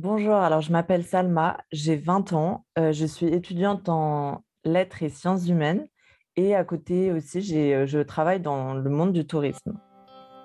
Bonjour, 0.00 0.34
alors 0.34 0.60
je 0.60 0.70
m'appelle 0.70 1.02
Salma, 1.02 1.56
j'ai 1.72 1.96
20 1.96 2.32
ans, 2.32 2.64
euh, 2.78 2.92
je 2.92 3.04
suis 3.04 3.26
étudiante 3.26 3.88
en 3.88 4.44
lettres 4.62 5.02
et 5.02 5.08
sciences 5.08 5.48
humaines 5.48 5.88
et 6.36 6.54
à 6.54 6.62
côté 6.62 7.10
aussi 7.10 7.40
euh, 7.74 7.84
je 7.84 7.98
travaille 7.98 8.38
dans 8.38 8.74
le 8.74 8.90
monde 8.90 9.12
du 9.12 9.26
tourisme. 9.26 9.76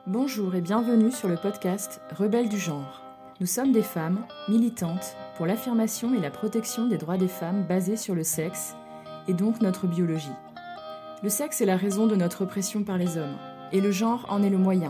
Bonjour 0.08 0.56
et 0.56 0.62
bienvenue 0.62 1.12
sur 1.12 1.28
le 1.28 1.36
podcast 1.36 2.02
Rebelles 2.18 2.50
du 2.50 2.58
genre. 2.58 3.04
Nous 3.42 3.46
sommes 3.46 3.72
des 3.72 3.84
femmes 3.84 4.26
militantes 4.50 5.16
pour 5.38 5.46
l'affirmation 5.46 6.16
et 6.16 6.20
la 6.20 6.32
protection 6.32 6.88
des 6.88 6.98
droits 6.98 7.18
des 7.18 7.28
femmes 7.28 7.64
basés 7.70 7.98
sur 7.98 8.16
le 8.16 8.24
sexe 8.24 8.76
et 9.28 9.36
donc 9.36 9.62
notre 9.62 9.86
biologie. 9.86 10.34
Le 11.22 11.30
sexe 11.30 11.62
est 11.62 11.68
la 11.68 11.78
raison 11.78 12.08
de 12.08 12.16
notre 12.16 12.46
oppression 12.46 12.84
par 12.84 12.98
les 12.98 13.20
hommes 13.20 13.38
et 13.72 13.82
le 13.82 13.92
genre 13.92 14.26
en 14.30 14.42
est 14.42 14.50
le 14.50 14.58
moyen. 14.58 14.90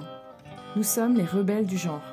Nous 0.77 0.83
sommes 0.83 1.17
les 1.17 1.25
rebelles 1.25 1.65
du 1.65 1.77
genre. 1.77 2.12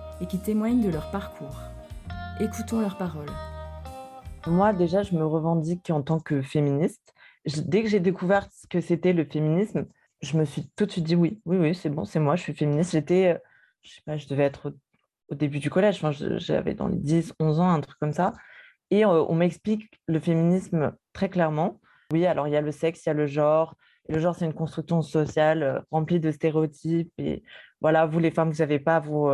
et 0.21 0.27
qui 0.27 0.39
témoignent 0.39 0.81
de 0.81 0.89
leur 0.89 1.11
parcours. 1.11 1.61
Écoutons 2.39 2.79
leurs 2.79 2.97
paroles. 2.97 3.31
Moi 4.47 4.73
déjà 4.73 5.03
je 5.03 5.15
me 5.15 5.25
revendique 5.25 5.89
en 5.89 6.01
tant 6.01 6.19
que 6.19 6.41
féministe. 6.41 7.13
Dès 7.45 7.83
que 7.83 7.89
j'ai 7.89 7.99
découvert 7.99 8.47
ce 8.51 8.67
que 8.67 8.81
c'était 8.81 9.13
le 9.13 9.25
féminisme, 9.25 9.85
je 10.21 10.37
me 10.37 10.45
suis 10.45 10.69
tout 10.75 10.85
de 10.85 10.91
suite 10.91 11.05
dit 11.05 11.15
oui, 11.15 11.41
oui, 11.45 11.57
oui, 11.57 11.75
c'est 11.75 11.89
bon, 11.89 12.05
c'est 12.05 12.19
moi, 12.19 12.35
je 12.35 12.43
suis 12.43 12.53
féministe. 12.53 12.91
J'étais, 12.91 13.33
euh, 13.33 13.37
je 13.81 13.95
sais 13.95 14.01
pas, 14.05 14.17
je 14.17 14.27
devais 14.27 14.43
être 14.43 14.73
au, 15.29 15.35
début 15.35 15.59
du 15.59 15.69
collège, 15.69 15.95
enfin, 16.03 16.11
j'avais 16.11 16.73
dans 16.73 16.87
les 16.87 16.97
10, 16.97 17.33
11 17.39 17.59
ans, 17.59 17.69
un 17.69 17.81
truc 17.81 17.97
comme 17.99 18.11
ça. 18.11 18.33
Et 18.89 19.05
euh, 19.05 19.23
on 19.29 19.35
m'explique 19.35 19.89
le 20.07 20.19
féminisme 20.19 20.93
très 21.13 21.29
clairement. 21.29 21.79
Oui, 22.11 22.25
alors 22.25 22.47
il 22.47 22.51
y 22.51 22.57
a 22.57 22.61
le 22.61 22.71
sexe, 22.71 23.05
il 23.05 23.09
y 23.09 23.11
a 23.11 23.13
le 23.13 23.27
genre. 23.27 23.75
Le 24.09 24.19
genre, 24.19 24.35
c'est 24.35 24.45
une 24.45 24.53
construction 24.53 25.01
sociale 25.01 25.63
euh, 25.63 25.79
remplie 25.91 26.19
de 26.19 26.31
stéréotypes. 26.31 27.13
Et 27.17 27.43
voilà, 27.79 28.05
vous 28.05 28.19
les 28.19 28.31
femmes, 28.31 28.49
vous 28.49 28.57
savez 28.57 28.79
pas, 28.79 28.99
vous, 28.99 29.29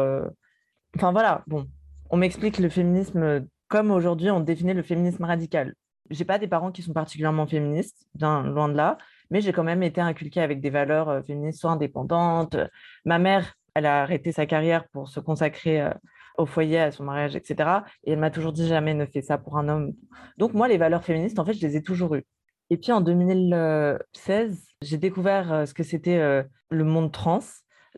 Enfin 0.97 1.11
voilà, 1.11 1.43
bon, 1.45 1.67
on 2.09 2.17
m'explique 2.17 2.57
le 2.57 2.69
féminisme 2.69 3.45
comme 3.67 3.91
aujourd'hui 3.91 4.31
on 4.31 4.39
définit 4.39 4.73
le 4.73 4.81
féminisme 4.81 5.25
radical. 5.25 5.75
J'ai 6.09 6.25
pas 6.25 6.39
des 6.39 6.47
parents 6.47 6.71
qui 6.71 6.81
sont 6.81 6.91
particulièrement 6.91 7.45
féministes, 7.45 8.07
bien 8.15 8.41
loin 8.41 8.67
de 8.67 8.73
là, 8.73 8.97
mais 9.29 9.39
j'ai 9.39 9.53
quand 9.53 9.63
même 9.63 9.83
été 9.83 10.01
inculquée 10.01 10.41
avec 10.41 10.59
des 10.59 10.71
valeurs 10.71 11.09
euh, 11.09 11.21
féministes, 11.21 11.59
soit 11.59 11.69
indépendantes. 11.69 12.57
Ma 13.05 13.19
mère, 13.19 13.53
elle 13.75 13.85
a 13.85 14.01
arrêté 14.01 14.31
sa 14.31 14.47
carrière 14.47 14.87
pour 14.87 15.07
se 15.07 15.19
consacrer 15.19 15.81
euh, 15.81 15.91
au 16.39 16.47
foyer, 16.47 16.79
à 16.79 16.91
son 16.91 17.03
mariage, 17.03 17.35
etc. 17.35 17.69
Et 18.03 18.13
elle 18.13 18.19
m'a 18.19 18.31
toujours 18.31 18.51
dit 18.51 18.67
jamais 18.67 18.95
ne 18.95 19.05
fais 19.05 19.21
ça 19.21 19.37
pour 19.37 19.59
un 19.59 19.69
homme. 19.69 19.93
Donc 20.39 20.55
moi, 20.55 20.67
les 20.67 20.79
valeurs 20.79 21.03
féministes, 21.03 21.37
en 21.37 21.45
fait, 21.45 21.53
je 21.53 21.61
les 21.61 21.75
ai 21.75 21.83
toujours 21.83 22.15
eues. 22.15 22.25
Et 22.71 22.77
puis 22.77 22.91
en 22.91 23.01
2016, 23.01 24.65
j'ai 24.81 24.97
découvert 24.97 25.53
euh, 25.53 25.65
ce 25.67 25.75
que 25.75 25.83
c'était 25.83 26.43
le 26.69 26.83
monde 26.83 27.11
trans 27.11 27.41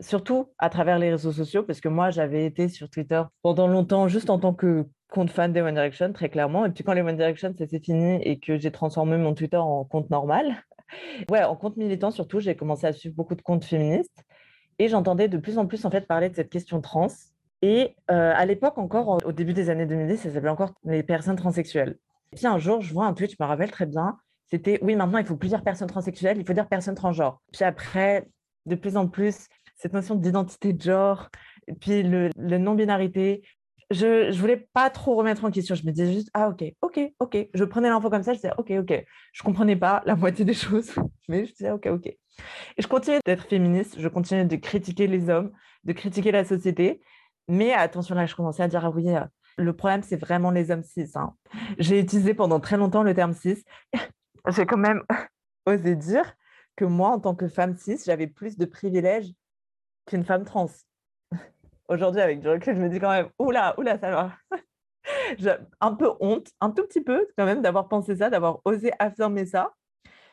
surtout 0.00 0.48
à 0.58 0.70
travers 0.70 0.98
les 0.98 1.10
réseaux 1.10 1.32
sociaux, 1.32 1.62
parce 1.62 1.80
que 1.80 1.88
moi, 1.88 2.10
j'avais 2.10 2.44
été 2.44 2.68
sur 2.68 2.90
Twitter 2.90 3.22
pendant 3.42 3.66
longtemps 3.66 4.08
juste 4.08 4.30
en 4.30 4.38
tant 4.38 4.54
que 4.54 4.86
compte 5.10 5.30
fan 5.30 5.52
des 5.52 5.60
One 5.60 5.74
Direction, 5.74 6.12
très 6.12 6.28
clairement. 6.28 6.66
Et 6.66 6.70
puis 6.70 6.84
quand 6.84 6.92
les 6.92 7.02
One 7.02 7.16
Direction, 7.16 7.52
ça 7.56 7.66
s'est 7.66 7.80
fini 7.80 8.20
et 8.22 8.38
que 8.38 8.56
j'ai 8.56 8.70
transformé 8.70 9.16
mon 9.16 9.34
Twitter 9.34 9.56
en 9.56 9.84
compte 9.84 10.10
normal, 10.10 10.64
ouais, 11.30 11.42
en 11.42 11.56
compte 11.56 11.76
militant 11.76 12.10
surtout, 12.10 12.40
j'ai 12.40 12.56
commencé 12.56 12.86
à 12.86 12.92
suivre 12.92 13.14
beaucoup 13.14 13.34
de 13.34 13.42
comptes 13.42 13.64
féministes. 13.64 14.24
Et 14.78 14.88
j'entendais 14.88 15.28
de 15.28 15.36
plus 15.36 15.58
en 15.58 15.66
plus 15.66 15.84
en 15.84 15.90
fait 15.90 16.06
parler 16.06 16.30
de 16.30 16.34
cette 16.34 16.48
question 16.48 16.80
trans. 16.80 17.08
Et 17.60 17.94
euh, 18.10 18.32
à 18.34 18.46
l'époque 18.46 18.78
encore, 18.78 19.18
au 19.24 19.32
début 19.32 19.52
des 19.52 19.68
années 19.68 19.84
2010, 19.84 20.16
ça 20.16 20.30
s'appelait 20.30 20.48
encore 20.48 20.72
les 20.84 21.02
personnes 21.02 21.36
transsexuelles. 21.36 21.98
Et 22.32 22.36
puis 22.36 22.46
un 22.46 22.58
jour, 22.58 22.80
je 22.80 22.94
vois 22.94 23.04
un 23.04 23.12
tweet, 23.12 23.32
je 23.32 23.36
me 23.38 23.46
rappelle 23.46 23.70
très 23.70 23.84
bien, 23.84 24.16
c'était 24.50 24.78
oui, 24.82 24.96
maintenant 24.96 25.18
il 25.18 25.26
faut 25.26 25.36
plus 25.36 25.48
dire 25.48 25.62
personne 25.62 25.88
transsexuelle, 25.88 26.38
il 26.38 26.46
faut 26.46 26.54
dire 26.54 26.68
personne 26.68 26.94
transgenre. 26.94 27.42
Puis 27.52 27.64
après, 27.64 28.26
de 28.66 28.74
plus 28.74 28.96
en 28.96 29.06
plus, 29.06 29.48
cette 29.80 29.94
notion 29.94 30.14
d'identité 30.14 30.72
de 30.74 30.82
genre, 30.82 31.30
puis 31.80 32.02
le, 32.02 32.30
non-binarité. 32.36 33.42
Je 33.90 34.28
ne 34.28 34.36
voulais 34.36 34.68
pas 34.72 34.88
trop 34.90 35.16
remettre 35.16 35.44
en 35.44 35.50
question. 35.50 35.74
Je 35.74 35.84
me 35.84 35.90
disais 35.90 36.12
juste, 36.12 36.30
ah 36.34 36.48
ok, 36.48 36.64
ok, 36.82 37.00
ok. 37.18 37.48
Je 37.52 37.64
prenais 37.64 37.88
l'info 37.88 38.08
comme 38.08 38.22
ça, 38.22 38.32
je 38.32 38.38
disais, 38.38 38.52
ok, 38.58 38.70
ok. 38.78 39.04
Je 39.32 39.42
ne 39.42 39.44
comprenais 39.44 39.76
pas 39.76 40.02
la 40.06 40.14
moitié 40.14 40.44
des 40.44 40.54
choses, 40.66 40.94
mais 41.28 41.46
je 41.46 41.52
disais, 41.52 41.70
ok, 41.70 41.86
ok. 41.86 42.06
Et 42.06 42.18
je 42.78 42.86
continuais 42.86 43.20
d'être 43.24 43.44
féministe, 43.46 43.96
je 43.98 44.08
continuais 44.08 44.44
de 44.44 44.56
critiquer 44.56 45.06
les 45.06 45.28
hommes, 45.28 45.50
de 45.84 45.92
critiquer 45.92 46.30
la 46.30 46.44
société. 46.44 47.00
Mais 47.48 47.72
attention, 47.72 48.14
là, 48.14 48.26
je 48.26 48.34
commençais 48.36 48.62
à 48.62 48.68
dire, 48.68 48.84
ah 48.84 48.90
oui, 48.90 49.08
euh, 49.08 49.24
le 49.56 49.72
problème, 49.74 50.02
c'est 50.02 50.16
vraiment 50.16 50.50
les 50.50 50.70
hommes 50.70 50.84
cis. 50.84 51.10
Hein. 51.14 51.34
J'ai 51.78 51.98
utilisé 51.98 52.34
pendant 52.34 52.60
très 52.60 52.76
longtemps 52.76 53.02
le 53.02 53.14
terme 53.14 53.32
cis. 53.32 53.64
J'ai 54.48 54.66
quand 54.66 54.78
même 54.78 55.02
osé 55.66 55.96
dire 55.96 56.34
que 56.76 56.84
moi, 56.84 57.08
en 57.08 57.18
tant 57.18 57.34
que 57.34 57.48
femme 57.48 57.76
cis, 57.76 57.98
j'avais 58.04 58.26
plus 58.26 58.56
de 58.56 58.66
privilèges 58.66 59.32
qu'une 60.10 60.24
femme 60.24 60.44
trans. 60.44 60.68
Aujourd'hui, 61.88 62.20
avec 62.20 62.40
du 62.40 62.48
recul, 62.48 62.74
je 62.74 62.80
me 62.80 62.88
dis 62.88 62.98
quand 62.98 63.10
même, 63.10 63.28
oula, 63.38 63.78
oula, 63.78 63.98
ça 63.98 64.10
va. 64.10 64.32
J'ai 65.38 65.54
un 65.80 65.94
peu 65.94 66.10
honte, 66.20 66.50
un 66.60 66.70
tout 66.70 66.82
petit 66.82 67.00
peu 67.00 67.26
quand 67.38 67.46
même 67.46 67.62
d'avoir 67.62 67.88
pensé 67.88 68.16
ça, 68.16 68.28
d'avoir 68.28 68.60
osé 68.64 68.92
affirmer 68.98 69.46
ça. 69.46 69.72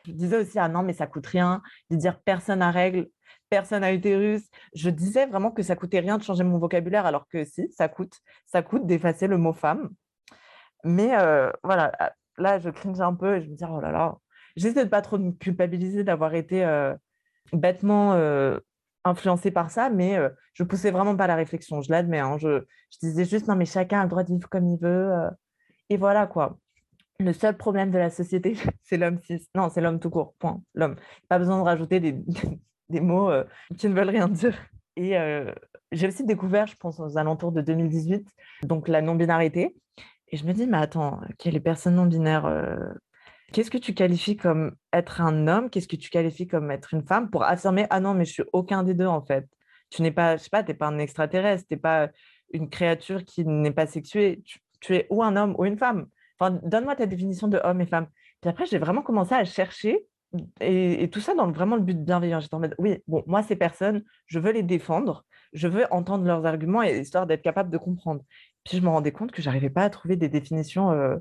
Je 0.06 0.12
disais 0.12 0.38
aussi, 0.38 0.58
ah 0.58 0.68
non, 0.68 0.82
mais 0.82 0.92
ça 0.92 1.06
coûte 1.06 1.26
rien 1.26 1.62
de 1.90 1.96
dire 1.96 2.20
personne 2.20 2.60
à 2.60 2.70
règle, 2.70 3.08
personne 3.50 3.84
à 3.84 3.92
utérus. 3.92 4.42
Je 4.74 4.90
disais 4.90 5.26
vraiment 5.26 5.50
que 5.50 5.62
ça 5.62 5.76
coûtait 5.76 6.00
rien 6.00 6.18
de 6.18 6.22
changer 6.22 6.44
mon 6.44 6.58
vocabulaire, 6.58 7.06
alors 7.06 7.26
que 7.28 7.44
si, 7.44 7.70
ça 7.72 7.88
coûte. 7.88 8.14
Ça 8.46 8.62
coûte 8.62 8.86
d'effacer 8.86 9.26
le 9.26 9.38
mot 9.38 9.52
femme. 9.52 9.90
Mais 10.84 11.16
euh, 11.18 11.50
voilà, 11.62 11.92
là, 12.36 12.58
je 12.58 12.70
cringe 12.70 13.00
un 13.00 13.14
peu 13.14 13.36
et 13.36 13.42
je 13.42 13.48
me 13.48 13.56
dis, 13.56 13.64
oh 13.68 13.80
là 13.80 13.92
là, 13.92 14.16
j'essaie 14.56 14.84
de 14.84 14.90
pas 14.90 15.02
trop 15.02 15.18
me 15.18 15.32
culpabiliser 15.32 16.04
d'avoir 16.04 16.34
été 16.34 16.64
euh, 16.64 16.94
bêtement 17.52 18.14
euh, 18.14 18.58
influencée 19.04 19.50
par 19.50 19.70
ça, 19.70 19.90
mais 19.90 20.16
euh, 20.16 20.28
je 20.54 20.62
poussais 20.62 20.90
vraiment 20.90 21.16
pas 21.16 21.26
la 21.26 21.36
réflexion, 21.36 21.80
je 21.82 21.90
l'admets. 21.90 22.18
Hein. 22.18 22.38
je, 22.38 22.64
disais 23.00 23.24
juste, 23.24 23.48
non, 23.48 23.56
mais 23.56 23.64
chacun 23.64 24.00
a 24.00 24.02
le 24.04 24.08
droit 24.08 24.22
de 24.22 24.32
vivre 24.32 24.48
comme 24.48 24.66
il 24.66 24.78
veut. 24.78 25.12
Euh, 25.12 25.30
et 25.88 25.96
voilà, 25.96 26.26
quoi. 26.26 26.58
Le 27.20 27.32
seul 27.32 27.56
problème 27.56 27.90
de 27.90 27.98
la 27.98 28.10
société, 28.10 28.56
c'est 28.82 28.96
l'homme 28.96 29.18
cis. 29.22 29.48
Non, 29.54 29.68
c'est 29.70 29.80
l'homme 29.80 30.00
tout 30.00 30.10
court, 30.10 30.34
point. 30.38 30.62
L'homme. 30.74 30.96
Pas 31.28 31.38
besoin 31.38 31.58
de 31.58 31.62
rajouter 31.62 32.00
des, 32.00 32.14
mots 33.00 33.30
euh, 33.30 33.44
qui 33.76 33.88
ne 33.88 33.94
veulent 33.94 34.10
rien 34.10 34.28
dire. 34.28 34.56
Et 34.96 35.16
j'ai 35.92 36.08
aussi 36.08 36.24
découvert, 36.24 36.66
je 36.66 36.74
pense, 36.74 36.98
aux 36.98 37.16
alentours 37.18 37.52
de 37.52 37.60
2018, 37.60 38.28
donc 38.64 38.88
la 38.88 39.00
non-binarité. 39.00 39.76
Et 40.26 40.36
je 40.36 40.44
me 40.44 40.52
dis, 40.52 40.66
mais 40.66 40.78
attends, 40.78 41.20
quelles 41.38 41.52
les 41.52 41.60
personnes 41.60 41.94
non-binaires 41.94 42.52
Qu'est-ce 43.52 43.70
que 43.70 43.78
tu 43.78 43.94
qualifies 43.94 44.36
comme 44.36 44.72
être 44.92 45.22
un 45.22 45.48
homme? 45.48 45.70
Qu'est-ce 45.70 45.88
que 45.88 45.96
tu 45.96 46.10
qualifies 46.10 46.46
comme 46.46 46.70
être 46.70 46.92
une 46.92 47.02
femme? 47.06 47.30
Pour 47.30 47.44
affirmer 47.44 47.86
ah 47.90 48.00
non 48.00 48.12
mais 48.14 48.26
je 48.26 48.32
suis 48.32 48.44
aucun 48.52 48.82
des 48.82 48.94
deux 48.94 49.06
en 49.06 49.24
fait. 49.24 49.48
Tu 49.90 50.02
n'es 50.02 50.10
pas 50.10 50.36
je 50.36 50.42
sais 50.42 50.50
pas 50.50 50.62
t'es 50.62 50.74
pas 50.74 50.86
un 50.86 50.98
extraterrestre, 50.98 51.66
t'es 51.68 51.78
pas 51.78 52.08
une 52.52 52.68
créature 52.68 53.24
qui 53.24 53.44
n'est 53.46 53.72
pas 53.72 53.86
sexuée. 53.86 54.42
Tu, 54.80 54.94
es 54.94 55.06
ou 55.10 55.22
un 55.22 55.34
homme 55.36 55.54
ou 55.58 55.64
une 55.64 55.78
femme. 55.78 56.06
Enfin 56.38 56.60
donne-moi 56.62 56.94
ta 56.96 57.06
définition 57.06 57.48
de 57.48 57.58
homme 57.64 57.80
et 57.80 57.86
femme. 57.86 58.08
Puis 58.42 58.50
après 58.50 58.66
j'ai 58.66 58.78
vraiment 58.78 59.02
commencé 59.02 59.34
à 59.34 59.44
chercher 59.44 60.06
et, 60.60 61.08
tout 61.10 61.20
ça 61.20 61.34
dans 61.34 61.50
vraiment 61.50 61.76
le 61.76 61.82
but 61.82 62.04
bienveillant. 62.04 62.40
J'étais 62.40 62.54
en 62.54 62.60
mode 62.60 62.74
oui 62.78 62.98
bon 63.08 63.24
moi 63.26 63.42
ces 63.42 63.56
personnes 63.56 64.04
je 64.26 64.38
veux 64.38 64.52
les 64.52 64.62
défendre, 64.62 65.24
je 65.54 65.68
veux 65.68 65.86
entendre 65.90 66.26
leurs 66.26 66.44
arguments 66.44 66.82
et 66.82 67.00
histoire 67.00 67.26
d'être 67.26 67.42
capable 67.42 67.70
de 67.70 67.78
comprendre. 67.78 68.20
Puis 68.64 68.76
je 68.76 68.82
me 68.82 68.88
rendais 68.90 69.12
compte 69.12 69.32
que 69.32 69.40
j'arrivais 69.40 69.70
pas 69.70 69.84
à 69.84 69.90
trouver 69.90 70.16
des 70.16 70.28
définitions 70.28 70.90
euh, 70.92 71.16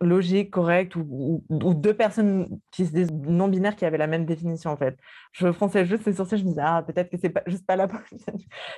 logique, 0.00 0.50
correcte, 0.50 0.96
ou, 0.96 1.44
deux 1.48 1.94
personnes 1.94 2.48
qui 2.70 2.86
se 2.86 2.92
disent 2.92 3.12
non-binaires 3.12 3.76
qui 3.76 3.84
avaient 3.84 3.98
la 3.98 4.06
même 4.06 4.26
définition 4.26 4.70
en 4.70 4.76
fait. 4.76 4.98
Je 5.32 5.50
fronçais 5.52 5.84
juste 5.86 6.04
les 6.06 6.12
sourcils, 6.12 6.38
je 6.38 6.44
me 6.44 6.50
disais, 6.50 6.62
ah, 6.64 6.82
peut-être 6.86 7.10
que 7.10 7.16
c'est 7.16 7.30
pas, 7.30 7.42
juste 7.46 7.66
pas 7.66 7.76
la 7.76 7.88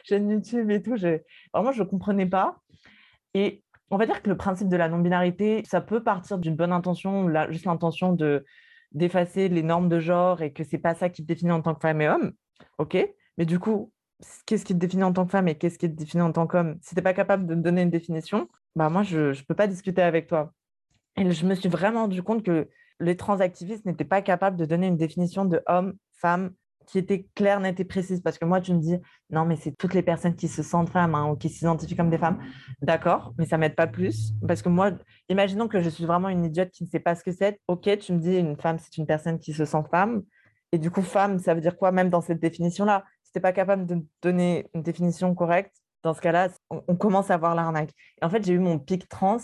chaîne 0.04 0.30
YouTube 0.30 0.70
et 0.70 0.82
tout. 0.82 0.94
Vraiment, 1.52 1.72
je 1.72 1.82
ne 1.82 1.88
comprenais 1.88 2.26
pas. 2.26 2.60
Et 3.34 3.62
on 3.90 3.96
va 3.96 4.06
dire 4.06 4.22
que 4.22 4.28
le 4.28 4.36
principe 4.36 4.68
de 4.68 4.76
la 4.76 4.88
non-binarité, 4.88 5.62
ça 5.66 5.80
peut 5.80 6.02
partir 6.02 6.38
d'une 6.38 6.56
bonne 6.56 6.72
intention, 6.72 7.28
juste 7.50 7.66
l'intention 7.66 8.12
de 8.12 8.44
d'effacer 8.92 9.50
les 9.50 9.62
normes 9.62 9.90
de 9.90 10.00
genre 10.00 10.40
et 10.40 10.52
que 10.52 10.64
c'est 10.64 10.78
pas 10.78 10.94
ça 10.94 11.10
qui 11.10 11.22
te 11.22 11.26
définit 11.26 11.52
en 11.52 11.60
tant 11.60 11.74
que 11.74 11.80
femme 11.80 12.00
et 12.00 12.08
homme. 12.08 12.32
OK? 12.78 12.96
Mais 13.36 13.44
du 13.44 13.58
coup, 13.58 13.92
qu'est-ce 14.46 14.64
qui 14.64 14.72
te 14.72 14.78
définit 14.78 15.04
en 15.04 15.12
tant 15.12 15.26
que 15.26 15.30
femme 15.30 15.48
et 15.48 15.56
qu'est-ce 15.56 15.78
qui 15.78 15.90
te 15.90 15.94
définit 15.94 16.22
en 16.22 16.32
tant 16.32 16.46
qu'homme? 16.46 16.78
Si 16.80 16.90
tu 16.90 16.96
n'es 16.96 17.02
pas 17.02 17.12
capable 17.12 17.46
de 17.46 17.54
me 17.54 17.62
donner 17.62 17.82
une 17.82 17.90
définition, 17.90 18.48
bah 18.74 18.88
moi, 18.88 19.02
je 19.02 19.30
ne 19.38 19.44
peux 19.46 19.54
pas 19.54 19.66
discuter 19.66 20.02
avec 20.02 20.26
toi. 20.26 20.54
Et 21.18 21.30
je 21.30 21.46
me 21.46 21.54
suis 21.54 21.68
vraiment 21.68 22.02
rendu 22.02 22.22
compte 22.22 22.42
que 22.42 22.68
les 23.00 23.16
transactivistes 23.16 23.84
n'étaient 23.84 24.04
pas 24.04 24.22
capables 24.22 24.56
de 24.56 24.64
donner 24.64 24.86
une 24.86 24.96
définition 24.96 25.44
de 25.44 25.60
homme, 25.66 25.94
femme, 26.12 26.52
qui 26.86 26.98
était 26.98 27.28
claire, 27.34 27.60
nette 27.60 27.80
et 27.80 27.84
précise. 27.84 28.22
Parce 28.22 28.38
que 28.38 28.44
moi, 28.44 28.60
tu 28.60 28.72
me 28.72 28.80
dis, 28.80 28.96
non, 29.30 29.44
mais 29.44 29.56
c'est 29.56 29.76
toutes 29.76 29.94
les 29.94 30.02
personnes 30.02 30.34
qui 30.34 30.48
se 30.48 30.62
sentent 30.62 30.88
femmes 30.88 31.14
hein, 31.14 31.30
ou 31.30 31.36
qui 31.36 31.48
s'identifient 31.50 31.96
comme 31.96 32.10
des 32.10 32.18
femmes. 32.18 32.38
D'accord, 32.80 33.34
mais 33.38 33.46
ça 33.46 33.58
m'aide 33.58 33.74
pas 33.74 33.86
plus. 33.86 34.32
Parce 34.46 34.62
que 34.62 34.68
moi, 34.68 34.92
imaginons 35.28 35.68
que 35.68 35.80
je 35.80 35.90
suis 35.90 36.06
vraiment 36.06 36.30
une 36.30 36.44
idiote 36.44 36.70
qui 36.70 36.84
ne 36.84 36.88
sait 36.88 37.00
pas 37.00 37.14
ce 37.14 37.22
que 37.22 37.32
c'est. 37.32 37.60
Ok, 37.68 37.88
tu 37.98 38.12
me 38.12 38.18
dis, 38.18 38.36
une 38.36 38.56
femme, 38.56 38.78
c'est 38.78 38.96
une 38.96 39.06
personne 39.06 39.38
qui 39.38 39.52
se 39.52 39.64
sent 39.64 39.82
femme. 39.90 40.22
Et 40.72 40.78
du 40.78 40.90
coup, 40.90 41.02
femme, 41.02 41.38
ça 41.38 41.54
veut 41.54 41.60
dire 41.60 41.76
quoi, 41.76 41.92
même 41.92 42.08
dans 42.08 42.20
cette 42.20 42.40
définition-là? 42.40 43.04
Si 43.22 43.32
tu 43.32 43.40
pas 43.40 43.52
capable 43.52 43.84
de 43.84 44.02
donner 44.22 44.66
une 44.74 44.82
définition 44.82 45.34
correcte, 45.34 45.76
dans 46.02 46.14
ce 46.14 46.20
cas-là, 46.20 46.48
on, 46.70 46.96
commence 46.96 47.30
à 47.30 47.36
voir 47.36 47.54
l'arnaque. 47.54 47.90
Et 48.20 48.24
en 48.24 48.30
fait, 48.30 48.44
j'ai 48.44 48.54
eu 48.54 48.58
mon 48.58 48.78
pic 48.78 49.08
trans 49.08 49.38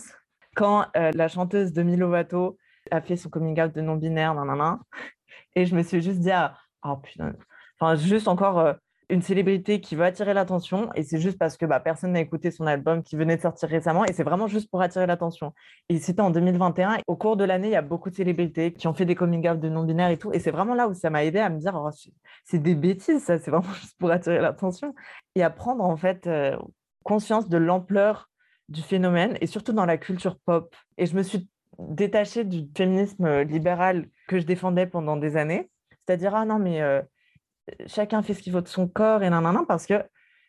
quand 0.54 0.86
euh, 0.96 1.10
la 1.14 1.28
chanteuse 1.28 1.72
Demi 1.72 1.96
Lovato 1.96 2.58
a 2.90 3.00
fait 3.00 3.16
son 3.16 3.30
coming 3.30 3.60
out 3.60 3.74
de 3.74 3.80
non-binaire, 3.80 4.34
Et 5.54 5.66
je 5.66 5.74
me 5.74 5.82
suis 5.82 6.02
juste 6.02 6.20
dit, 6.20 6.30
ah, 6.30 6.56
oh 6.84 6.96
putain, 6.96 7.34
enfin, 7.78 7.96
juste 7.96 8.28
encore 8.28 8.58
euh, 8.58 8.74
une 9.08 9.22
célébrité 9.22 9.80
qui 9.80 9.96
veut 9.96 10.04
attirer 10.04 10.34
l'attention. 10.34 10.90
Et 10.94 11.02
c'est 11.02 11.18
juste 11.18 11.38
parce 11.38 11.56
que 11.56 11.66
bah, 11.66 11.80
personne 11.80 12.12
n'a 12.12 12.20
écouté 12.20 12.50
son 12.50 12.66
album 12.66 13.02
qui 13.02 13.16
venait 13.16 13.36
de 13.36 13.42
sortir 13.42 13.68
récemment. 13.68 14.04
Et 14.04 14.12
c'est 14.12 14.22
vraiment 14.22 14.46
juste 14.48 14.70
pour 14.70 14.82
attirer 14.82 15.06
l'attention. 15.06 15.52
Et 15.88 15.98
c'était 15.98 16.22
en 16.22 16.30
2021. 16.30 16.98
Au 17.06 17.16
cours 17.16 17.36
de 17.36 17.44
l'année, 17.44 17.68
il 17.68 17.72
y 17.72 17.76
a 17.76 17.82
beaucoup 17.82 18.10
de 18.10 18.14
célébrités 18.14 18.72
qui 18.72 18.86
ont 18.86 18.94
fait 18.94 19.04
des 19.04 19.14
coming 19.14 19.48
out 19.48 19.60
de 19.60 19.68
non-binaires 19.68 20.10
et 20.10 20.18
tout. 20.18 20.32
Et 20.32 20.38
c'est 20.38 20.50
vraiment 20.50 20.74
là 20.74 20.88
où 20.88 20.94
ça 20.94 21.10
m'a 21.10 21.24
aidé 21.24 21.38
à 21.38 21.50
me 21.50 21.58
dire, 21.58 21.74
oh, 21.74 21.90
c'est 22.44 22.58
des 22.58 22.74
bêtises, 22.74 23.22
ça, 23.24 23.38
c'est 23.38 23.50
vraiment 23.50 23.72
juste 23.80 23.98
pour 23.98 24.10
attirer 24.10 24.40
l'attention. 24.40 24.94
Et 25.34 25.42
à 25.42 25.50
prendre 25.50 25.84
en 25.84 25.96
fait 25.96 26.26
euh, 26.26 26.56
conscience 27.02 27.48
de 27.48 27.58
l'ampleur 27.58 28.28
du 28.68 28.82
phénomène 28.82 29.36
et 29.40 29.46
surtout 29.46 29.72
dans 29.72 29.86
la 29.86 29.98
culture 29.98 30.38
pop. 30.44 30.74
Et 30.98 31.06
je 31.06 31.14
me 31.16 31.22
suis 31.22 31.48
détachée 31.78 32.44
du 32.44 32.68
féminisme 32.76 33.24
euh, 33.24 33.44
libéral 33.44 34.06
que 34.28 34.38
je 34.38 34.46
défendais 34.46 34.86
pendant 34.86 35.16
des 35.16 35.36
années. 35.36 35.70
C'est-à-dire, 36.06 36.34
ah 36.34 36.44
non, 36.44 36.58
mais 36.58 36.80
euh, 36.82 37.02
chacun 37.86 38.22
fait 38.22 38.34
ce 38.34 38.42
qu'il 38.42 38.52
veut 38.52 38.62
de 38.62 38.68
son 38.68 38.88
corps 38.88 39.22
et 39.22 39.30
nan, 39.30 39.64
parce 39.66 39.86
que 39.86 40.02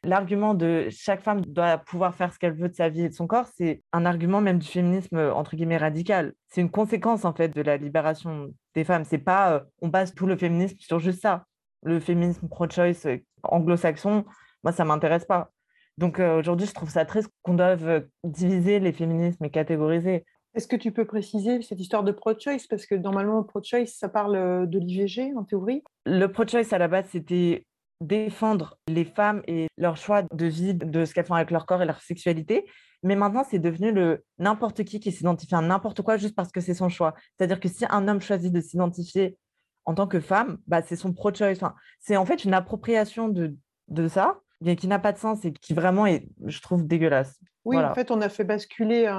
l'argument 0.03 0.53
de 0.53 0.87
chaque 0.89 1.21
femme 1.21 1.41
doit 1.41 1.77
pouvoir 1.77 2.15
faire 2.15 2.31
ce 2.33 2.39
qu'elle 2.39 2.53
veut 2.53 2.69
de 2.69 2.75
sa 2.75 2.89
vie 2.89 3.03
et 3.03 3.09
de 3.09 3.13
son 3.13 3.27
corps, 3.27 3.47
c'est 3.55 3.81
un 3.91 4.05
argument 4.05 4.41
même 4.41 4.59
du 4.59 4.67
féminisme 4.67 5.17
entre 5.33 5.55
guillemets 5.55 5.77
radical. 5.77 6.33
C'est 6.47 6.61
une 6.61 6.71
conséquence 6.71 7.25
en 7.25 7.33
fait 7.33 7.49
de 7.49 7.61
la 7.61 7.77
libération 7.77 8.53
des 8.75 8.83
femmes. 8.83 9.05
C'est 9.05 9.17
pas 9.17 9.53
euh, 9.53 9.59
on 9.81 9.87
base 9.87 10.13
tout 10.13 10.27
le 10.27 10.37
féminisme 10.37 10.77
sur 10.79 10.99
juste 10.99 11.21
ça. 11.21 11.45
Le 11.83 11.99
féminisme 11.99 12.47
pro-choice 12.47 13.19
anglo-saxon, 13.43 14.25
moi 14.63 14.71
ça 14.71 14.85
m'intéresse 14.85 15.25
pas. 15.25 15.51
Donc 15.97 16.19
aujourd'hui, 16.19 16.67
je 16.67 16.73
trouve 16.73 16.89
ça 16.89 17.05
triste 17.05 17.29
qu'on 17.41 17.53
doive 17.53 18.05
diviser 18.23 18.79
les 18.79 18.91
féminismes 18.91 19.45
et 19.45 19.49
catégoriser. 19.49 20.25
Est-ce 20.55 20.67
que 20.69 20.77
tu 20.77 20.93
peux 20.93 21.05
préciser 21.05 21.61
cette 21.61 21.81
histoire 21.81 22.03
de 22.03 22.13
pro-choice 22.13 22.65
Parce 22.69 22.85
que 22.85 22.95
normalement, 22.95 23.43
pro-choice, 23.43 23.87
ça 23.87 24.07
parle 24.07 24.35
euh, 24.37 24.65
de 24.65 24.79
l'IVG 24.79 25.33
en 25.35 25.43
théorie. 25.43 25.83
Le 26.05 26.27
pro-choice, 26.27 26.71
à 26.73 26.77
la 26.77 26.87
base, 26.87 27.07
c'était 27.11 27.65
défendre 27.99 28.77
les 28.87 29.03
femmes 29.03 29.41
et 29.47 29.67
leur 29.77 29.97
choix 29.97 30.23
de 30.23 30.45
vie, 30.45 30.73
de 30.73 31.03
ce 31.03 31.13
qu'elles 31.13 31.25
font 31.25 31.33
avec 31.33 31.51
leur 31.51 31.65
corps 31.65 31.81
et 31.81 31.85
leur 31.85 31.99
sexualité. 31.99 32.65
Mais 33.03 33.17
maintenant, 33.17 33.43
c'est 33.49 33.59
devenu 33.59 33.91
le 33.91 34.23
n'importe 34.39 34.85
qui 34.85 35.01
qui 35.01 35.11
s'identifie 35.11 35.55
à 35.55 35.61
n'importe 35.61 36.01
quoi 36.01 36.15
juste 36.15 36.35
parce 36.35 36.51
que 36.51 36.61
c'est 36.61 36.73
son 36.73 36.87
choix. 36.87 37.13
C'est-à-dire 37.37 37.59
que 37.59 37.67
si 37.67 37.85
un 37.89 38.07
homme 38.07 38.21
choisit 38.21 38.51
de 38.51 38.61
s'identifier 38.61 39.37
en 39.83 39.93
tant 39.93 40.07
que 40.07 40.21
femme, 40.21 40.57
bah, 40.67 40.81
c'est 40.81 40.95
son 40.95 41.13
pro-choice. 41.13 41.59
c'est 41.99 42.15
en 42.15 42.25
fait 42.25 42.45
une 42.45 42.53
appropriation 42.53 43.27
de, 43.27 43.55
de 43.89 44.07
ça, 44.07 44.39
mais 44.61 44.75
qui 44.75 44.87
n'a 44.87 44.99
pas 44.99 45.11
de 45.11 45.17
sens 45.17 45.45
et 45.45 45.53
qui 45.53 45.73
vraiment 45.73 46.05
est, 46.05 46.27
je 46.45 46.61
trouve, 46.61 46.85
dégueulasse. 46.85 47.39
Oui, 47.65 47.77
en 47.77 47.93
fait, 47.93 48.11
on 48.11 48.21
a 48.21 48.29
fait 48.29 48.43
basculer 48.43 49.11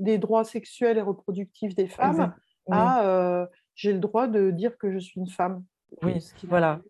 les 0.00 0.18
droits 0.18 0.44
sexuels 0.44 0.98
et 0.98 1.02
reproductifs 1.02 1.74
des 1.74 1.86
femmes 1.86 2.34
à 2.70 3.06
euh, 3.06 3.46
j'ai 3.74 3.92
le 3.92 3.98
droit 3.98 4.26
de 4.26 4.50
dire 4.50 4.76
que 4.76 4.90
je 4.90 4.98
suis 4.98 5.20
une 5.20 5.28
femme. 5.28 5.64
Oui, 6.02 6.14
voilà. 6.44 6.80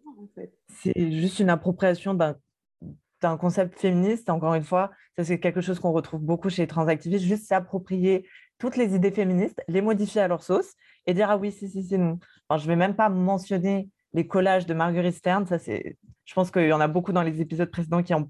C'est 0.69 1.13
juste 1.13 1.41
une 1.41 1.51
appropriation 1.51 2.15
d'un 2.15 3.37
concept 3.37 3.79
féministe. 3.79 4.31
Encore 4.31 4.55
une 4.55 4.65
fois, 4.65 4.91
ça 5.17 5.25
c'est 5.25 5.39
quelque 5.39 5.61
chose 5.61 5.79
qu'on 5.79 5.93
retrouve 5.93 6.23
beaucoup 6.23 6.49
chez 6.49 6.63
les 6.63 6.69
transactivistes, 6.69 7.25
juste 7.25 7.47
s'approprier 7.47 8.27
toutes 8.59 8.77
les 8.77 8.95
idées 8.95 9.11
féministes, 9.11 9.61
les 9.69 9.83
modifier 9.83 10.23
à 10.23 10.29
leur 10.29 10.43
sauce 10.43 10.75
et 11.07 11.13
dire 11.13 11.31
ah 11.31 11.37
oui, 11.37 11.53
si, 11.53 11.69
si, 11.69 11.83
c'est 11.85 11.99
nous. 11.99 12.19
je 12.51 12.55
ne 12.55 12.69
vais 12.69 12.77
même 12.77 12.97
pas 12.97 13.09
mentionner 13.09 13.91
les 14.17 14.27
collages 14.27 14.67
de 14.67 14.75
Marguerite 14.75 15.15
Stern, 15.15 15.47
ça 15.47 15.59
c'est 15.59 15.97
je 16.25 16.35
pense 16.35 16.51
qu'il 16.51 16.67
y 16.67 16.73
en 16.73 16.81
a 16.81 16.89
beaucoup 16.89 17.13
dans 17.13 17.23
les 17.23 17.41
épisodes 17.41 17.71
précédents 17.71 18.03
qui 18.03 18.13
en, 18.13 18.29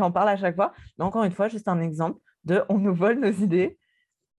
en 0.00 0.10
parlent 0.10 0.30
à 0.30 0.36
chaque 0.36 0.56
fois. 0.56 0.72
Mais 0.98 1.04
encore 1.04 1.22
une 1.22 1.30
fois, 1.30 1.48
juste 1.48 1.68
un 1.68 1.80
exemple 1.80 2.18
de 2.42 2.64
on 2.68 2.78
nous 2.78 2.94
vole 2.94 3.20
nos 3.20 3.30
idées 3.30 3.78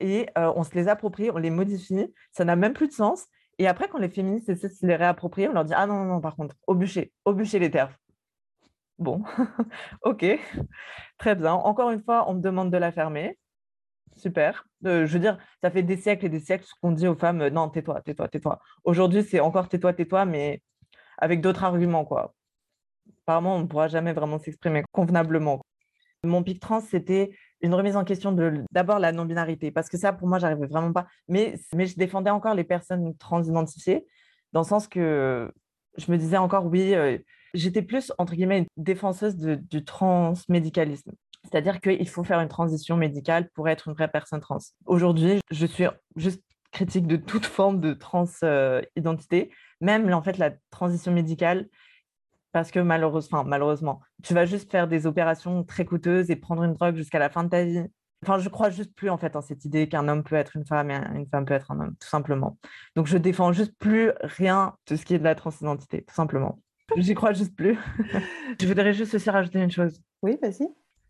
et 0.01 0.27
euh, 0.37 0.51
on 0.55 0.63
se 0.63 0.75
les 0.75 0.89
approprie, 0.89 1.31
on 1.31 1.37
les 1.37 1.49
modifie. 1.49 2.13
Ça 2.31 2.43
n'a 2.43 2.57
même 2.57 2.73
plus 2.73 2.87
de 2.87 2.93
sens. 2.93 3.25
Et 3.59 3.67
après, 3.67 3.87
quand 3.87 3.97
les 3.97 4.09
féministes 4.09 4.49
essaient 4.49 4.67
de 4.67 4.73
se 4.73 4.85
les 4.85 4.95
réapproprier, 4.95 5.47
on 5.47 5.53
leur 5.53 5.63
dit 5.63 5.73
Ah 5.73 5.87
non, 5.87 6.03
non, 6.03 6.15
non, 6.15 6.21
par 6.21 6.35
contre, 6.35 6.55
au 6.67 6.75
bûcher, 6.75 7.13
au 7.23 7.33
bûcher 7.33 7.59
les 7.59 7.71
terres. 7.71 7.95
Bon, 8.99 9.23
ok, 10.01 10.25
très 11.17 11.35
bien. 11.35 11.53
Encore 11.53 11.91
une 11.91 12.03
fois, 12.03 12.29
on 12.29 12.33
me 12.33 12.41
demande 12.41 12.71
de 12.71 12.77
la 12.77 12.91
fermer. 12.91 13.37
Super. 14.17 14.65
Euh, 14.85 15.05
je 15.05 15.13
veux 15.13 15.19
dire, 15.19 15.37
ça 15.61 15.71
fait 15.71 15.83
des 15.83 15.97
siècles 15.97 16.25
et 16.25 16.29
des 16.29 16.39
siècles 16.39 16.65
qu'on 16.81 16.91
dit 16.91 17.07
aux 17.07 17.15
femmes 17.15 17.41
euh, 17.41 17.49
Non, 17.49 17.69
tais-toi, 17.69 18.01
tais-toi, 18.01 18.27
tais-toi. 18.27 18.59
Aujourd'hui, 18.83 19.23
c'est 19.23 19.39
encore 19.39 19.69
tais-toi, 19.69 19.93
tais-toi, 19.93 20.25
mais 20.25 20.61
avec 21.17 21.41
d'autres 21.41 21.63
arguments, 21.63 22.05
quoi 22.05 22.33
apparemment, 23.27 23.57
on 23.57 23.59
ne 23.59 23.65
pourra 23.65 23.89
jamais 23.89 24.13
vraiment 24.13 24.39
s'exprimer 24.39 24.83
convenablement. 24.93 25.61
Mon 26.23 26.43
pic 26.43 26.59
trans, 26.59 26.79
c'était 26.79 27.31
une 27.61 27.73
remise 27.73 27.95
en 27.95 28.05
question 28.05 28.31
de 28.31 28.63
d'abord 28.71 28.99
la 28.99 29.11
non-binarité, 29.11 29.69
parce 29.69 29.89
que 29.89 29.97
ça, 29.97 30.13
pour 30.13 30.27
moi, 30.27 30.39
j'arrivais 30.39 30.65
vraiment 30.67 30.93
pas. 30.93 31.07
Mais, 31.27 31.55
mais 31.75 31.85
je 31.85 31.95
défendais 31.97 32.29
encore 32.29 32.55
les 32.55 32.63
personnes 32.63 33.15
trans-identifiées, 33.17 34.05
dans 34.53 34.61
le 34.61 34.65
sens 34.65 34.87
que 34.87 35.51
je 35.97 36.11
me 36.11 36.17
disais 36.17 36.37
encore, 36.37 36.65
oui, 36.65 36.95
euh, 36.95 37.17
j'étais 37.53 37.81
plus, 37.81 38.13
entre 38.17 38.33
guillemets, 38.33 38.59
une 38.59 38.67
défenseuse 38.77 39.35
du 39.35 39.83
transmédicalisme. 39.83 41.11
C'est-à-dire 41.43 41.81
qu'il 41.81 42.09
faut 42.09 42.23
faire 42.23 42.39
une 42.39 42.49
transition 42.49 42.97
médicale 42.97 43.49
pour 43.53 43.67
être 43.67 43.89
une 43.89 43.93
vraie 43.93 44.09
personne 44.09 44.39
trans. 44.39 44.57
Aujourd'hui, 44.85 45.39
je 45.51 45.65
suis 45.65 45.85
juste 46.15 46.41
critique 46.71 47.07
de 47.07 47.15
toute 47.15 47.45
forme 47.45 47.79
de 47.79 47.93
trans-identité, 47.93 49.51
même 49.81 50.11
en 50.13 50.21
fait 50.21 50.37
la 50.37 50.51
transition 50.69 51.11
médicale 51.11 51.67
parce 52.51 52.71
que 52.71 52.79
malheureusement, 52.79 53.43
malheureusement, 53.43 54.01
tu 54.23 54.33
vas 54.33 54.45
juste 54.45 54.71
faire 54.71 54.87
des 54.87 55.05
opérations 55.05 55.63
très 55.63 55.85
coûteuses 55.85 56.31
et 56.31 56.35
prendre 56.35 56.63
une 56.63 56.73
drogue 56.73 56.95
jusqu'à 56.95 57.19
la 57.19 57.29
fin 57.29 57.43
de 57.43 57.49
ta 57.49 57.63
vie. 57.63 57.85
Enfin, 58.23 58.39
je 58.39 58.49
crois 58.49 58.71
juste 58.71 58.95
plus 58.95 59.11
en 59.11 59.17
fait 59.17 59.35
en 59.35 59.41
cette 59.41 59.63
idée 59.65 59.87
qu'un 59.87 60.07
homme 60.07 60.23
peut 60.23 60.35
être 60.35 60.55
une 60.55 60.65
femme 60.65 60.89
et 60.89 60.95
une 61.13 61.27
femme 61.27 61.45
peut 61.45 61.53
être 61.53 61.69
un 61.71 61.79
homme, 61.79 61.95
tout 61.99 62.07
simplement. 62.07 62.57
Donc, 62.95 63.05
je 63.05 63.17
défends 63.17 63.51
juste 63.51 63.77
plus 63.77 64.11
rien 64.21 64.75
de 64.87 64.95
ce 64.95 65.05
qui 65.05 65.13
est 65.13 65.19
de 65.19 65.23
la 65.23 65.35
transidentité, 65.35 66.03
tout 66.03 66.15
simplement. 66.15 66.59
J'y 66.95 67.13
crois 67.13 67.33
juste 67.33 67.55
plus. 67.55 67.77
je 68.59 68.67
voudrais 68.67 68.93
juste 68.93 69.13
aussi 69.13 69.29
rajouter 69.29 69.61
une 69.61 69.69
chose. 69.69 70.01
Oui, 70.23 70.39
vas-y. 70.41 70.67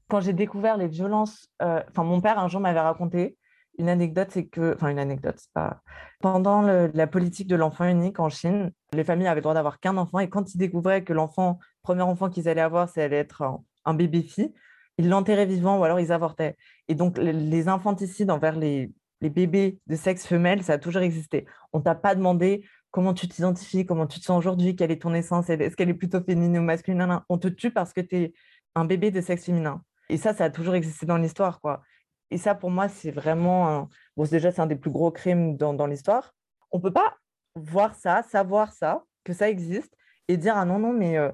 Quand 0.09 0.19
j'ai 0.19 0.33
découvert 0.33 0.75
les 0.75 0.87
violences, 0.87 1.47
euh, 1.61 1.81
enfin, 1.89 2.03
mon 2.03 2.19
père 2.19 2.39
un 2.39 2.49
jour 2.49 2.59
m'avait 2.59 2.79
raconté 2.81 3.37
une 3.77 3.89
anecdote, 3.89 4.29
c'est 4.31 4.47
que, 4.47 4.73
enfin 4.75 4.89
une 4.89 4.99
anecdote, 4.99 5.39
pas. 5.53 5.81
Pendant 6.19 6.61
la 6.61 7.07
politique 7.07 7.47
de 7.47 7.55
l'enfant 7.55 7.85
unique 7.85 8.19
en 8.19 8.29
Chine, 8.29 8.71
les 8.93 9.03
familles 9.03 9.27
avaient 9.27 9.39
le 9.39 9.43
droit 9.43 9.53
d'avoir 9.53 9.79
qu'un 9.79 9.97
enfant 9.97 10.19
et 10.19 10.29
quand 10.29 10.53
ils 10.53 10.57
découvraient 10.57 11.03
que 11.03 11.13
l'enfant, 11.13 11.59
premier 11.83 12.01
enfant 12.01 12.29
qu'ils 12.29 12.49
allaient 12.49 12.61
avoir, 12.61 12.89
ça 12.89 13.03
allait 13.03 13.17
être 13.17 13.43
un, 13.85 13.93
bébé 13.93 14.23
fille, 14.23 14.53
ils 14.97 15.09
l'enterraient 15.09 15.45
vivant 15.45 15.79
ou 15.79 15.83
alors 15.83 15.99
ils 15.99 16.11
avortaient. 16.11 16.57
Et 16.87 16.95
donc 16.95 17.17
les, 17.17 17.67
infanticides 17.67 18.31
envers 18.31 18.57
les, 18.57 18.91
les 19.21 19.29
bébés 19.29 19.79
de 19.87 19.95
sexe 19.95 20.25
femelle, 20.25 20.63
ça 20.63 20.73
a 20.73 20.77
toujours 20.79 21.03
existé. 21.03 21.45
On 21.71 21.81
t'a 21.81 21.95
pas 21.95 22.15
demandé 22.15 22.65
comment 22.91 23.13
tu 23.13 23.27
t'identifies, 23.27 23.85
comment 23.85 24.07
tu 24.07 24.19
te 24.19 24.25
sens 24.25 24.39
aujourd'hui, 24.39 24.75
quelle 24.75 24.91
est 24.91 25.01
ton 25.01 25.13
essence, 25.13 25.49
est-ce 25.49 25.75
qu'elle 25.75 25.89
est 25.89 25.93
plutôt 25.93 26.21
féminine 26.21 26.59
ou 26.59 26.63
masculine. 26.63 27.21
On 27.29 27.37
te 27.37 27.47
tue 27.47 27.71
parce 27.71 27.93
que 27.93 28.01
tu 28.01 28.15
es 28.15 28.33
un 28.75 28.85
bébé 28.85 29.11
de 29.11 29.21
sexe 29.21 29.45
féminin. 29.45 29.83
Et 30.09 30.17
ça, 30.17 30.33
ça 30.33 30.45
a 30.45 30.49
toujours 30.49 30.75
existé 30.75 31.05
dans 31.05 31.17
l'histoire, 31.17 31.59
quoi. 31.59 31.83
Et 32.31 32.37
ça, 32.37 32.55
pour 32.55 32.69
moi, 32.69 32.89
c'est 32.89 33.11
vraiment. 33.11 33.87
Bon, 34.15 34.25
déjà, 34.25 34.51
c'est 34.51 34.61
un 34.61 34.67
des 34.67 34.75
plus 34.75 34.91
gros 34.91 35.11
crimes 35.11 35.55
dans, 35.55 35.73
dans 35.73 35.87
l'histoire. 35.87 36.33
On 36.71 36.77
ne 36.77 36.83
peut 36.83 36.93
pas 36.93 37.17
voir 37.55 37.95
ça, 37.95 38.23
savoir 38.23 38.73
ça, 38.73 39.03
que 39.23 39.33
ça 39.33 39.49
existe, 39.49 39.93
et 40.27 40.37
dire 40.37 40.57
Ah 40.57 40.65
non, 40.65 40.79
non, 40.79 40.93
mais 40.93 41.17
euh, 41.17 41.31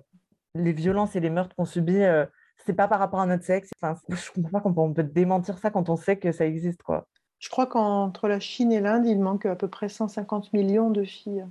les 0.55 0.73
violences 0.73 1.15
et 1.15 1.19
les 1.19 1.29
meurtres 1.29 1.55
qu'on 1.55 1.65
subit, 1.65 2.03
euh, 2.03 2.25
c'est 2.65 2.73
pas 2.73 2.87
par 2.87 2.99
rapport 2.99 3.19
à 3.19 3.25
notre 3.25 3.43
sexe. 3.43 3.69
Enfin, 3.81 3.99
je 4.09 4.15
ne 4.15 4.43
comprends 4.43 4.59
pas 4.59 4.61
qu'on 4.61 4.93
peut 4.93 5.03
démentir 5.03 5.57
ça 5.57 5.71
quand 5.71 5.89
on 5.89 5.95
sait 5.95 6.17
que 6.17 6.31
ça 6.31 6.45
existe. 6.45 6.83
quoi. 6.83 7.07
Je 7.39 7.49
crois 7.49 7.67
qu'entre 7.67 8.27
la 8.27 8.39
Chine 8.39 8.71
et 8.71 8.79
l'Inde, 8.79 9.05
il 9.05 9.19
manque 9.19 9.45
à 9.45 9.55
peu 9.55 9.67
près 9.67 9.89
150 9.89 10.53
millions 10.53 10.91
de 10.91 11.03
filles. 11.03 11.45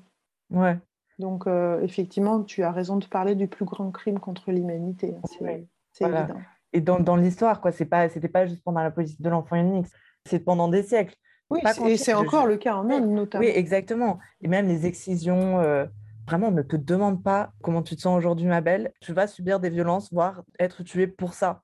Ouais. 0.51 0.79
Donc, 1.19 1.47
euh, 1.47 1.81
effectivement, 1.83 2.43
tu 2.43 2.63
as 2.63 2.73
raison 2.73 2.97
de 2.97 3.05
parler 3.05 3.35
du 3.35 3.47
plus 3.47 3.67
grand 3.67 3.91
crime 3.91 4.19
contre 4.19 4.51
l'humanité. 4.53 5.15
Hein, 5.15 5.69
c'est 5.93 6.05
évident 6.05 6.41
et 6.73 6.81
dans, 6.81 7.01
dans 7.01 7.17
l'histoire, 7.17 7.61
quoi. 7.61 7.73
C'est 7.73 7.87
pas, 7.87 8.09
c'était 8.09 8.29
pas 8.29 8.47
juste 8.47 8.63
pendant 8.65 8.83
la 8.83 8.91
politique 8.91 9.21
de 9.21 9.29
l'enfant 9.29 9.57
unique, 9.57 9.87
c'est 10.27 10.41
pendant 10.41 10.69
des 10.69 10.83
siècles. 10.83 11.17
Oui, 11.51 11.61
et 11.87 11.97
c'est 11.99 12.15
encore 12.15 12.47
le 12.47 12.57
cas 12.57 12.75
en 12.77 12.89
Inde, 12.89 13.11
notamment. 13.11 13.45
Oui, 13.45 13.51
exactement. 13.55 14.19
Et 14.41 14.49
même 14.49 14.69
les 14.69 14.87
excisions, 14.87 15.61
euh, 15.61 15.85
vraiment, 16.27 16.49
on 16.49 16.53
ne 16.53 16.63
te 16.63 16.77
demande 16.77 17.23
pas 17.23 17.53
comment 17.63 17.83
tu 17.83 17.95
te 17.95 18.01
sens 18.01 18.17
aujourd'hui, 18.17 18.47
ma 18.47 18.63
belle. 18.63 18.93
Tu 19.01 19.13
vas 19.13 19.27
subir 19.27 19.61
des 19.61 19.69
violences, 19.69 20.11
voire 20.13 20.43
être 20.59 20.83
tuée 20.83 21.07
pour 21.07 21.35
ça. 21.35 21.63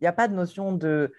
Il 0.00 0.04
n'y 0.04 0.08
a 0.08 0.12
pas 0.12 0.26
de 0.26 0.34
notion 0.34 0.72
de. 0.72 1.12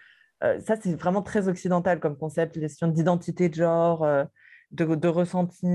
Euh, 0.43 0.59
ça, 0.59 0.75
c'est 0.75 0.93
vraiment 0.95 1.21
très 1.21 1.47
occidental 1.47 2.01
comme 2.01 2.17
concept, 2.17 2.57
les 2.57 2.63
notions 2.63 2.89
d'identité 2.89 3.47
de 3.47 3.53
genre, 3.53 4.03
euh, 4.03 4.25
de, 4.71 4.95
de, 4.95 5.07
ressenti. 5.07 5.65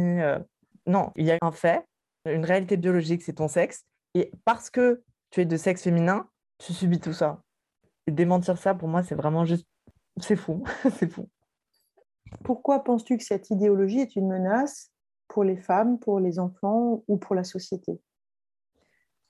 non, 0.86 1.12
il 1.16 1.24
y 1.24 1.30
a 1.30 1.38
un 1.40 1.52
fait, 1.52 1.86
une 2.26 2.44
réalité 2.44 2.76
biologique, 2.76 3.22
c'est 3.22 3.34
ton 3.34 3.48
sexe. 3.48 3.84
Et 4.14 4.32
parce 4.44 4.68
que 4.68 5.02
tu 5.30 5.40
es 5.40 5.44
de 5.46 5.56
sexe 5.56 5.84
féminin, 5.84 6.28
tu 6.58 6.72
subis 6.72 7.00
tout 7.00 7.12
ça. 7.12 7.42
Et 8.06 8.10
démentir 8.10 8.58
ça, 8.58 8.74
pour 8.74 8.88
moi, 8.88 9.02
c'est 9.02 9.14
vraiment 9.14 9.44
juste... 9.44 9.66
C'est 10.20 10.36
fou, 10.36 10.64
c'est 10.98 11.10
fou. 11.10 11.28
Pourquoi 12.44 12.84
penses-tu 12.84 13.16
que 13.16 13.24
cette 13.24 13.50
idéologie 13.50 14.00
est 14.00 14.16
une 14.16 14.28
menace 14.28 14.90
pour 15.28 15.44
les 15.44 15.56
femmes, 15.56 15.98
pour 15.98 16.20
les 16.20 16.38
enfants 16.38 17.04
ou 17.06 17.16
pour 17.16 17.34
la 17.34 17.44
société? 17.44 18.00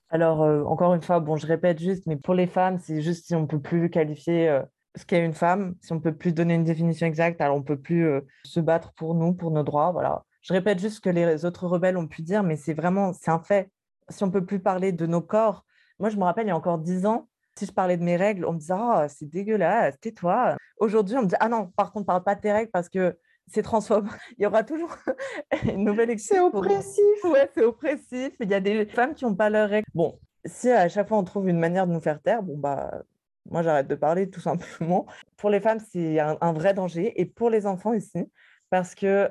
Alors, 0.09 0.41
euh, 0.43 0.63
encore 0.63 0.93
une 0.95 1.01
fois, 1.01 1.19
bon, 1.19 1.35
je 1.35 1.45
répète 1.45 1.79
juste, 1.79 2.07
mais 2.07 2.15
pour 2.15 2.33
les 2.33 2.47
femmes, 2.47 2.79
c'est 2.79 3.01
juste 3.01 3.27
si 3.27 3.35
on 3.35 3.41
ne 3.41 3.45
peut 3.45 3.61
plus 3.61 3.89
qualifier 3.89 4.49
euh, 4.49 4.63
ce 4.95 5.05
qu'est 5.05 5.23
une 5.23 5.33
femme, 5.33 5.75
si 5.81 5.91
on 5.91 5.95
ne 5.95 6.01
peut 6.01 6.15
plus 6.15 6.33
donner 6.33 6.55
une 6.55 6.63
définition 6.63 7.05
exacte, 7.05 7.41
alors 7.41 7.57
on 7.57 7.59
ne 7.59 7.65
peut 7.65 7.79
plus 7.79 8.07
euh, 8.07 8.21
se 8.43 8.59
battre 8.59 8.91
pour 8.93 9.13
nous, 9.13 9.33
pour 9.33 9.51
nos 9.51 9.63
droits, 9.63 9.91
voilà. 9.91 10.25
Je 10.41 10.53
répète 10.53 10.79
juste 10.79 10.95
ce 10.95 11.01
que 11.01 11.09
les 11.09 11.45
autres 11.45 11.67
rebelles 11.67 11.97
ont 11.97 12.07
pu 12.07 12.23
dire, 12.23 12.43
mais 12.43 12.55
c'est 12.55 12.73
vraiment, 12.73 13.13
c'est 13.13 13.29
un 13.29 13.39
fait. 13.39 13.69
Si 14.09 14.23
on 14.23 14.27
ne 14.27 14.31
peut 14.31 14.45
plus 14.45 14.59
parler 14.59 14.91
de 14.91 15.05
nos 15.05 15.21
corps, 15.21 15.65
moi 15.99 16.09
je 16.09 16.17
me 16.17 16.23
rappelle, 16.23 16.45
il 16.45 16.49
y 16.49 16.51
a 16.51 16.55
encore 16.55 16.79
dix 16.79 17.05
ans, 17.05 17.27
si 17.57 17.65
je 17.65 17.71
parlais 17.71 17.97
de 17.97 18.03
mes 18.03 18.15
règles, 18.15 18.45
on 18.45 18.53
me 18.53 18.59
disait 18.59 18.73
oh, 18.77 19.05
c'est 19.09 19.29
dégueulasse, 19.29 19.99
tais-toi. 19.99 20.55
Aujourd'hui, 20.77 21.17
on 21.17 21.23
me 21.23 21.27
dit 21.27 21.35
ah 21.39 21.49
non, 21.49 21.67
par 21.75 21.91
contre, 21.91 22.05
parle 22.05 22.23
pas 22.23 22.35
de 22.35 22.41
tes 22.41 22.51
règles 22.51 22.71
parce 22.71 22.89
que 22.89 23.17
c'est 23.47 23.63
transphobe. 23.63 24.07
Il 24.37 24.43
y 24.43 24.45
aura 24.45 24.63
toujours 24.63 24.95
une 25.63 25.83
nouvelle 25.83 26.09
excuse. 26.09 26.37
C'est 26.37 26.41
oppressif. 26.41 27.23
Ouais, 27.25 27.49
c'est 27.53 27.63
oppressif. 27.63 28.33
Il 28.39 28.49
y 28.49 28.53
a 28.53 28.59
des 28.59 28.85
femmes 28.85 29.13
qui 29.13 29.25
n'ont 29.25 29.35
pas 29.35 29.49
leurs 29.49 29.69
règles. 29.69 29.87
Bon, 29.93 30.19
si 30.45 30.69
à 30.69 30.87
chaque 30.87 31.07
fois 31.07 31.17
on 31.17 31.23
trouve 31.23 31.49
une 31.49 31.59
manière 31.59 31.87
de 31.87 31.93
nous 31.93 32.01
faire 32.01 32.21
taire, 32.21 32.43
bon 32.43 32.57
bah 32.57 33.03
moi 33.49 33.63
j'arrête 33.63 33.87
de 33.87 33.95
parler 33.95 34.29
tout 34.29 34.39
simplement. 34.39 35.05
Pour 35.37 35.49
les 35.49 35.59
femmes, 35.59 35.79
c'est 35.79 36.19
un, 36.19 36.53
vrai 36.53 36.73
danger 36.73 37.19
et 37.19 37.25
pour 37.25 37.49
les 37.49 37.65
enfants 37.65 37.95
aussi, 37.95 38.31
parce 38.69 38.95
que 38.95 39.29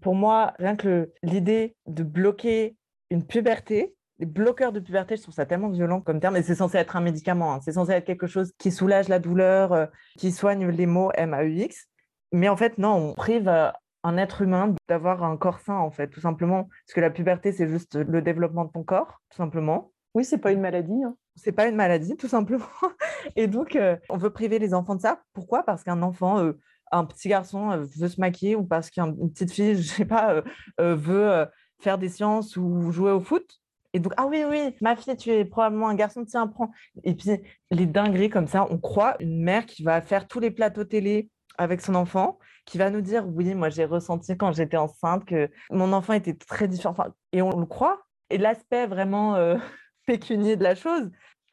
pour 0.00 0.14
moi, 0.14 0.54
rien 0.58 0.76
que 0.76 1.12
l'idée 1.22 1.74
de 1.86 2.02
bloquer 2.02 2.76
une 3.10 3.24
puberté, 3.24 3.94
les 4.18 4.26
bloqueurs 4.26 4.72
de 4.72 4.80
puberté, 4.80 5.16
je 5.16 5.22
trouve 5.22 5.34
ça 5.34 5.46
tellement 5.46 5.68
violent 5.68 6.00
comme 6.00 6.20
terme, 6.20 6.36
et 6.36 6.42
c'est 6.42 6.54
censé 6.54 6.78
être 6.78 6.96
un 6.96 7.00
médicament, 7.00 7.54
hein. 7.54 7.60
c'est 7.62 7.72
censé 7.72 7.92
être 7.92 8.04
quelque 8.04 8.26
chose 8.26 8.52
qui 8.58 8.70
soulage 8.70 9.08
la 9.08 9.18
douleur, 9.18 9.72
euh, 9.72 9.86
qui 10.16 10.32
soigne 10.32 10.68
les 10.68 10.86
mots 10.86 11.12
MAUX. 11.18 11.88
Mais 12.32 12.48
en 12.48 12.56
fait, 12.56 12.78
non, 12.78 12.94
on 12.94 13.14
prive 13.14 13.48
euh, 13.48 13.70
un 14.02 14.16
être 14.16 14.42
humain 14.42 14.74
d'avoir 14.88 15.22
un 15.22 15.36
corps 15.36 15.60
sain, 15.60 15.76
en 15.76 15.90
fait, 15.90 16.08
tout 16.08 16.20
simplement. 16.20 16.64
Parce 16.64 16.94
que 16.94 17.00
la 17.00 17.10
puberté, 17.10 17.52
c'est 17.52 17.68
juste 17.68 17.96
le 17.96 18.22
développement 18.22 18.64
de 18.64 18.72
ton 18.72 18.84
corps, 18.84 19.20
tout 19.30 19.36
simplement. 19.36 19.92
Oui, 20.14 20.24
c'est 20.24 20.38
pas 20.38 20.52
une 20.52 20.60
maladie. 20.60 21.04
Hein. 21.04 21.14
C'est 21.34 21.52
pas 21.52 21.68
une 21.68 21.76
maladie, 21.76 22.16
tout 22.16 22.28
simplement. 22.28 22.64
Et 23.36 23.46
donc, 23.46 23.76
euh, 23.76 23.96
on 24.08 24.16
veut 24.16 24.30
priver 24.30 24.58
les 24.58 24.72
enfants 24.72 24.94
de 24.94 25.02
ça. 25.02 25.20
Pourquoi? 25.34 25.62
Parce 25.62 25.84
qu'un 25.84 26.02
enfant, 26.02 26.52
un 26.90 27.04
petit 27.04 27.28
garçon 27.28 27.76
veut 27.76 28.08
se 28.08 28.20
maquiller 28.20 28.56
ou 28.56 28.64
parce 28.64 28.90
qu'une 28.90 29.30
petite 29.30 29.52
fille, 29.52 29.76
je 29.76 29.82
sais 29.82 30.04
pas, 30.06 30.42
veut 30.78 31.46
faire 31.80 31.98
des 31.98 32.08
sciences 32.08 32.56
ou 32.56 32.90
jouer 32.90 33.10
au 33.10 33.20
foot 33.20 33.60
et 33.96 33.98
donc, 33.98 34.12
ah 34.18 34.26
oui, 34.26 34.44
oui, 34.46 34.76
ma 34.82 34.94
fille, 34.94 35.16
tu 35.16 35.30
es 35.30 35.46
probablement 35.46 35.88
un 35.88 35.94
garçon, 35.94 36.26
tiens, 36.26 36.46
prends. 36.46 36.70
Et 37.02 37.14
puis, 37.14 37.30
les 37.70 37.86
dingueries 37.86 38.28
comme 38.28 38.46
ça, 38.46 38.66
on 38.70 38.76
croit 38.76 39.16
une 39.20 39.42
mère 39.42 39.64
qui 39.64 39.82
va 39.82 40.02
faire 40.02 40.28
tous 40.28 40.38
les 40.38 40.50
plateaux 40.50 40.84
télé 40.84 41.30
avec 41.56 41.80
son 41.80 41.94
enfant, 41.94 42.38
qui 42.66 42.76
va 42.76 42.90
nous 42.90 43.00
dire, 43.00 43.26
oui, 43.26 43.54
moi, 43.54 43.70
j'ai 43.70 43.86
ressenti 43.86 44.36
quand 44.36 44.52
j'étais 44.52 44.76
enceinte 44.76 45.24
que 45.24 45.50
mon 45.70 45.94
enfant 45.94 46.12
était 46.12 46.34
très 46.34 46.68
différent. 46.68 46.94
et 47.32 47.40
on 47.40 47.58
le 47.58 47.64
croit. 47.64 48.02
Et 48.28 48.36
l'aspect 48.36 48.86
vraiment 48.86 49.36
euh, 49.36 49.56
pécunier 50.06 50.56
de 50.56 50.62
la 50.62 50.74
chose, 50.74 51.10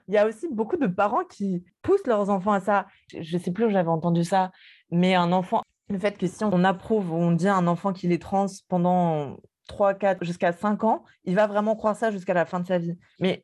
il 0.09 0.13
y 0.13 0.17
a 0.17 0.27
aussi 0.27 0.50
beaucoup 0.51 0.75
de 0.75 0.88
parents 0.88 1.23
qui 1.23 1.63
poussent 1.81 2.05
leurs 2.07 2.29
enfants 2.29 2.51
à 2.51 2.59
ça. 2.59 2.88
Je 3.17 3.38
ne 3.38 3.41
sais 3.41 3.51
plus 3.51 3.67
où 3.67 3.69
j'avais 3.69 3.88
entendu 3.88 4.25
ça, 4.25 4.51
mais 4.91 5.15
un 5.15 5.31
enfant, 5.31 5.62
le 5.88 5.97
fait 5.97 6.17
que 6.17 6.27
si 6.27 6.43
on 6.43 6.65
approuve 6.65 7.09
ou 7.09 7.15
on 7.15 7.31
dit 7.31 7.47
à 7.47 7.55
un 7.55 7.67
enfant 7.67 7.93
qu'il 7.93 8.12
est 8.12 8.21
trans 8.21 8.47
pendant 8.67 9.38
3, 9.67 9.93
4, 9.93 10.24
jusqu'à 10.24 10.51
5 10.51 10.84
ans, 10.84 11.03
il 11.24 11.36
va 11.36 11.48
vraiment 11.48 11.75
croire 11.75 11.96
ça 11.96 12.12
jusqu'à 12.12 12.34
la 12.34 12.46
fin 12.46 12.60
de 12.60 12.67
sa 12.67 12.77
vie. 12.77 12.98
Mais 13.20 13.43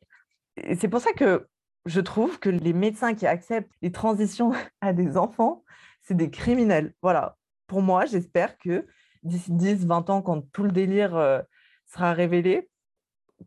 c'est 0.78 0.88
pour 0.88 1.00
ça 1.00 1.12
que 1.12 1.48
je 1.86 2.00
trouve 2.00 2.38
que 2.38 2.50
les 2.50 2.72
médecins 2.72 3.14
qui 3.14 3.26
acceptent 3.26 3.72
les 3.82 3.92
transitions 3.92 4.52
à 4.80 4.92
des 4.92 5.16
enfants, 5.16 5.64
c'est 6.02 6.16
des 6.16 6.30
criminels. 6.30 6.94
Voilà. 7.02 7.36
Pour 7.66 7.82
moi, 7.82 8.04
j'espère 8.04 8.58
que 8.58 8.86
d'ici 9.22 9.52
10, 9.52 9.86
20 9.86 10.10
ans, 10.10 10.22
quand 10.22 10.42
tout 10.52 10.64
le 10.64 10.72
délire 10.72 11.16
euh, 11.16 11.40
sera 11.86 12.12
révélé, 12.12 12.68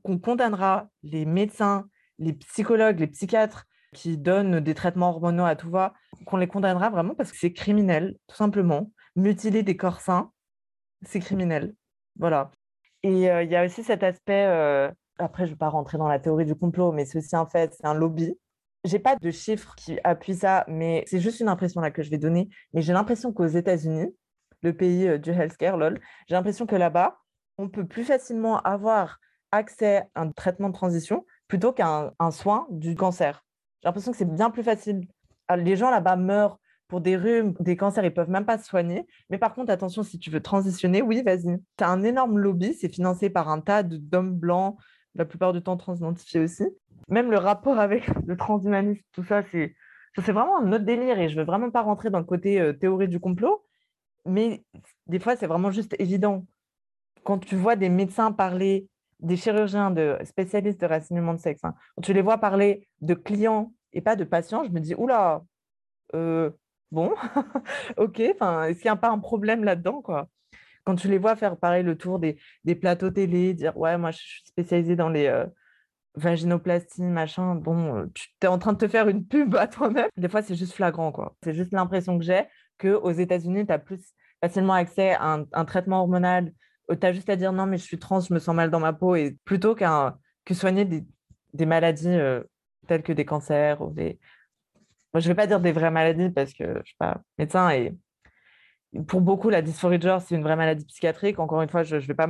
qu'on 0.02 0.18
condamnera 0.18 0.90
les 1.04 1.26
médecins, 1.26 1.88
les 2.20 2.34
psychologues, 2.34 3.00
les 3.00 3.08
psychiatres 3.08 3.66
qui 3.94 4.18
donnent 4.18 4.60
des 4.60 4.74
traitements 4.74 5.10
hormonaux 5.10 5.46
à 5.46 5.56
tout 5.56 5.70
va, 5.70 5.94
qu'on 6.26 6.38
les 6.38 6.48
condamnera 6.48 6.90
vraiment 6.90 7.14
parce 7.16 7.32
que 7.32 7.38
c'est 7.38 7.54
criminel, 7.54 8.18
tout 8.28 8.36
simplement. 8.36 8.92
Mutiler 9.16 9.62
des 9.62 9.78
corps 9.78 10.02
sains, 10.02 10.32
c'est 11.04 11.20
criminel. 11.20 11.76
Voilà. 12.18 12.52
Et 13.04 13.10
il 13.10 13.20
y 13.20 13.56
a 13.56 13.66
aussi 13.66 13.84
cet 13.84 14.02
aspect, 14.02 14.46
après 15.18 15.46
je 15.46 15.52
ne 15.52 15.56
vais 15.56 15.60
pas 15.60 15.70
rentrer 15.70 15.98
dans 15.98 16.08
la 16.08 16.20
théorie 16.20 16.46
du 16.46 16.56
complot, 16.56 16.92
mais 16.92 17.06
c'est 17.06 17.18
aussi 17.18 17.36
fait, 17.52 17.74
c'est 17.74 17.86
un 17.86 17.94
lobby. 17.94 18.38
J'ai 18.86 19.00
pas 19.00 19.16
de 19.16 19.32
chiffres 19.32 19.76
qui 19.76 20.00
appuient 20.04 20.36
ça, 20.36 20.66
mais 20.68 21.04
c'est 21.08 21.20
juste 21.20 21.40
une 21.40 21.48
impression 21.48 21.80
là 21.82 21.92
que 21.92 22.02
je 22.04 22.10
vais 22.10 22.18
donner. 22.18 22.50
Mais 22.74 22.82
j'ai 22.82 22.94
l'impression 22.94 23.32
qu'aux 23.32 23.46
États-Unis, 23.46 24.14
le 24.62 24.76
pays 24.76 25.20
du 25.20 25.32
healthcare, 25.32 25.78
lol, 25.78 26.02
j'ai 26.28 26.36
l'impression 26.36 26.66
que 26.66 26.76
là-bas, 26.76 27.18
on 27.58 27.70
peut 27.70 27.86
plus 27.86 28.04
facilement 28.04 28.60
avoir 28.62 29.20
accès 29.52 30.04
à 30.16 30.22
un 30.22 30.32
traitement 30.32 30.70
de 30.70 30.74
transition 30.74 31.26
plutôt 31.48 31.72
qu'à 31.72 32.14
un 32.18 32.32
soin 32.32 32.68
du 32.72 32.96
cancer. 32.96 33.46
J'ai 33.82 33.88
l'impression 33.90 34.12
que 34.12 34.18
c'est 34.18 34.34
bien 34.34 34.50
plus 34.50 34.64
facile. 34.64 35.08
Les 35.56 35.76
gens 35.76 35.92
là-bas 35.92 36.16
meurent 36.16 36.60
pour 36.94 37.02
des 37.02 37.18
rhumes, 37.18 37.56
des 37.60 37.76
cancers, 37.76 38.06
ils 38.06 38.14
peuvent 38.14 38.30
même 38.30 38.46
pas 38.46 38.60
se 38.60 38.66
soigner. 38.66 39.08
Mais 39.32 39.40
par 39.40 39.56
contre, 39.56 39.72
attention, 39.72 40.04
si 40.04 40.20
tu 40.20 40.30
veux 40.30 40.42
transitionner, 40.42 41.02
oui, 41.02 41.24
vas-y. 41.24 41.58
Tu 41.76 41.84
as 41.84 41.90
un 41.90 42.04
énorme 42.04 42.38
lobby, 42.38 42.76
c'est 42.76 42.88
financé 42.88 43.32
par 43.32 43.50
un 43.50 43.62
tas 43.62 43.82
d'hommes 43.82 44.36
blancs, 44.36 44.78
la 45.16 45.26
plupart 45.26 45.54
du 45.54 45.64
temps 45.64 45.76
transidentifiés 45.76 46.42
aussi. 46.42 46.66
Même 47.10 47.32
le 47.32 47.40
rapport 47.40 47.80
avec 47.80 48.08
le 48.28 48.38
transhumanisme, 48.38 49.02
tout 49.12 49.24
ça, 49.24 49.42
c'est 49.52 49.74
c'est 50.24 50.32
vraiment 50.34 50.60
un 50.60 50.72
autre 50.72 50.86
délire 50.86 51.18
et 51.18 51.30
je 51.30 51.36
veux 51.36 51.44
vraiment 51.44 51.72
pas 51.72 51.82
rentrer 51.82 52.12
dans 52.12 52.20
le 52.20 52.26
côté 52.26 52.62
euh, 52.62 52.74
théorie 52.74 53.08
du 53.08 53.20
complot, 53.20 53.64
mais 54.28 54.64
des 55.08 55.18
fois, 55.18 55.36
c'est 55.36 55.48
vraiment 55.48 55.72
juste 55.72 55.96
évident. 55.98 56.46
Quand 57.24 57.40
tu 57.40 57.56
vois 57.56 57.76
des 57.76 57.90
médecins 57.90 58.32
parler, 58.32 58.88
des 59.20 59.36
chirurgiens, 59.36 59.90
de 59.90 60.20
spécialistes 60.26 60.80
de 60.80 60.86
renseignement 60.86 61.34
de 61.34 61.40
sexe, 61.40 61.64
hein, 61.64 61.74
quand 61.96 62.04
tu 62.04 62.14
les 62.14 62.22
vois 62.22 62.38
parler 62.38 62.88
de 63.02 63.16
clients 63.16 63.74
et 63.94 64.02
pas 64.02 64.16
de 64.16 64.26
patients, 64.26 64.64
je 64.64 64.70
me 64.70 64.80
dis, 64.80 64.94
oula, 64.94 65.42
euh, 66.14 66.52
bon, 66.94 67.14
ok, 67.98 68.22
enfin, 68.36 68.66
est-ce 68.66 68.80
qu'il 68.80 68.90
n'y 68.90 68.94
a 68.94 68.96
pas 68.96 69.10
un 69.10 69.20
problème 69.20 69.64
là-dedans, 69.64 70.02
quoi? 70.02 70.30
Quand 70.86 70.96
tu 70.96 71.08
les 71.08 71.18
vois 71.18 71.36
faire 71.36 71.58
pareil 71.58 71.84
le 71.84 71.98
tour 71.98 72.20
des, 72.20 72.38
plateaux 72.76 73.10
télé, 73.10 73.54
dire 73.54 73.78
ouais, 73.78 73.98
moi 73.98 74.12
je 74.12 74.18
suis 74.18 74.42
spécialisée 74.46 74.96
dans 74.96 75.10
les 75.10 75.28
euh, 75.28 75.46
vaginoplasties, 76.16 77.04
machin, 77.04 77.56
bon, 77.56 77.96
euh, 77.96 78.06
tu 78.14 78.30
es 78.42 78.48
en 78.48 78.60
train 78.60 78.74
de 78.74 78.78
te 78.78 78.88
faire 78.88 79.08
une 79.08 79.26
pub 79.26 79.56
à 79.56 79.68
toi-même. 79.68 80.10
Des 80.18 80.30
fois, 80.30 80.42
c'est 80.42 80.56
juste 80.56 80.74
flagrant, 80.74 81.12
quoi. 81.12 81.36
C'est 81.44 81.54
juste 81.54 81.72
l'impression 81.74 82.18
que 82.20 82.26
j'ai 82.26 82.44
qu'aux 82.78 83.12
États-Unis, 83.12 83.66
tu 83.66 83.74
as 83.74 83.80
plus 83.80 84.14
facilement 84.42 84.74
accès 84.74 85.14
à 85.14 85.40
un, 85.52 85.66
traitement 85.66 86.02
hormonal. 86.02 86.54
Tu 86.90 87.08
as 87.08 87.14
juste 87.14 87.30
à 87.30 87.36
dire 87.36 87.54
non, 87.54 87.66
mais 87.66 87.78
je 87.78 87.84
suis 87.84 87.98
trans, 88.00 88.20
je 88.20 88.34
me 88.34 88.40
sens 88.40 88.56
mal 88.56 88.70
dans 88.70 88.80
ma 88.80 88.94
peau, 88.94 89.16
et 89.16 89.38
plutôt 89.46 89.74
que 89.76 90.54
soigner 90.54 90.86
des, 90.86 91.66
maladies 91.66 92.10
euh, 92.10 92.44
telles 92.88 93.04
que 93.04 93.14
des 93.14 93.26
cancers 93.26 93.82
ou 93.82 93.90
des, 93.92 94.20
je 95.20 95.20
ne 95.20 95.34
vais 95.34 95.36
pas 95.36 95.48
dire 95.48 95.60
des 95.60 95.72
vraies 95.72 95.92
maladies 95.92 96.30
parce 96.30 96.54
que 96.54 96.64
je 96.66 96.80
ne 96.80 96.84
suis 96.84 96.96
pas 96.98 97.22
médecin 97.38 97.70
et 97.70 97.94
pour 99.08 99.22
beaucoup, 99.22 99.50
la 99.50 99.62
dysphorie 99.62 99.98
de 99.98 100.04
genre, 100.04 100.22
c'est 100.22 100.36
une 100.36 100.44
vraie 100.44 100.56
maladie 100.56 100.86
psychiatrique. 100.86 101.40
Encore 101.40 101.62
une 101.62 101.70
fois, 101.70 101.84
je 101.84 101.96
ne 101.96 102.02
vais 102.02 102.14
pas 102.14 102.30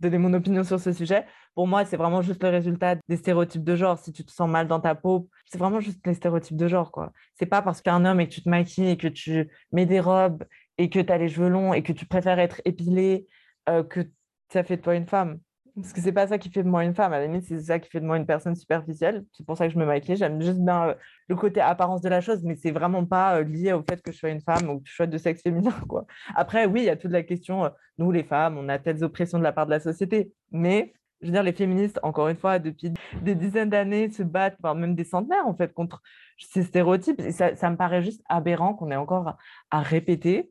donner 0.00 0.18
mon 0.18 0.32
opinion 0.32 0.64
sur 0.64 0.80
ce 0.80 0.92
sujet. 0.92 1.26
Pour 1.54 1.66
moi, 1.66 1.84
c'est 1.84 1.96
vraiment 1.96 2.22
juste 2.22 2.42
le 2.42 2.48
résultat 2.48 2.96
des 3.08 3.16
stéréotypes 3.16 3.64
de 3.64 3.76
genre. 3.76 3.98
Si 3.98 4.12
tu 4.12 4.24
te 4.24 4.32
sens 4.32 4.48
mal 4.48 4.66
dans 4.66 4.80
ta 4.80 4.94
peau, 4.94 5.28
c'est 5.44 5.58
vraiment 5.58 5.80
juste 5.80 6.00
les 6.06 6.14
stéréotypes 6.14 6.56
de 6.56 6.68
genre. 6.68 6.90
quoi. 6.90 7.12
C'est 7.34 7.46
pas 7.46 7.60
parce 7.60 7.82
qu'un 7.82 8.04
homme 8.04 8.20
et 8.20 8.28
que 8.28 8.32
tu 8.32 8.42
te 8.42 8.48
maquilles 8.48 8.88
et 8.88 8.96
que 8.96 9.08
tu 9.08 9.50
mets 9.72 9.86
des 9.86 10.00
robes 10.00 10.44
et 10.78 10.88
que 10.88 11.00
tu 11.00 11.12
as 11.12 11.18
les 11.18 11.28
cheveux 11.28 11.48
longs 11.50 11.74
et 11.74 11.82
que 11.82 11.92
tu 11.92 12.06
préfères 12.06 12.38
être 12.38 12.62
épilé 12.64 13.26
euh, 13.68 13.84
que 13.84 14.00
ça 14.50 14.64
fait 14.64 14.78
de 14.78 14.82
toi 14.82 14.94
une 14.94 15.06
femme. 15.06 15.38
Parce 15.74 15.92
que 15.92 16.00
c'est 16.00 16.12
pas 16.12 16.26
ça 16.26 16.38
qui 16.38 16.50
fait 16.50 16.62
de 16.62 16.68
moi 16.68 16.84
une 16.84 16.94
femme. 16.94 17.12
À 17.12 17.18
la 17.18 17.26
limite, 17.26 17.44
c'est 17.44 17.60
ça 17.60 17.78
qui 17.78 17.88
fait 17.90 18.00
de 18.00 18.06
moi 18.06 18.16
une 18.16 18.26
personne 18.26 18.54
superficielle. 18.54 19.24
C'est 19.32 19.44
pour 19.44 19.56
ça 19.56 19.66
que 19.66 19.72
je 19.72 19.78
me 19.78 19.84
maquille. 19.84 20.16
J'aime 20.16 20.40
juste 20.40 20.58
bien 20.58 20.88
euh, 20.88 20.94
le 21.28 21.36
côté 21.36 21.60
apparence 21.60 22.00
de 22.02 22.08
la 22.08 22.20
chose, 22.20 22.42
mais 22.44 22.56
c'est 22.56 22.70
vraiment 22.70 23.04
pas 23.04 23.38
euh, 23.38 23.44
lié 23.44 23.72
au 23.72 23.82
fait 23.82 24.02
que 24.02 24.12
je 24.12 24.18
sois 24.18 24.30
une 24.30 24.40
femme 24.40 24.68
ou 24.68 24.80
que 24.80 24.88
je 24.88 24.94
sois 24.94 25.06
de 25.06 25.18
sexe 25.18 25.42
féminin. 25.42 25.74
Après, 26.34 26.66
oui, 26.66 26.80
il 26.80 26.84
y 26.86 26.90
a 26.90 26.96
toute 26.96 27.10
la 27.10 27.22
question, 27.22 27.64
euh, 27.64 27.68
nous 27.98 28.10
les 28.10 28.24
femmes, 28.24 28.58
on 28.58 28.68
a 28.68 28.78
telles 28.78 29.04
oppressions 29.04 29.38
de 29.38 29.42
la 29.42 29.52
part 29.52 29.66
de 29.66 29.72
la 29.72 29.80
société. 29.80 30.32
Mais 30.50 30.92
je 31.20 31.26
veux 31.26 31.32
dire, 31.32 31.42
les 31.42 31.52
féministes, 31.52 32.00
encore 32.02 32.28
une 32.28 32.36
fois, 32.36 32.58
depuis 32.58 32.92
des 33.22 33.34
dizaines 33.34 33.70
d'années, 33.70 34.10
se 34.10 34.22
battent, 34.22 34.56
voire 34.60 34.74
même 34.74 34.94
des 34.94 35.04
centenaires, 35.04 35.46
en 35.46 35.54
fait, 35.54 35.72
contre 35.74 36.02
ces 36.38 36.62
stéréotypes. 36.62 37.20
Et 37.20 37.32
ça, 37.32 37.54
ça 37.56 37.70
me 37.70 37.76
paraît 37.76 38.02
juste 38.02 38.22
aberrant 38.28 38.74
qu'on 38.74 38.90
ait 38.90 38.96
encore 38.96 39.36
à 39.70 39.82
répéter 39.82 40.50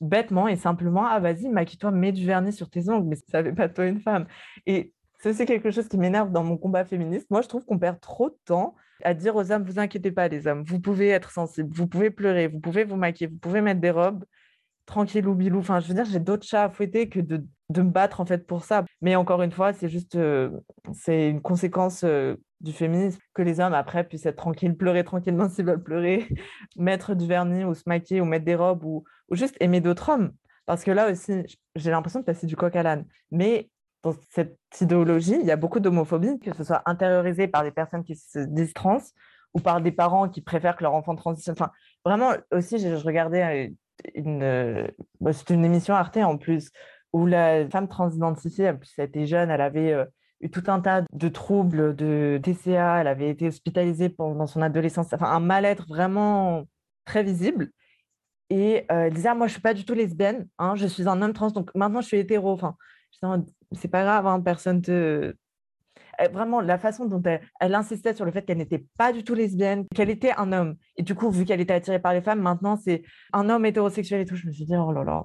bêtement 0.00 0.48
et 0.48 0.56
simplement 0.56 1.04
ah 1.06 1.20
vas-y 1.20 1.48
maquille-toi 1.48 1.90
mets 1.90 2.12
du 2.12 2.26
vernis 2.26 2.52
sur 2.52 2.70
tes 2.70 2.88
ongles 2.88 3.08
mais 3.08 3.16
ça 3.30 3.42
fait 3.42 3.52
pas 3.52 3.68
de 3.68 3.74
toi 3.74 3.86
une 3.86 4.00
femme 4.00 4.26
et 4.66 4.92
c'est 5.20 5.30
aussi 5.30 5.46
quelque 5.46 5.70
chose 5.70 5.88
qui 5.88 5.98
m'énerve 5.98 6.30
dans 6.30 6.44
mon 6.44 6.56
combat 6.56 6.84
féministe 6.84 7.26
moi 7.30 7.42
je 7.42 7.48
trouve 7.48 7.64
qu'on 7.64 7.78
perd 7.78 8.00
trop 8.00 8.30
de 8.30 8.38
temps 8.44 8.74
à 9.04 9.14
dire 9.14 9.36
aux 9.36 9.50
hommes 9.52 9.64
vous 9.64 9.78
inquiétez 9.78 10.12
pas 10.12 10.28
les 10.28 10.46
hommes 10.46 10.64
vous 10.64 10.80
pouvez 10.80 11.08
être 11.08 11.30
sensibles 11.30 11.70
vous 11.72 11.86
pouvez 11.86 12.10
pleurer 12.10 12.48
vous 12.48 12.60
pouvez 12.60 12.84
vous 12.84 12.96
maquiller 12.96 13.28
vous 13.28 13.38
pouvez 13.38 13.60
mettre 13.60 13.80
des 13.80 13.90
robes 13.90 14.24
tranquille 14.88 15.28
ou 15.28 15.34
bilou. 15.34 15.60
Enfin, 15.60 15.78
je 15.78 15.86
veux 15.86 15.94
dire, 15.94 16.04
j'ai 16.06 16.18
d'autres 16.18 16.46
chats 16.46 16.64
à 16.64 16.70
fouetter 16.70 17.08
que 17.08 17.20
de, 17.20 17.44
me 17.76 17.90
battre 17.90 18.20
en 18.20 18.26
fait 18.26 18.46
pour 18.46 18.64
ça. 18.64 18.84
Mais 19.00 19.14
encore 19.14 19.42
une 19.42 19.52
fois, 19.52 19.72
c'est 19.72 19.88
juste, 19.88 20.16
euh, 20.16 20.50
c'est 20.92 21.30
une 21.30 21.40
conséquence 21.40 22.02
euh, 22.04 22.34
du 22.60 22.72
féminisme 22.72 23.20
que 23.34 23.42
les 23.42 23.60
hommes 23.60 23.74
après 23.74 24.02
puissent 24.02 24.26
être 24.26 24.36
tranquilles, 24.36 24.76
pleurer 24.76 25.04
tranquillement 25.04 25.48
s'ils 25.50 25.66
veulent 25.66 25.82
pleurer, 25.82 26.26
mettre 26.76 27.14
du 27.14 27.26
vernis 27.26 27.64
ou 27.64 27.74
se 27.74 27.82
maquiller 27.86 28.20
ou 28.20 28.24
mettre 28.24 28.44
des 28.44 28.56
robes 28.56 28.84
ou, 28.84 29.04
ou 29.30 29.36
juste 29.36 29.56
aimer 29.60 29.80
d'autres 29.80 30.08
hommes. 30.10 30.32
Parce 30.66 30.84
que 30.84 30.90
là 30.90 31.10
aussi, 31.10 31.44
j'ai 31.76 31.90
l'impression 31.90 32.20
de 32.20 32.24
passer 32.24 32.46
du 32.46 32.56
coq 32.56 32.74
à 32.76 32.82
l'âne. 32.82 33.06
Mais 33.30 33.70
dans 34.02 34.14
cette 34.30 34.58
idéologie, 34.80 35.38
il 35.40 35.46
y 35.46 35.50
a 35.50 35.56
beaucoup 35.56 35.80
d'homophobie, 35.80 36.38
que 36.38 36.54
ce 36.54 36.64
soit 36.64 36.82
intériorisé 36.86 37.48
par 37.48 37.62
des 37.62 37.70
personnes 37.70 38.04
qui 38.04 38.16
se 38.16 38.40
disent 38.40 38.74
trans 38.74 39.00
ou 39.54 39.60
par 39.60 39.80
des 39.80 39.92
parents 39.92 40.28
qui 40.28 40.42
préfèrent 40.42 40.76
que 40.76 40.84
leur 40.84 40.94
enfant 40.94 41.16
transitionne. 41.16 41.54
Enfin, 41.58 41.70
vraiment, 42.04 42.32
aussi, 42.52 42.78
je, 42.78 42.94
regardais 42.96 43.68
euh, 43.68 43.70
une, 44.14 44.42
euh, 44.42 44.86
bah, 45.20 45.30
une 45.50 45.64
émission 45.64 45.94
Arte 45.94 46.18
en 46.18 46.36
plus, 46.36 46.70
où 47.12 47.26
la 47.26 47.68
femme 47.70 47.88
transidentifiée, 47.88 48.72
plus 48.74 48.92
elle 48.98 49.06
était 49.06 49.26
jeune, 49.26 49.50
elle 49.50 49.60
avait 49.60 49.92
euh, 49.92 50.04
eu 50.40 50.50
tout 50.50 50.64
un 50.66 50.80
tas 50.80 51.02
de 51.12 51.28
troubles 51.28 51.96
de 51.96 52.38
TCA, 52.42 53.00
elle 53.00 53.06
avait 53.06 53.30
été 53.30 53.48
hospitalisée 53.48 54.08
pendant 54.08 54.46
son 54.46 54.62
adolescence, 54.62 55.12
enfin 55.12 55.30
un 55.30 55.40
mal-être 55.40 55.86
vraiment 55.88 56.64
très 57.04 57.22
visible. 57.22 57.70
Et 58.50 58.84
elle 58.88 59.12
disait, 59.12 59.28
ah, 59.28 59.34
moi, 59.34 59.46
je 59.46 59.50
ne 59.50 59.54
suis 59.54 59.62
pas 59.62 59.74
du 59.74 59.84
tout 59.84 59.94
lesbienne, 59.94 60.48
hein, 60.58 60.74
je 60.74 60.86
suis 60.86 61.06
un 61.08 61.20
homme 61.20 61.32
trans, 61.32 61.50
donc 61.50 61.70
maintenant, 61.74 62.00
je 62.00 62.06
suis 62.06 62.18
hétéro. 62.18 62.52
Enfin, 62.52 62.76
c'est 63.72 63.88
pas 63.88 64.02
grave, 64.02 64.26
hein, 64.26 64.40
personne 64.40 64.80
te, 64.80 65.34
vraiment 66.26 66.60
la 66.60 66.78
façon 66.78 67.06
dont 67.06 67.22
elle, 67.60 67.74
insistait 67.74 68.14
sur 68.14 68.24
le 68.24 68.32
fait 68.32 68.42
qu'elle 68.42 68.58
n'était 68.58 68.84
pas 68.98 69.12
du 69.12 69.22
tout 69.22 69.34
lesbienne, 69.34 69.86
qu'elle 69.94 70.10
était 70.10 70.32
un 70.36 70.52
homme. 70.52 70.76
Et 70.96 71.02
du 71.02 71.14
coup, 71.14 71.30
vu 71.30 71.44
qu'elle 71.44 71.60
était 71.60 71.74
attirée 71.74 72.00
par 72.00 72.12
les 72.12 72.22
femmes, 72.22 72.40
maintenant 72.40 72.76
c'est 72.76 73.02
un 73.32 73.48
homme 73.48 73.64
hétérosexuel 73.64 74.22
et 74.22 74.24
tout. 74.26 74.36
Je 74.36 74.46
me 74.46 74.52
suis 74.52 74.64
dit, 74.64 74.76
oh 74.76 74.92
là 74.92 75.04
là. 75.04 75.24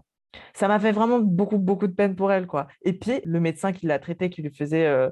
Ça 0.54 0.68
m'a 0.68 0.80
fait 0.80 0.92
vraiment 0.92 1.20
beaucoup, 1.20 1.58
beaucoup 1.58 1.88
de 1.88 1.94
peine 1.94 2.16
pour 2.16 2.32
elle, 2.32 2.48
quoi. 2.48 2.68
Et 2.84 2.94
puis, 2.94 3.22
le 3.26 3.40
médecin 3.40 3.72
qui 3.72 3.86
l'a 3.86 4.00
traité, 4.00 4.30
qui 4.30 4.42
lui 4.42 4.54
faisait 4.54 4.86
euh, 4.88 5.10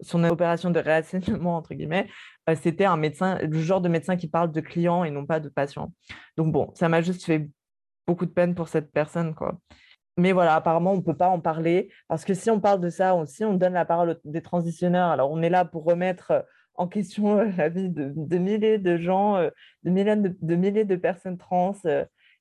son 0.00 0.24
opération 0.24 0.70
de 0.70 0.78
réassainissement, 0.80 1.56
entre 1.56 1.74
guillemets, 1.74 2.06
euh, 2.06 2.08
c'était 2.54 2.84
un 2.84 2.96
médecin, 2.96 3.38
le 3.38 3.58
genre 3.58 3.80
de 3.80 3.88
médecin 3.88 4.16
qui 4.16 4.28
parle 4.28 4.52
de 4.52 4.60
clients 4.60 5.04
et 5.04 5.10
non 5.10 5.26
pas 5.26 5.40
de 5.40 5.48
patients. 5.48 5.92
Donc 6.36 6.52
bon, 6.52 6.70
ça 6.74 6.88
m'a 6.88 7.00
juste 7.00 7.24
fait 7.24 7.48
beaucoup 8.06 8.26
de 8.26 8.30
peine 8.30 8.54
pour 8.54 8.68
cette 8.68 8.92
personne, 8.92 9.34
quoi 9.34 9.58
mais 10.16 10.32
voilà, 10.32 10.54
apparemment, 10.54 10.92
on 10.92 10.96
ne 10.96 11.02
peut 11.02 11.16
pas 11.16 11.28
en 11.28 11.40
parler 11.40 11.90
parce 12.08 12.24
que 12.24 12.34
si 12.34 12.50
on 12.50 12.60
parle 12.60 12.80
de 12.80 12.88
ça, 12.88 13.14
aussi, 13.16 13.44
on 13.44 13.54
donne 13.54 13.72
la 13.72 13.84
parole 13.84 14.20
des 14.24 14.42
transitionneurs. 14.42 15.08
Alors, 15.10 15.30
on 15.30 15.42
est 15.42 15.50
là 15.50 15.64
pour 15.64 15.84
remettre 15.84 16.30
euh, 16.30 16.40
en 16.74 16.86
question 16.88 17.38
euh, 17.38 17.50
la 17.56 17.68
vie 17.68 17.88
de, 17.88 18.38
milliers 18.38 18.78
de 18.78 18.96
gens, 18.96 19.36
euh, 19.36 19.50
de 19.82 19.90
milliers 19.90 20.16
de, 20.16 20.54
milliers 20.54 20.84
de 20.84 20.96
personnes 20.96 21.38
trans, 21.38 21.74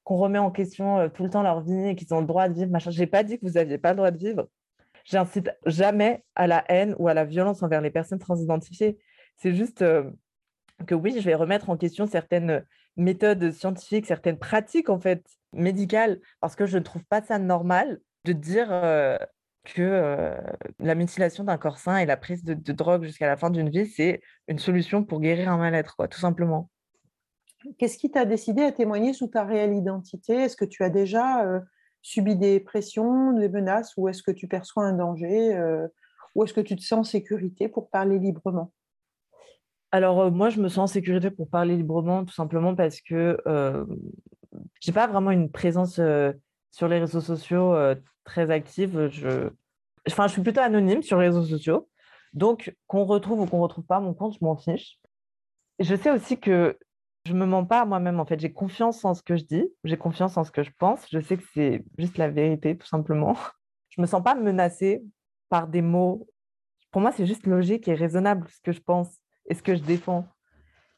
qu'on 0.04 0.18
remet 0.18 0.38
en 0.40 0.52
question 0.52 1.10
tout 1.10 1.24
le 1.24 1.30
temps 1.30 1.44
leur 1.44 1.62
vie 1.62 1.88
et 1.88 1.96
qu'ils 1.96 2.14
ont 2.14 2.20
le 2.20 2.28
droit 2.28 2.50
de 2.50 2.54
vivre. 2.54 2.78
Je 2.78 3.00
n'ai 3.00 3.08
pas 3.08 3.24
dit 3.24 3.40
que 3.40 3.46
vous 3.46 3.54
n'aviez 3.54 3.78
pas 3.78 3.92
le 3.92 3.98
droit 3.98 4.12
de 4.12 4.18
vivre. 4.18 4.48
J'incite 5.06 5.50
jamais 5.66 6.24
à 6.36 6.46
la 6.46 6.64
haine 6.70 6.96
ou 7.00 7.08
à 7.08 7.14
la 7.14 7.24
violence 7.26 7.64
envers 7.64 7.82
les 7.82 7.90
personnes 7.90 8.20
transidentifiées. 8.20 8.98
C'est 9.38 9.54
juste 9.54 9.84
que 10.88 10.96
oui, 10.96 11.16
je 11.20 11.25
vais 11.25 11.36
remettre 11.36 11.70
en 11.70 11.78
question 11.78 12.08
certaines 12.08 12.66
méthodes 12.98 13.52
scientifiques, 13.52 14.06
certaines 14.06 14.38
pratiques 14.38 14.90
en 14.90 15.00
fait 15.00 15.25
médicales, 15.54 16.20
parce 16.40 16.56
que 16.56 16.66
je 16.66 16.78
ne 16.78 16.84
trouve 16.84 17.04
pas 17.06 17.22
ça 17.22 17.40
normal 17.40 18.00
de 18.25 18.34
dire 18.34 18.70
que 19.63 20.38
la 20.80 20.96
mutilation 20.96 21.44
d'un 21.44 21.58
corps 21.58 21.78
sain 21.78 21.98
et 21.98 22.06
la 22.06 22.18
prise 22.18 22.44
de, 22.44 22.74
drogue 22.74 23.04
jusqu'à 23.04 23.28
la 23.28 23.38
fin 23.38 23.50
d'une 23.50 23.70
vie, 23.70 23.88
c'est 23.88 24.22
une 24.48 24.60
solution 24.60 25.04
pour 25.04 25.20
guérir 25.22 25.50
un 25.50 25.58
mal-être, 25.58 25.96
quoi, 25.96 26.08
tout 26.08 26.20
simplement. 26.20 26.70
Qu'est-ce 27.78 27.98
qui 27.98 28.12
t'a 28.12 28.25
décidé 28.25 28.63
à 28.63 28.72
témoigner 28.72 29.13
sous 29.13 29.28
ta 29.28 29.46
réelle 29.46 29.74
identité? 29.74 30.34
Est-ce 30.34 30.58
que 30.58 30.66
tu 30.66 30.84
as 30.84 30.90
déjà 30.90 31.62
subi 32.02 32.36
des 32.36 32.60
pressions, 32.60 33.32
des 33.34 33.50
menaces, 33.50 33.94
ou 33.96 34.10
est-ce 34.10 34.22
que 34.22 34.32
tu 34.32 34.48
perçois 34.48 34.86
un 34.86 34.94
danger, 34.94 35.58
ou 36.36 36.44
est-ce 36.44 36.54
que 36.54 36.62
tu 36.62 36.75
te 36.75 36.82
sens 36.82 37.00
en 37.00 37.04
sécurité 37.04 37.70
pour 37.70 37.90
parler 37.90 38.20
librement? 38.20 38.72
Alors, 39.94 40.22
euh, 40.22 40.32
moi, 40.32 40.50
je 40.50 40.60
me 40.60 40.70
sens 40.70 40.90
en 40.90 40.94
sécurité 40.94 41.30
pour 41.30 41.48
parler 41.48 41.78
librement, 41.78 42.26
tout 42.26 42.34
simplement 42.34 42.74
parce 42.74 43.00
que 43.00 43.38
euh, 43.46 43.86
je 44.82 44.90
n'ai 44.90 44.94
pas 44.94 45.06
vraiment 45.06 45.30
une 45.30 45.52
présence 45.52 46.00
euh, 46.00 46.34
sur 46.72 46.88
les 46.88 46.98
réseaux 46.98 47.22
sociaux 47.22 47.76
très 48.24 48.50
active. 48.50 49.10
Je... 49.10 49.50
Je 50.06 50.28
suis 50.28 50.42
plutôt 50.42 50.62
anonyme 50.62 51.04
sur 51.04 51.20
les 51.20 51.28
réseaux 51.28 51.46
sociaux. 51.46 51.88
Donc, 52.34 52.76
qu'on 52.88 53.06
retrouve 53.06 53.41
ou 53.41 53.46
qu'on 53.46 53.58
ne 53.58 53.62
retrouve 53.62 53.86
pas 53.86 54.00
mon 54.00 54.15
compte, 54.15 54.34
je 54.34 54.44
m'en 54.44 54.58
fiche. 54.58 54.98
Je 55.80 55.96
sais 55.96 56.10
aussi 56.10 56.39
que 56.39 56.76
je 57.26 57.34
ne 57.34 57.39
me 57.39 57.46
mens 57.46 57.63
pas 57.63 57.82
à 57.82 57.86
moi-même, 57.86 58.20
en 58.20 58.26
fait. 58.26 58.39
J'ai 58.39 58.52
confiance 58.52 59.06
en 59.06 59.13
ce 59.13 59.22
que 59.22 59.38
je 59.38 59.44
dis, 59.44 59.70
j'ai 59.84 59.98
confiance 59.98 60.36
en 60.38 60.44
ce 60.44 60.50
que 60.52 60.63
je 60.63 60.72
pense. 60.80 61.06
Je 61.12 61.20
sais 61.20 61.38
que 61.38 61.44
c'est 61.54 61.86
juste 62.00 62.17
la 62.17 62.30
vérité, 62.30 62.76
tout 62.76 62.88
simplement. 62.88 63.36
Je 63.89 64.02
ne 64.02 64.06
me 64.06 64.08
sens 64.08 64.24
pas 64.24 64.34
menacée 64.34 65.04
par 65.50 65.67
des 65.67 65.84
mots. 65.84 66.28
Pour 66.89 67.00
moi, 67.00 67.12
c'est 67.12 67.28
juste 67.28 67.46
logique 67.46 67.88
et 67.88 67.94
raisonnable 67.94 68.48
ce 68.50 68.60
que 68.62 68.72
je 68.72 68.82
pense 68.82 69.23
et 69.47 69.53
ce 69.56 69.63
que 69.63 69.75
je 69.75 69.82
défends. 69.82 70.27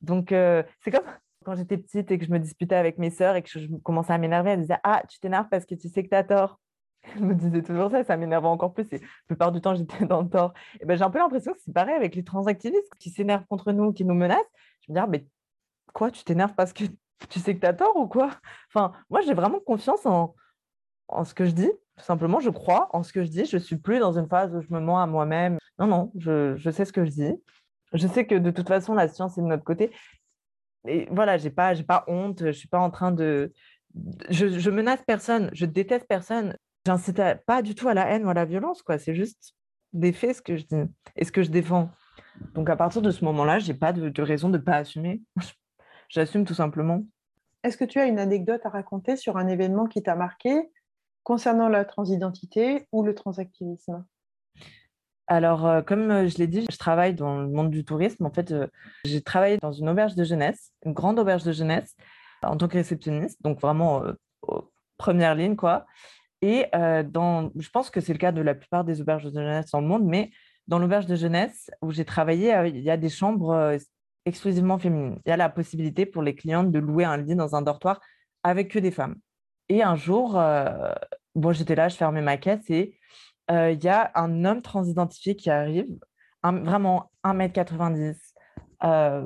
Donc, 0.01 0.31
euh, 0.31 0.63
c'est 0.81 0.91
comme 0.91 1.05
quand 1.45 1.55
j'étais 1.55 1.77
petite 1.77 2.11
et 2.11 2.17
que 2.17 2.25
je 2.25 2.31
me 2.31 2.39
disputais 2.39 2.75
avec 2.75 2.97
mes 2.97 3.11
sœurs 3.11 3.35
et 3.35 3.43
que 3.43 3.49
je 3.49 3.67
commençais 3.83 4.13
à 4.13 4.17
m'énerver, 4.17 4.51
elles 4.51 4.61
disaient 4.61 4.79
Ah, 4.83 5.03
tu 5.07 5.19
t'énerves 5.19 5.47
parce 5.49 5.65
que 5.65 5.75
tu 5.75 5.87
sais 5.89 6.03
que 6.03 6.09
tu 6.09 6.15
as 6.15 6.23
tort. 6.23 6.59
Je 7.15 7.19
me 7.21 7.35
disais 7.35 7.61
toujours 7.61 7.91
ça, 7.91 8.03
ça 8.03 8.17
m'énervait 8.17 8.47
encore 8.47 8.73
plus. 8.73 8.87
Et 8.91 8.97
la 8.97 9.07
plupart 9.27 9.51
du 9.51 9.61
temps, 9.61 9.75
j'étais 9.75 10.05
dans 10.07 10.23
le 10.23 10.29
tort. 10.29 10.53
Et 10.79 10.85
ben, 10.85 10.97
j'ai 10.97 11.03
un 11.03 11.11
peu 11.11 11.19
l'impression 11.19 11.53
que 11.53 11.59
c'est 11.63 11.71
pareil 11.71 11.93
avec 11.93 12.15
les 12.15 12.23
transactivistes 12.23 12.91
qui 12.97 13.11
s'énervent 13.11 13.45
contre 13.45 13.71
nous, 13.71 13.93
qui 13.93 14.05
nous 14.05 14.15
menacent. 14.15 14.49
Je 14.81 14.91
me 14.91 14.95
dis 14.95 14.99
ah, 14.99 15.07
mais 15.07 15.27
quoi, 15.93 16.09
tu 16.09 16.23
t'énerves 16.23 16.55
parce 16.55 16.73
que 16.73 16.85
tu 17.29 17.39
sais 17.39 17.53
que 17.55 17.59
tu 17.59 17.67
as 17.67 17.73
tort 17.73 17.95
ou 17.95 18.07
quoi? 18.07 18.31
Enfin, 18.69 18.91
moi, 19.11 19.21
j'ai 19.21 19.35
vraiment 19.35 19.59
confiance 19.59 20.05
en, 20.07 20.33
en 21.07 21.23
ce 21.25 21.35
que 21.35 21.45
je 21.45 21.51
dis. 21.51 21.71
Tout 21.97 22.03
simplement, 22.03 22.39
je 22.39 22.49
crois 22.49 22.89
en 22.91 23.03
ce 23.03 23.13
que 23.13 23.23
je 23.23 23.29
dis. 23.29 23.45
Je 23.45 23.57
suis 23.57 23.77
plus 23.77 23.99
dans 23.99 24.17
une 24.17 24.27
phase 24.27 24.55
où 24.55 24.61
je 24.61 24.73
me 24.73 24.79
mens 24.79 24.99
à 24.99 25.05
moi-même. 25.05 25.59
Non, 25.77 25.85
non, 25.85 26.11
je, 26.17 26.55
je 26.55 26.69
sais 26.71 26.85
ce 26.85 26.91
que 26.91 27.05
je 27.05 27.11
dis 27.11 27.35
je 27.95 28.07
sais 28.07 28.25
que 28.25 28.35
de 28.35 28.51
toute 28.51 28.67
façon, 28.67 28.93
la 28.93 29.07
science 29.07 29.37
est 29.37 29.41
de 29.41 29.47
notre 29.47 29.63
côté. 29.63 29.91
Et 30.87 31.07
voilà, 31.11 31.37
j'ai 31.37 31.49
pas, 31.49 31.73
pas 31.83 32.03
honte, 32.07 32.45
je 32.45 32.51
suis 32.51 32.67
pas 32.67 32.79
en 32.79 32.91
train 32.91 33.11
de. 33.11 33.53
Je, 34.29 34.59
je 34.59 34.69
menace 34.69 35.01
personne, 35.05 35.49
je 35.53 35.65
déteste 35.65 36.07
personne. 36.07 36.57
J'incite 36.85 37.21
pas 37.47 37.61
du 37.61 37.73
tout 37.73 37.87
à 37.87 37.93
la 37.93 38.07
haine 38.07 38.25
ou 38.25 38.29
à 38.29 38.33
la 38.33 38.45
violence, 38.45 38.83
quoi. 38.83 38.99
C'est 38.99 39.15
juste 39.15 39.55
des 39.93 40.13
faits 40.13 40.35
ce 40.35 40.41
que 40.41 40.57
je 40.57 40.65
et 41.15 41.25
ce 41.25 41.31
que 41.31 41.41
je 41.41 41.49
défends. 41.49 41.89
Donc 42.53 42.69
à 42.69 42.75
partir 42.75 43.01
de 43.01 43.11
ce 43.11 43.23
moment-là, 43.25 43.59
j'ai 43.59 43.73
pas 43.73 43.93
de, 43.93 44.09
de, 44.09 44.21
raison 44.21 44.49
de 44.49 44.57
pas 44.57 44.75
assumer. 44.75 45.21
J'assume 46.09 46.45
tout 46.45 46.53
simplement. 46.53 47.03
Est-ce 47.63 47.77
que 47.77 47.85
tu 47.85 47.99
as 47.99 48.05
une 48.05 48.19
anecdote 48.19 48.61
à 48.65 48.69
raconter 48.69 49.15
sur 49.15 49.37
un 49.37 49.47
événement 49.47 49.87
qui 49.87 50.03
t'a 50.03 50.15
marqué 50.15 50.69
concernant 51.23 51.69
la 51.69 51.85
transidentité 51.85 52.87
ou 52.91 53.03
le 53.03 53.15
transactivisme? 53.15 54.05
Alors, 55.27 55.65
euh, 55.65 55.81
comme 55.81 56.11
euh, 56.11 56.27
je 56.27 56.37
l'ai 56.37 56.47
dit, 56.47 56.65
je 56.71 56.77
travaille 56.77 57.15
dans 57.15 57.41
le 57.41 57.47
monde 57.47 57.71
du 57.71 57.83
tourisme. 57.83 58.25
En 58.25 58.31
fait, 58.31 58.51
euh, 58.51 58.67
j'ai 59.05 59.21
travaillé 59.21 59.57
dans 59.57 59.71
une 59.71 59.89
auberge 59.89 60.15
de 60.15 60.23
jeunesse, 60.23 60.71
une 60.85 60.93
grande 60.93 61.17
auberge 61.17 61.43
de 61.43 61.51
jeunesse, 61.51 61.95
en 62.43 62.57
tant 62.57 62.67
que 62.67 62.77
réceptionniste, 62.77 63.41
donc 63.41 63.59
vraiment 63.59 64.03
première 64.97 65.33
ligne, 65.33 65.55
quoi. 65.55 65.85
Et 66.41 66.67
dans, 66.73 67.49
je 67.55 67.69
pense 67.71 67.89
que 67.89 68.01
c'est 68.01 68.13
le 68.13 68.19
cas 68.19 68.31
de 68.31 68.41
la 68.41 68.53
plupart 68.53 68.83
des 68.83 69.01
auberges 69.01 69.23
de 69.23 69.31
jeunesse 69.31 69.71
dans 69.71 69.81
le 69.81 69.87
monde, 69.87 70.05
mais 70.05 70.29
dans 70.67 70.77
l'auberge 70.77 71.07
de 71.07 71.15
jeunesse 71.15 71.71
où 71.81 71.91
j'ai 71.91 72.05
travaillé, 72.05 72.53
il 72.67 72.81
y 72.81 72.91
a 72.91 72.97
des 72.97 73.09
chambres 73.09 73.75
exclusivement 74.25 74.77
féminines. 74.77 75.19
Il 75.25 75.29
y 75.29 75.31
a 75.31 75.37
la 75.37 75.49
possibilité 75.49 76.05
pour 76.05 76.21
les 76.21 76.35
clientes 76.35 76.71
de 76.71 76.77
louer 76.77 77.05
un 77.05 77.17
lit 77.17 77.35
dans 77.35 77.55
un 77.55 77.63
dortoir 77.63 77.99
avec 78.43 78.69
que 78.69 78.77
des 78.77 78.91
femmes. 78.91 79.15
Et 79.69 79.81
un 79.81 79.95
jour, 79.95 80.39
bon, 81.33 81.51
j'étais 81.51 81.75
là, 81.75 81.87
je 81.87 81.95
fermais 81.95 82.21
ma 82.21 82.37
caisse 82.37 82.69
et 82.69 82.99
il 83.49 83.83
y 83.83 83.87
a 83.87 84.11
un 84.15 84.45
homme 84.45 84.61
transidentifié 84.61 85.35
qui 85.35 85.49
arrive, 85.49 85.87
vraiment 86.43 87.11
1m90, 87.23 88.15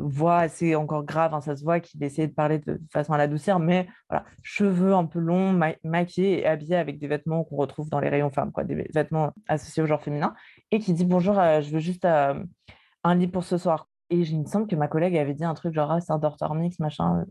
voix 0.02 0.38
assez 0.38 0.76
encore 0.76 1.04
grave, 1.04 1.34
hein, 1.34 1.42
ça 1.42 1.56
se 1.56 1.64
voit 1.64 1.80
qu'il 1.80 2.04
essayait 2.04 2.28
de 2.28 2.34
parler 2.34 2.60
de, 2.60 2.80
façon 2.92 3.14
à 3.14 3.18
l'adoucir, 3.18 3.60
mais 3.60 3.88
voilà, 4.10 4.26
cheveux 4.44 4.94
un 4.94 5.06
peu 5.06 5.20
longs, 5.20 5.58
maquillés 5.84 6.42
et 6.42 6.46
habillés 6.46 6.76
avec 6.76 7.00
des 7.00 7.08
vêtements 7.08 7.44
qu'on 7.44 7.58
retrouve 7.58 7.90
dans 7.90 8.00
les 8.00 8.10
rayons 8.10 8.30
femmes, 8.30 8.52
quoi, 8.52 8.64
des 8.64 8.88
vêtements 8.94 9.32
associés 9.48 9.84
au 9.84 9.86
genre 9.86 10.02
féminin, 10.02 10.34
et 10.72 10.80
qui 10.80 10.94
dit 10.94 11.06
bonjour, 11.06 11.36
je 11.36 11.70
veux 11.72 11.80
juste 11.80 12.06
un 12.06 13.16
lit 13.16 13.28
pour 13.28 13.44
ce 13.44 13.58
soir. 13.58 13.88
Et 14.10 14.18
il 14.18 14.40
me 14.40 14.46
semble 14.46 14.68
que 14.68 14.76
ma 14.76 14.88
collègue 14.88 15.16
avait 15.18 15.34
dit 15.36 15.44
un 15.44 15.54
truc 15.54 15.74
genre 15.74 15.92
ah, 15.92 16.02
c'est 16.02 16.12
un 16.12 16.18
dortoir 16.18 16.56
mix, 16.56 16.80
machin, 16.80 17.26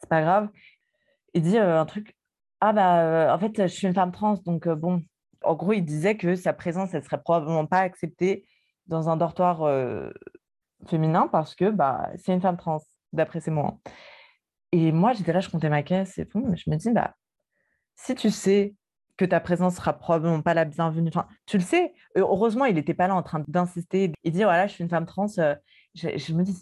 c'est 0.00 0.08
pas 0.08 0.20
grave. 0.22 0.48
Il 1.34 1.42
dit 1.42 1.58
un 1.58 1.84
truc 1.86 2.16
ah 2.60 2.72
bah 2.72 3.34
en 3.34 3.38
fait 3.38 3.62
je 3.62 3.72
suis 3.72 3.86
une 3.86 3.94
femme 3.94 4.10
trans 4.10 4.34
donc 4.44 4.68
bon 4.68 5.02
en 5.42 5.54
gros, 5.54 5.72
il 5.72 5.82
disait 5.82 6.16
que 6.16 6.34
sa 6.34 6.52
présence, 6.52 6.94
elle 6.94 7.04
serait 7.04 7.22
probablement 7.22 7.66
pas 7.66 7.80
acceptée 7.80 8.46
dans 8.86 9.08
un 9.08 9.16
dortoir 9.16 9.62
féminin 10.86 11.28
parce 11.28 11.54
que 11.54 11.70
bah, 11.70 12.10
c'est 12.16 12.32
une 12.32 12.40
femme 12.40 12.56
trans, 12.56 12.80
d'après 13.12 13.40
ses 13.40 13.50
mots. 13.50 13.80
Et 14.72 14.92
moi, 14.92 15.12
j'étais 15.12 15.32
là, 15.32 15.40
je 15.40 15.48
comptais 15.48 15.70
ma 15.70 15.82
caisse 15.82 16.18
et 16.18 16.28
je 16.32 16.70
me 16.70 16.76
dis, 16.76 16.90
bah, 16.90 17.14
si 17.96 18.14
tu 18.14 18.30
sais 18.30 18.74
que 19.16 19.24
ta 19.24 19.40
présence 19.40 19.76
sera 19.76 19.92
probablement 19.94 20.42
pas 20.42 20.54
la 20.54 20.64
bienvenue, 20.64 21.10
tu 21.46 21.58
le 21.58 21.62
sais, 21.62 21.92
heureusement, 22.14 22.66
il 22.66 22.74
n'était 22.74 22.94
pas 22.94 23.08
là 23.08 23.16
en 23.16 23.22
train 23.22 23.42
d'insister 23.48 24.12
et 24.22 24.30
dire, 24.30 24.46
voilà, 24.46 24.66
je 24.66 24.74
suis 24.74 24.84
une 24.84 24.90
femme 24.90 25.06
trans, 25.06 25.26
je, 25.94 26.32
me 26.32 26.42
dis, 26.42 26.56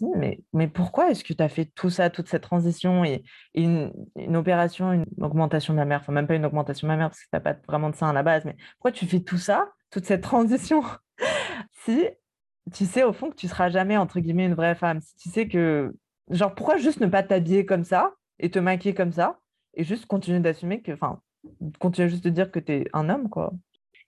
mais, 0.53 0.67
pourquoi 0.67 1.11
est-ce 1.11 1.23
que 1.23 1.33
tu 1.33 1.43
as 1.43 1.49
fait 1.49 1.65
tout 1.65 1.89
ça, 1.89 2.09
toute 2.09 2.27
cette 2.27 2.43
transition 2.43 3.03
et, 3.03 3.23
une, 3.53 3.91
opération, 4.35 4.91
une 4.93 5.05
augmentation 5.21 5.73
de 5.73 5.79
la 5.79 5.85
mère, 5.85 5.99
enfin 6.01 6.13
même 6.13 6.27
pas 6.27 6.35
une 6.35 6.45
augmentation 6.45 6.87
de 6.87 6.91
la 6.91 6.97
mère 6.97 7.09
parce 7.09 7.19
que 7.19 7.25
tu 7.25 7.35
n'as 7.35 7.39
pas 7.39 7.55
vraiment 7.67 7.89
de 7.89 7.95
sein 7.95 8.09
à 8.09 8.13
la 8.13 8.23
base, 8.23 8.45
mais 8.45 8.55
pourquoi 8.77 8.91
tu 8.91 9.05
fais 9.05 9.19
tout 9.19 9.37
ça, 9.37 9.71
toute 9.91 10.05
cette 10.05 10.21
transition, 10.21 10.81
si 11.85 12.07
tu 12.73 12.85
sais 12.85 13.03
au 13.03 13.13
fond 13.13 13.29
que 13.29 13.35
tu 13.35 13.47
seras 13.47 13.69
jamais, 13.69 13.97
entre 13.97 14.19
guillemets, 14.19 14.45
une 14.45 14.55
vraie 14.55 14.75
femme, 14.75 15.01
si 15.01 15.15
tu 15.15 15.29
sais 15.29 15.47
que, 15.47 15.95
genre, 16.29 16.53
pourquoi 16.55 16.77
juste 16.77 16.99
ne 16.99 17.07
pas 17.07 17.23
t'habiller 17.23 17.65
comme 17.65 17.83
ça 17.83 18.13
et 18.39 18.49
te 18.49 18.59
maquiller 18.59 18.93
comme 18.93 19.11
ça 19.11 19.39
et 19.75 19.83
juste 19.83 20.05
continuer 20.05 20.39
d'assumer 20.39 20.81
que, 20.81 20.91
enfin, 20.91 21.21
continuer 21.79 22.09
juste 22.09 22.23
de 22.23 22.29
dire 22.29 22.51
que 22.51 22.59
tu 22.59 22.73
es 22.73 22.85
un 22.93 23.09
homme, 23.09 23.29
quoi? 23.29 23.53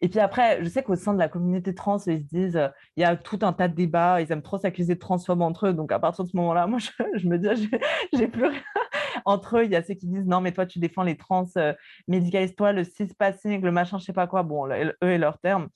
Et 0.01 0.07
puis 0.07 0.19
après, 0.19 0.63
je 0.63 0.69
sais 0.69 0.81
qu'au 0.81 0.95
sein 0.95 1.13
de 1.13 1.19
la 1.19 1.27
communauté 1.27 1.75
trans, 1.75 1.97
ils 2.07 2.19
se 2.19 2.23
disent, 2.23 2.55
euh, 2.55 2.69
il 2.95 3.01
y 3.01 3.03
a 3.03 3.17
tout 3.17 3.39
un 3.41 3.51
tas 3.51 3.67
de 3.67 3.75
débats, 3.75 4.21
ils 4.21 4.31
aiment 4.31 4.41
trop 4.41 4.57
s'accuser 4.57 4.95
de 4.95 4.99
transphobes 4.99 5.41
entre 5.41 5.67
eux. 5.67 5.73
Donc 5.73 5.91
à 5.91 5.99
partir 5.99 6.23
de 6.23 6.29
ce 6.29 6.37
moment-là, 6.37 6.67
moi, 6.67 6.79
je, 6.79 7.27
me 7.27 7.37
dis, 7.37 7.69
j'ai 8.13 8.27
plus 8.27 8.45
rien. 8.45 8.61
entre 9.25 9.57
eux, 9.57 9.65
il 9.65 9.71
y 9.71 9.75
a 9.75 9.83
ceux 9.83 9.95
qui 9.95 10.07
disent, 10.07 10.25
non, 10.25 10.39
mais 10.39 10.53
toi, 10.53 10.65
tu 10.65 10.79
défends 10.79 11.03
les 11.03 11.17
trans, 11.17 11.45
euh, 11.57 11.73
médicalise-toi, 12.07 12.71
le 12.71 12.83
cis-passing, 12.83 13.61
le 13.61 13.71
machin, 13.71 13.97
je 13.97 14.05
sais 14.05 14.13
pas 14.13 14.27
quoi. 14.27 14.43
Bon, 14.43 14.67
eux 14.67 14.93
et 15.01 15.17
leurs 15.17 15.39
termes. 15.39 15.67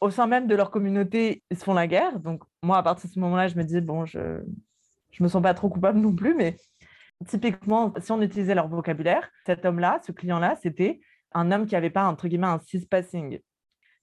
Au 0.00 0.10
sein 0.10 0.26
même 0.26 0.48
de 0.48 0.56
leur 0.56 0.70
communauté, 0.70 1.42
ils 1.50 1.56
se 1.56 1.64
font 1.64 1.74
la 1.74 1.86
guerre. 1.86 2.18
Donc 2.20 2.42
moi, 2.62 2.78
à 2.78 2.82
partir 2.82 3.08
de 3.08 3.14
ce 3.14 3.20
moment-là, 3.20 3.48
je 3.48 3.56
me 3.56 3.64
dis, 3.64 3.80
bon, 3.80 4.04
je 4.04 4.18
ne 4.18 4.42
me 5.20 5.28
sens 5.28 5.42
pas 5.42 5.54
trop 5.54 5.68
coupable 5.70 5.98
non 6.00 6.14
plus, 6.14 6.34
mais 6.34 6.56
typiquement, 7.26 7.94
si 7.98 8.12
on 8.12 8.20
utilisait 8.20 8.54
leur 8.54 8.68
vocabulaire, 8.68 9.30
cet 9.46 9.64
homme-là, 9.64 10.00
ce 10.04 10.12
client-là, 10.12 10.56
c'était 10.62 11.00
un 11.32 11.52
homme 11.52 11.66
qui 11.66 11.74
n'avait 11.74 11.90
pas, 11.90 12.06
entre 12.06 12.28
guillemets, 12.28 12.46
un 12.46 12.60
cis-passing. 12.60 13.40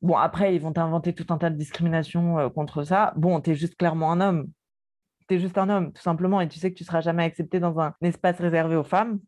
Bon, 0.02 0.16
après, 0.16 0.56
ils 0.56 0.62
vont 0.62 0.74
t'inventer 0.74 1.14
tout 1.14 1.26
un 1.30 1.38
tas 1.38 1.50
de 1.50 1.58
discriminations 1.58 2.40
euh, 2.40 2.50
contre 2.50 2.84
ça. 2.84 3.14
Bon, 3.16 3.40
tu 3.42 3.52
es 3.52 3.56
juste 3.56 3.76
clairement 3.76 4.12
un 4.12 4.22
homme. 4.22 4.52
Tu 5.28 5.36
es 5.36 5.40
juste 5.40 5.58
un 5.58 5.70
homme, 5.70 5.92
tout 5.92 6.02
simplement, 6.02 6.42
et 6.42 6.48
tu 6.48 6.60
sais 6.60 6.72
que 6.72 6.78
tu 6.78 6.84
seras 6.84 7.02
jamais 7.02 7.24
accepté 7.24 7.60
dans 7.60 7.80
un 7.80 7.96
espace 8.02 8.40
réservé 8.40 8.76
aux 8.76 8.84
femmes. 8.84 9.20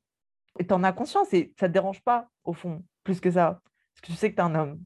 Et 0.60 0.68
tu 0.68 0.74
en 0.74 0.84
as 0.84 0.92
conscience, 0.92 1.34
et 1.34 1.54
ça 1.60 1.68
te 1.68 1.74
dérange 1.74 2.04
pas, 2.04 2.30
au 2.44 2.54
fond, 2.54 2.84
plus 3.04 3.20
que 3.20 3.32
ça. 3.32 3.62
Parce 3.94 4.02
que 4.02 4.08
tu 4.08 4.14
sais 4.14 4.30
que 4.30 4.36
tu 4.36 4.42
es 4.42 4.46
un 4.46 4.56
homme. 4.56 4.80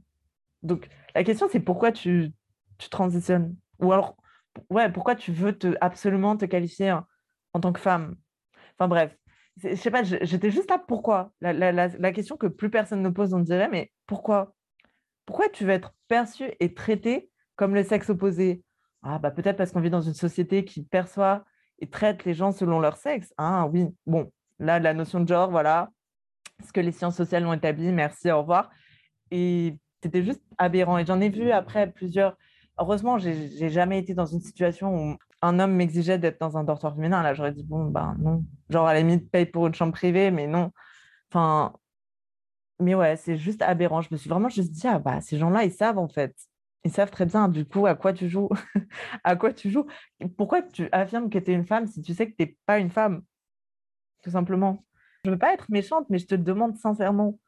Donc, 0.63 0.88
la 1.15 1.24
question, 1.24 1.47
c'est 1.52 1.60
pourquoi 1.60 1.91
tu, 1.91 2.32
tu 2.78 2.89
transitionnes? 2.89 3.56
Ou 3.80 3.91
alors, 3.91 4.15
ouais, 4.69 4.91
pourquoi 4.91 5.15
tu 5.15 5.32
veux 5.32 5.58
absolument 5.82 6.38
te 6.38 6.45
qualifier 6.45 6.95
en 7.54 7.60
tant 7.60 7.74
que 7.74 7.80
femme? 7.80 8.15
Enfin 8.78 8.88
bref, 8.88 9.17
je 9.57 9.75
sais 9.75 9.91
pas, 9.91 10.03
j'étais 10.03 10.49
juste 10.49 10.69
là 10.69 10.79
pourquoi? 10.79 11.31
La, 11.41 12.11
question 12.11 12.37
que 12.37 12.47
plus 12.47 12.69
personne 12.69 13.01
ne 13.01 13.09
pose, 13.09 13.33
on 13.33 13.39
dirait, 13.39 13.69
mais 13.69 13.91
pourquoi? 14.07 14.53
Pourquoi 15.25 15.49
tu 15.49 15.65
veux 15.65 15.71
être 15.71 15.93
perçu 16.07 16.51
et 16.59 16.73
traité 16.73 17.29
comme 17.55 17.75
le 17.75 17.83
sexe 17.83 18.09
opposé? 18.09 18.63
Ah, 19.03 19.19
bah 19.19 19.31
peut-être 19.31 19.57
parce 19.57 19.71
qu'on 19.71 19.81
vit 19.81 19.89
dans 19.89 20.01
une 20.01 20.13
société 20.13 20.65
qui 20.65 20.83
perçoit 20.83 21.45
et 21.79 21.89
traite 21.89 22.25
les 22.25 22.33
gens 22.33 22.51
selon 22.51 22.79
leur 22.79 22.97
sexe. 22.97 23.33
Ah 23.37 23.67
oui, 23.67 23.87
bon, 24.05 24.31
là, 24.59 24.79
la 24.79 24.93
notion 24.93 25.19
de 25.19 25.27
genre, 25.27 25.49
voilà, 25.49 25.89
ce 26.65 26.71
que 26.71 26.79
les 26.79 26.91
sciences 26.91 27.17
sociales 27.17 27.45
ont 27.45 27.53
établi, 27.53 27.91
merci, 27.91 28.31
au 28.31 28.39
revoir. 28.41 28.69
Et 29.31 29.77
c'était 30.03 30.23
juste 30.23 30.41
aberrant. 30.57 30.97
Et 30.97 31.05
j'en 31.05 31.19
ai 31.21 31.29
vu 31.29 31.51
après 31.51 31.91
plusieurs. 31.91 32.37
Heureusement, 32.77 33.17
j'ai 33.17 33.69
jamais 33.69 33.99
été 33.99 34.13
dans 34.13 34.25
une 34.25 34.41
situation 34.41 34.95
où 34.95 35.17
un 35.41 35.60
homme 35.60 35.73
m'exigeait 35.73 36.19
d'être 36.19 36.39
dans 36.39 36.58
un 36.58 36.63
dortoir 36.63 36.95
féminin, 36.95 37.23
là, 37.23 37.34
j'aurais 37.34 37.54
dit, 37.54 37.63
bon, 37.63 37.86
ben 37.86 38.15
non. 38.19 38.45
Genre, 38.69 38.88
à 38.88 38.93
la 38.93 38.99
limite, 38.99 39.30
paye 39.32 39.45
pour 39.45 39.67
une 39.67 39.73
chambre 39.73 39.93
privée, 39.93 40.32
mais 40.32 40.47
non. 40.47 40.71
Enfin, 41.32 41.73
mais 42.80 42.95
ouais, 42.95 43.15
c'est 43.15 43.38
juste 43.38 43.62
aberrant. 43.62 44.01
Je 44.01 44.10
me 44.12 44.17
suis 44.17 44.30
vraiment 44.30 44.49
juste 44.49 44.71
dit, 44.71 44.88
ah 44.88 44.99
bah, 44.99 45.21
ces 45.21 45.38
gens-là, 45.38 45.63
ils 45.63 45.71
savent 45.71 45.97
en 45.97 46.08
fait. 46.08 46.36
Ils 46.84 46.91
savent 46.91 47.12
très 47.12 47.25
bien, 47.25 47.47
du 47.47 47.65
coup, 47.65 47.86
à 47.86 47.95
quoi 47.95 48.13
tu 48.13 48.27
joues. 48.27 48.49
à 49.23 49.36
quoi 49.36 49.54
tu 49.54 49.69
joues. 49.69 49.86
Pourquoi 50.38 50.62
tu 50.63 50.89
affirmes 50.91 51.30
que 51.30 51.38
tu 51.38 51.51
es 51.51 51.54
une 51.54 51.65
femme 51.65 51.88
si 51.88 52.01
tu 52.01 52.13
sais 52.13 52.30
que 52.30 52.36
tu 52.36 52.43
n'es 52.43 52.58
pas 52.65 52.80
une 52.80 52.89
femme 52.89 53.23
Tout 54.23 54.32
simplement? 54.32 54.84
Je 55.23 55.30
ne 55.30 55.36
veux 55.36 55.39
pas 55.39 55.54
être 55.54 55.69
méchante, 55.69 56.08
mais 56.10 56.17
je 56.17 56.25
te 56.25 56.36
demande 56.36 56.75
sincèrement. 56.77 57.39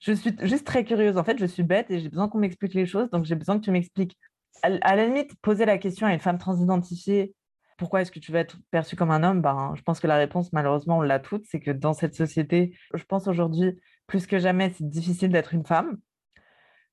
Je 0.00 0.12
suis 0.12 0.34
juste 0.42 0.66
très 0.66 0.84
curieuse. 0.84 1.16
En 1.16 1.24
fait, 1.24 1.38
je 1.38 1.46
suis 1.46 1.62
bête 1.62 1.90
et 1.90 2.00
j'ai 2.00 2.08
besoin 2.08 2.28
qu'on 2.28 2.38
m'explique 2.38 2.74
les 2.74 2.86
choses, 2.86 3.10
donc 3.10 3.24
j'ai 3.24 3.36
besoin 3.36 3.58
que 3.58 3.64
tu 3.64 3.70
m'expliques 3.70 4.16
à, 4.62 4.96
la 4.96 5.06
limite, 5.06 5.34
poser 5.40 5.64
la 5.64 5.78
question 5.78 6.06
à 6.06 6.12
une 6.12 6.20
femme 6.20 6.38
transidentifiée, 6.38 7.34
pourquoi 7.76 8.02
est-ce 8.02 8.10
que 8.10 8.18
tu 8.18 8.32
veux 8.32 8.38
être 8.38 8.58
perçue 8.70 8.96
comme 8.96 9.10
un 9.10 9.22
homme? 9.22 9.40
Ben, 9.40 9.72
Je 9.76 9.82
pense 9.82 10.00
que 10.00 10.06
la 10.06 10.16
réponse, 10.16 10.52
malheureusement, 10.52 10.98
on 10.98 11.02
l'a 11.02 11.20
toute, 11.20 11.44
c'est 11.46 11.60
que 11.60 11.70
dans 11.70 11.92
cette 11.92 12.14
société, 12.14 12.76
je 12.92 13.04
pense 13.04 13.28
aujourd'hui, 13.28 13.80
plus 14.06 14.26
que 14.26 14.38
jamais, 14.38 14.70
c'est 14.70 14.88
difficile 14.88 15.30
d'être 15.30 15.54
une 15.54 15.64
femme, 15.64 15.98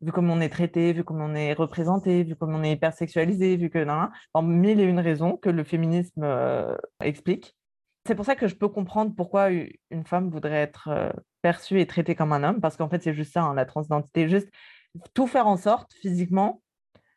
vu 0.01 0.11
comme 0.11 0.29
on 0.29 0.41
est 0.41 0.49
traité, 0.49 0.93
vu 0.93 1.03
comme 1.03 1.21
on 1.21 1.33
est 1.33 1.53
représenté, 1.53 2.23
vu 2.23 2.35
comme 2.35 2.53
on 2.53 2.63
est 2.63 2.73
hypersexualisé, 2.73 3.57
vu 3.57 3.69
que... 3.69 3.83
Non, 3.83 4.09
en 4.33 4.41
mille 4.43 4.79
et 4.79 4.83
une 4.83 4.99
raisons 4.99 5.37
que 5.37 5.49
le 5.49 5.63
féminisme 5.63 6.23
euh, 6.23 6.75
explique. 7.01 7.55
C'est 8.05 8.15
pour 8.15 8.25
ça 8.25 8.35
que 8.35 8.47
je 8.47 8.55
peux 8.55 8.69
comprendre 8.69 9.13
pourquoi 9.15 9.49
une 9.49 10.05
femme 10.05 10.29
voudrait 10.29 10.61
être 10.61 10.89
euh, 10.89 11.09
perçue 11.41 11.79
et 11.81 11.87
traitée 11.87 12.13
comme 12.13 12.33
un 12.33 12.43
homme, 12.43 12.61
parce 12.61 12.77
qu'en 12.77 12.89
fait, 12.89 13.01
c'est 13.01 13.15
juste 13.15 13.33
ça, 13.33 13.43
hein, 13.43 13.55
la 13.55 13.65
transidentité, 13.65 14.29
juste 14.29 14.49
tout 15.13 15.27
faire 15.27 15.47
en 15.47 15.57
sorte, 15.57 15.93
physiquement, 16.01 16.61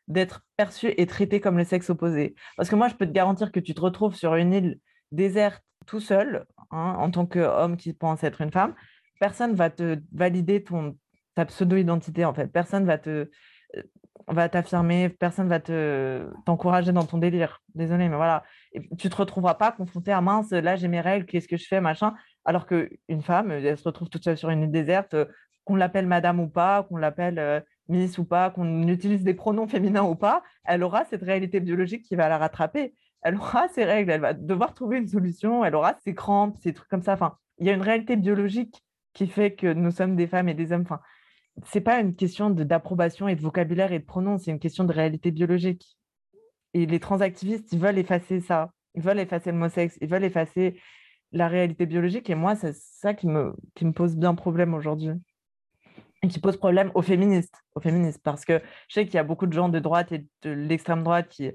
d'être 0.09 0.43
perçu 0.57 0.93
et 0.97 1.07
traité 1.07 1.41
comme 1.41 1.59
le 1.59 1.65
sexe 1.65 1.91
opposé. 1.91 2.35
Parce 2.57 2.69
que 2.69 2.77
moi, 2.77 2.89
je 2.89 2.95
peux 2.95 3.07
te 3.07 3.13
garantir 3.13 3.53
que 3.53 3.61
tu 3.61 3.75
te 3.75 3.81
retrouves 3.81 4.15
sur 4.15 4.35
une 4.35 4.53
île 4.53 4.81
déserte 5.13 5.63
tout 5.87 6.01
seul, 6.01 6.45
hein, 6.71 6.97
en 6.99 7.11
tant 7.11 7.27
qu'homme 7.27 7.77
qui 7.77 7.93
pense 7.93 8.25
être 8.25 8.41
une 8.41 8.51
femme, 8.51 8.75
personne 9.21 9.55
va 9.55 9.71
te 9.71 9.99
valider 10.13 10.63
ton, 10.65 10.97
ta 11.35 11.47
pseudo-identité, 11.47 12.25
en 12.25 12.35
fait. 12.35 12.49
Personne 12.49 12.85
va 12.85 12.99
te 12.99 13.31
euh, 13.77 13.83
va 14.27 14.49
t'affirmer, 14.49 15.09
personne 15.09 15.49
va 15.49 15.61
te 15.61 16.29
t'encourager 16.45 16.93
dans 16.93 17.05
ton 17.05 17.19
délire. 17.19 17.63
Désolé, 17.75 18.09
mais 18.09 18.17
voilà. 18.17 18.45
Et 18.73 18.87
tu 18.97 19.09
te 19.09 19.17
retrouveras 19.17 19.55
pas 19.55 19.73
confronté 19.73 20.13
à 20.13 20.21
mince, 20.21 20.51
là 20.51 20.77
j'ai 20.77 20.89
mes 20.89 21.01
règles, 21.01 21.25
qu'est-ce 21.27 21.49
que 21.49 21.57
je 21.57 21.67
fais, 21.67 21.81
machin. 21.81 22.15
Alors 22.45 22.67
qu'une 22.67 23.23
femme, 23.23 23.51
elle 23.51 23.79
se 23.79 23.85
retrouve 23.85 24.09
toute 24.09 24.25
seule 24.25 24.37
sur 24.37 24.51
une 24.51 24.63
île 24.65 24.71
déserte, 24.71 25.15
euh, 25.15 25.27
qu'on 25.65 25.77
l'appelle 25.77 26.07
madame 26.07 26.41
ou 26.41 26.49
pas, 26.49 26.83
qu'on 26.85 26.97
l'appelle 26.97 27.39
euh, 27.39 27.61
Miss 27.89 28.19
ou 28.19 28.25
pas, 28.25 28.51
qu'on 28.51 28.87
utilise 28.87 29.25
des 29.25 29.35
pronoms 29.35 29.67
féminins 29.67 30.03
ou 30.05 30.15
pas, 30.15 30.43
elle 30.65 30.83
aura 30.83 31.05
cette 31.07 31.23
réalité 31.23 31.61
biologique 31.61 32.05
qui 32.05 32.17
va 32.17 32.29
la 32.29 32.39
rattraper. 32.39 32.95
Elle 33.23 33.37
aura 33.37 33.69
ses 33.69 33.85
règles, 33.85 34.11
elle 34.11 34.21
va 34.21 34.35
devoir 34.35 34.75
trouver 34.75 34.99
une 34.99 35.09
solution, 35.09 35.65
elle 35.65 35.75
aura 35.75 35.97
ses 36.05 36.15
crampes, 36.15 36.57
ces 36.59 36.73
trucs 36.73 36.89
comme 36.89 37.03
ça. 37.03 37.15
Enfin, 37.15 37.37
il 37.59 37.67
y 37.67 37.71
a 37.71 37.73
une 37.73 37.83
réalité 37.83 38.17
biologique 38.17 38.85
qui 39.15 39.27
fait 39.27 39.55
que 39.55 39.73
nous 39.73 39.91
sommes 39.91 40.17
des 40.17 40.27
femmes 40.27 40.49
et 40.49 40.55
des 40.55 40.73
hommes. 40.73 40.83
Enfin, 40.83 41.01
c'est 41.65 41.81
pas 41.81 41.99
une 41.99 42.15
question 42.15 42.51
d'approbation 42.51 43.27
et 43.27 43.35
de 43.35 43.41
vocabulaire 43.41 43.93
et 43.93 43.99
de 43.99 44.05
pronoms, 44.05 44.39
c'est 44.39 44.51
une 44.51 44.61
question 44.61 44.85
de 44.85 44.93
réalité 44.93 45.31
biologique. 45.31 45.99
Et 46.75 46.87
les 46.87 47.01
transactivistes, 47.01 47.73
ils 47.73 47.81
veulent 47.81 47.99
effacer 47.99 48.41
ça. 48.41 48.71
Ils 48.95 49.03
veulent 49.03 49.19
effacer 49.19 49.51
le 49.51 49.59
mot 49.59 49.69
sexe, 49.69 49.97
ils 50.01 50.09
veulent 50.09 50.25
effacer 50.25 50.79
la 51.33 51.49
réalité 51.49 51.87
biologique. 51.87 52.31
Et 52.31 52.35
moi, 52.35 52.55
c'est 52.55 52.75
ça 52.75 53.15
qui 53.15 53.27
me, 53.27 53.55
qui 53.75 53.85
me 53.85 53.93
pose 53.93 54.17
bien 54.17 54.35
problème 54.35 54.75
aujourd'hui 54.75 55.11
qui 56.27 56.41
pose 56.41 56.57
problème 56.57 56.91
aux 56.95 57.03
féministes, 57.03 57.55
aux 57.75 57.81
féministes, 57.81 58.21
parce 58.23 58.45
que 58.45 58.61
je 58.89 58.95
sais 58.95 59.05
qu'il 59.05 59.15
y 59.15 59.19
a 59.19 59.25
beaucoup 59.25 59.47
de 59.47 59.53
gens 59.53 59.69
de 59.69 59.79
droite 59.79 60.11
et 60.11 60.27
de 60.43 60.51
l'extrême 60.51 61.05
droite 61.05 61.29
qui 61.29 61.53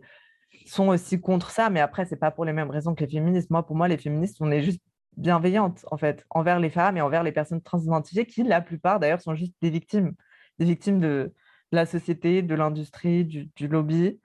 sont 0.65 0.87
aussi 0.87 1.19
contre 1.19 1.51
ça, 1.51 1.69
mais 1.69 1.81
après, 1.81 2.05
c'est 2.05 2.15
pas 2.15 2.31
pour 2.31 2.45
les 2.45 2.53
mêmes 2.53 2.69
raisons 2.69 2.95
que 2.95 3.03
les 3.03 3.09
féministes. 3.09 3.49
Moi, 3.49 3.65
pour 3.65 3.75
moi, 3.75 3.87
les 3.87 3.97
féministes, 3.97 4.37
on 4.39 4.51
est 4.51 4.61
juste 4.61 4.81
bienveillantes, 5.17 5.85
en 5.91 5.97
fait, 5.97 6.25
envers 6.29 6.59
les 6.59 6.69
femmes 6.69 6.97
et 6.97 7.01
envers 7.01 7.23
les 7.23 7.31
personnes 7.31 7.61
transidentifiées, 7.61 8.25
qui, 8.25 8.43
la 8.43 8.61
plupart, 8.61 8.99
d'ailleurs, 8.99 9.21
sont 9.21 9.35
juste 9.35 9.53
des 9.61 9.69
victimes, 9.69 10.13
des 10.59 10.65
victimes 10.65 10.99
de, 10.99 11.33
la 11.71 11.85
société, 11.85 12.43
de 12.43 12.55
l'industrie, 12.55 13.25
du, 13.25 13.67
lobby. 13.67 14.19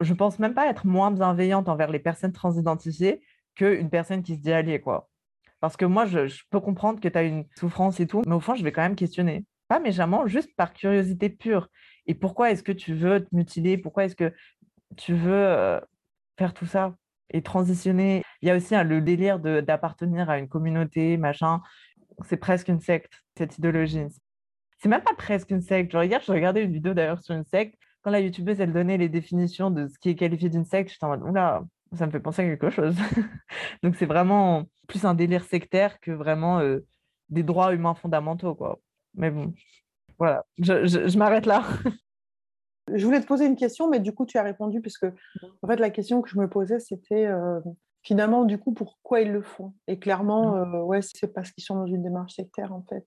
Je 0.00 0.14
pense 0.14 0.38
même 0.38 0.54
pas 0.54 0.68
être 0.68 0.86
moins 0.86 1.10
bienveillante 1.10 1.68
envers 1.68 1.90
les 1.90 1.98
personnes 1.98 2.32
transidentifiées 2.32 3.20
qu'une 3.54 3.90
personne 3.90 4.22
qui 4.22 4.36
se 4.36 4.40
dit 4.40 4.52
alliée, 4.52 4.80
quoi. 4.80 5.10
Parce 5.60 5.76
que 5.76 5.84
moi, 5.84 6.06
je, 6.06 6.26
je 6.26 6.42
peux 6.50 6.60
comprendre 6.60 7.00
que 7.00 7.08
tu 7.08 7.18
as 7.18 7.22
une 7.22 7.44
souffrance 7.56 8.00
et 8.00 8.06
tout, 8.06 8.22
mais 8.26 8.34
au 8.34 8.40
fond, 8.40 8.54
je 8.54 8.64
vais 8.64 8.72
quand 8.72 8.82
même 8.82 8.96
questionner 8.96 9.44
pas 9.68 9.80
méchamment, 9.80 10.26
juste 10.26 10.54
par 10.56 10.72
curiosité 10.72 11.28
pure. 11.28 11.68
Et 12.06 12.14
pourquoi 12.14 12.50
est-ce 12.50 12.62
que 12.62 12.72
tu 12.72 12.94
veux 12.94 13.24
te 13.24 13.34
mutiler? 13.34 13.78
Pourquoi 13.78 14.04
est-ce 14.04 14.16
que 14.16 14.32
tu 14.96 15.14
veux 15.14 15.32
euh, 15.32 15.80
faire 16.38 16.54
tout 16.54 16.66
ça 16.66 16.94
et 17.30 17.42
transitionner? 17.42 18.22
Il 18.42 18.48
y 18.48 18.50
a 18.50 18.56
aussi 18.56 18.74
le 18.74 19.00
délire 19.00 19.38
d'appartenir 19.38 20.30
à 20.30 20.38
une 20.38 20.48
communauté, 20.48 21.16
machin. 21.16 21.60
C'est 22.24 22.36
presque 22.36 22.68
une 22.68 22.80
secte, 22.80 23.12
cette 23.36 23.58
idéologie. 23.58 24.06
C'est 24.78 24.88
même 24.88 25.02
pas 25.02 25.14
presque 25.14 25.50
une 25.50 25.62
secte. 25.62 25.92
Genre, 25.92 26.04
hier, 26.04 26.20
je 26.20 26.30
regardais 26.30 26.62
une 26.62 26.72
vidéo 26.72 26.94
d'ailleurs 26.94 27.20
sur 27.22 27.34
une 27.34 27.44
secte. 27.44 27.76
Quand 28.02 28.10
la 28.10 28.20
youtubeuse, 28.20 28.60
elle 28.60 28.72
donnait 28.72 28.98
les 28.98 29.08
définitions 29.08 29.70
de 29.70 29.88
ce 29.88 29.98
qui 29.98 30.10
est 30.10 30.14
qualifié 30.14 30.50
d'une 30.50 30.66
secte, 30.66 30.90
j'étais 30.92 31.04
en 31.04 31.08
mode, 31.08 31.22
oula, 31.22 31.64
ça 31.94 32.06
me 32.06 32.10
fait 32.10 32.20
penser 32.20 32.42
à 32.42 32.44
quelque 32.44 32.68
chose. 32.68 32.94
Donc, 33.82 33.96
c'est 33.96 34.06
vraiment 34.06 34.64
plus 34.86 35.06
un 35.06 35.14
délire 35.14 35.44
sectaire 35.44 35.98
que 36.00 36.10
vraiment 36.10 36.60
euh, 36.60 36.84
des 37.30 37.42
droits 37.42 37.72
humains 37.72 37.94
fondamentaux, 37.94 38.54
quoi. 38.54 38.78
Mais 39.14 39.30
bon, 39.30 39.52
voilà, 40.18 40.44
je, 40.58 41.18
m'arrête 41.18 41.46
là. 41.46 41.64
Je 42.92 43.06
voulais 43.06 43.20
te 43.22 43.26
poser 43.26 43.46
une 43.46 43.56
question, 43.56 43.88
mais 43.88 43.98
du 43.98 44.12
coup, 44.12 44.26
tu 44.26 44.36
as 44.36 44.42
répondu, 44.42 44.82
puisque 44.82 45.06
en 45.62 45.66
fait, 45.66 45.76
la 45.76 45.88
question 45.88 46.20
que 46.20 46.28
je 46.28 46.38
me 46.38 46.50
posais, 46.50 46.80
c'était 46.80 47.24
euh, 47.24 47.58
finalement, 48.02 48.44
du 48.44 48.58
coup, 48.58 48.72
pourquoi 48.72 49.22
ils 49.22 49.32
le 49.32 49.40
font? 49.40 49.72
Et 49.86 49.98
clairement, 49.98 50.54
mmh. 50.54 50.74
euh, 50.74 50.82
ouais, 50.82 51.00
c'est 51.00 51.32
parce 51.32 51.50
qu'ils 51.50 51.64
sont 51.64 51.76
dans 51.76 51.86
une 51.86 52.02
démarche 52.02 52.34
sectaire, 52.34 52.74
en 52.74 52.82
fait. 52.82 53.06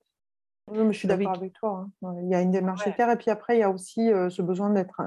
je 0.74 0.92
suis 0.94 1.08
bah 1.08 1.16
d'accord 1.16 1.36
avec 1.36 1.54
toi. 1.54 1.88
Hein. 2.02 2.16
Il 2.24 2.30
y 2.30 2.34
a 2.34 2.42
une 2.42 2.50
démarche 2.50 2.86
sectaire, 2.86 3.12
et 3.12 3.18
puis 3.18 3.30
après, 3.30 3.58
il 3.58 3.60
y 3.60 3.64
a 3.64 3.70
aussi 3.70 4.12
euh, 4.12 4.32
ce 4.32 4.42
besoin 4.42 4.72
d'être 4.72 5.00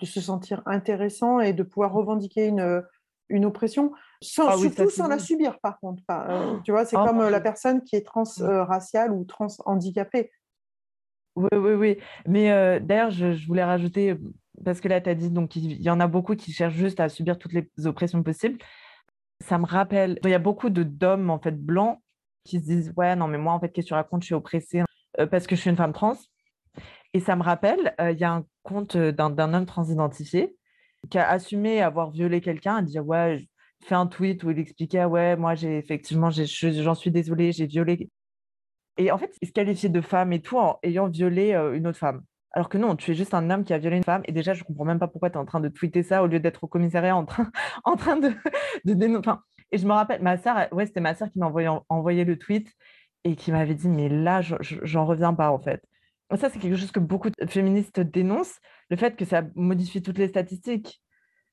de 0.00 0.06
se 0.06 0.20
sentir 0.20 0.62
intéressant 0.66 1.38
et 1.38 1.52
de 1.52 1.62
pouvoir 1.62 1.92
revendiquer 1.92 2.46
une, 2.46 2.82
une 3.28 3.44
oppression, 3.44 3.92
sans, 4.22 4.48
Ah 4.48 4.56
oui, 4.56 4.70
surtout 4.72 4.90
sans 4.90 5.08
la 5.08 5.18
subir 5.18 5.58
par 5.60 5.78
contre. 5.80 6.02
Pas, 6.06 6.26
euh, 6.28 6.54
Oh. 6.54 6.60
tu 6.64 6.72
vois, 6.72 6.84
c'est 6.84 6.96
Oh, 6.96 7.04
comme 7.04 7.20
euh, 7.20 7.30
la 7.30 7.40
personne 7.40 7.82
qui 7.82 7.96
est 7.96 8.00
Mm. 8.00 8.04
transraciale 8.04 9.12
ou 9.12 9.24
trans-handicapée. 9.24 10.30
Oui, 11.38 11.48
oui, 11.52 11.72
oui. 11.74 11.98
Mais 12.26 12.50
euh, 12.50 12.80
d'ailleurs, 12.80 13.12
je, 13.12 13.46
voulais 13.46 13.62
rajouter, 13.62 14.16
parce 14.64 14.80
que 14.80 14.88
là, 14.88 15.00
tu 15.00 15.08
as 15.08 15.14
dit, 15.14 15.30
donc, 15.30 15.54
il 15.54 15.80
y 15.80 15.88
en 15.88 16.00
a 16.00 16.08
beaucoup 16.08 16.34
qui 16.34 16.52
cherchent 16.52 16.74
juste 16.74 16.98
à 16.98 17.08
subir 17.08 17.38
toutes 17.38 17.52
les 17.52 17.68
oppressions 17.86 18.24
possibles. 18.24 18.58
Ça 19.40 19.56
me 19.56 19.64
rappelle, 19.64 20.18
il 20.24 20.30
y 20.30 20.34
a 20.34 20.40
beaucoup 20.40 20.68
d'hommes, 20.68 21.30
en 21.30 21.38
fait, 21.38 21.52
blancs, 21.56 22.00
qui 22.44 22.58
se 22.58 22.64
disent, 22.64 22.92
ouais, 22.96 23.14
non, 23.14 23.28
mais 23.28 23.38
moi, 23.38 23.52
en 23.52 23.60
fait, 23.60 23.68
qu'est-ce 23.68 23.86
que 23.86 23.90
tu 23.90 23.94
racontes? 23.94 24.22
Je 24.22 24.26
suis 24.26 24.34
oppressée 24.34 24.82
euh, 25.20 25.26
parce 25.26 25.46
que 25.46 25.54
je 25.54 25.60
suis 25.60 25.70
une 25.70 25.76
femme 25.76 25.92
trans. 25.92 26.16
Et 27.14 27.20
ça 27.20 27.36
me 27.36 27.42
rappelle, 27.44 27.94
euh, 28.00 28.10
il 28.10 28.18
y 28.18 28.24
a 28.24 28.32
un 28.32 28.44
compte 28.64 28.96
d'un 28.96 29.54
homme 29.54 29.66
transidentifié 29.66 30.56
qui 31.08 31.18
a 31.18 31.28
assumé 31.30 31.82
avoir 31.82 32.10
violé 32.10 32.40
quelqu'un, 32.40 32.76
a 32.76 32.82
dit, 32.82 32.98
ouais, 32.98 33.48
fait 33.84 33.94
un 33.94 34.08
tweet 34.08 34.42
où 34.42 34.50
il 34.50 34.58
expliquait, 34.58 35.04
ouais, 35.04 35.36
moi, 35.36 35.54
j'ai 35.54 35.78
effectivement, 35.78 36.30
j'en 36.30 36.94
suis 36.94 37.10
désolée, 37.12 37.52
j'ai 37.52 37.66
violé 37.66 38.10
et 38.98 39.10
en 39.12 39.18
fait, 39.18 39.36
il 39.42 39.48
se 39.48 39.52
qualifiait 39.52 39.88
de 39.88 40.00
femme 40.00 40.32
et 40.32 40.40
tout 40.42 40.58
en 40.58 40.78
ayant 40.82 41.08
violé 41.08 41.52
euh, 41.54 41.74
une 41.74 41.86
autre 41.86 41.98
femme. 41.98 42.22
Alors 42.52 42.68
que 42.68 42.78
non, 42.78 42.96
tu 42.96 43.10
es 43.12 43.14
juste 43.14 43.34
un 43.34 43.50
homme 43.50 43.64
qui 43.64 43.72
a 43.74 43.78
violé 43.78 43.96
une 43.98 44.04
femme. 44.04 44.22
Et 44.26 44.32
déjà, 44.32 44.54
je 44.54 44.64
comprends 44.64 44.84
même 44.84 44.98
pas 44.98 45.08
pourquoi 45.08 45.30
tu 45.30 45.34
es 45.36 45.38
en 45.38 45.44
train 45.44 45.60
de 45.60 45.68
tweeter 45.68 46.02
ça 46.02 46.22
au 46.22 46.26
lieu 46.26 46.40
d'être 46.40 46.64
au 46.64 46.66
commissariat 46.66 47.16
en 47.16 47.24
train, 47.24 47.50
de, 48.84 48.94
dénoncer. 48.94 49.30
Et 49.70 49.78
je 49.78 49.86
me 49.86 49.92
rappelle, 49.92 50.22
ma 50.22 50.38
sœur, 50.38 50.66
ouais, 50.72 50.86
c'était 50.86 51.00
ma 51.00 51.14
sœur 51.14 51.30
qui 51.30 51.38
m'a 51.38 51.46
envoyé, 51.88 52.24
le 52.24 52.38
tweet 52.38 52.72
et 53.24 53.36
qui 53.36 53.52
m'avait 53.52 53.74
dit, 53.74 53.88
mais 53.88 54.08
là, 54.08 54.40
je- 54.40 54.56
je- 54.60 54.78
j'en 54.82 55.04
reviens 55.06 55.34
pas 55.34 55.50
en 55.50 55.58
fait. 55.58 55.82
Ça, 56.36 56.50
c'est 56.50 56.58
quelque 56.58 56.76
chose 56.76 56.92
que 56.92 57.00
beaucoup 57.00 57.30
de 57.30 57.46
féministes 57.46 58.00
dénoncent, 58.00 58.58
le 58.90 58.96
fait 58.96 59.16
que 59.16 59.24
ça 59.24 59.42
modifie 59.54 60.02
toutes 60.02 60.18
les 60.18 60.28
statistiques. 60.28 61.00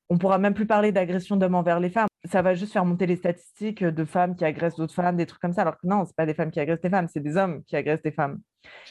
On 0.08 0.18
pourra 0.18 0.38
même 0.38 0.54
plus 0.54 0.66
parler 0.66 0.92
d'agression 0.92 1.36
d'hommes 1.36 1.54
envers 1.54 1.80
les 1.80 1.90
femmes. 1.90 2.08
Ça 2.24 2.42
va 2.42 2.54
juste 2.54 2.72
faire 2.72 2.84
monter 2.84 3.06
les 3.06 3.16
statistiques 3.16 3.82
de 3.82 4.04
femmes 4.04 4.36
qui 4.36 4.44
agressent 4.44 4.76
d'autres 4.76 4.94
femmes, 4.94 5.16
des 5.16 5.26
trucs 5.26 5.40
comme 5.40 5.52
ça. 5.52 5.62
Alors 5.62 5.78
que 5.78 5.86
non, 5.86 6.04
c'est 6.04 6.16
pas 6.16 6.26
des 6.26 6.34
femmes 6.34 6.50
qui 6.50 6.60
agressent 6.60 6.80
des 6.80 6.90
femmes, 6.90 7.08
c'est 7.08 7.20
des 7.20 7.36
hommes 7.36 7.62
qui 7.64 7.76
agressent 7.76 8.02
des 8.02 8.12
femmes. 8.12 8.40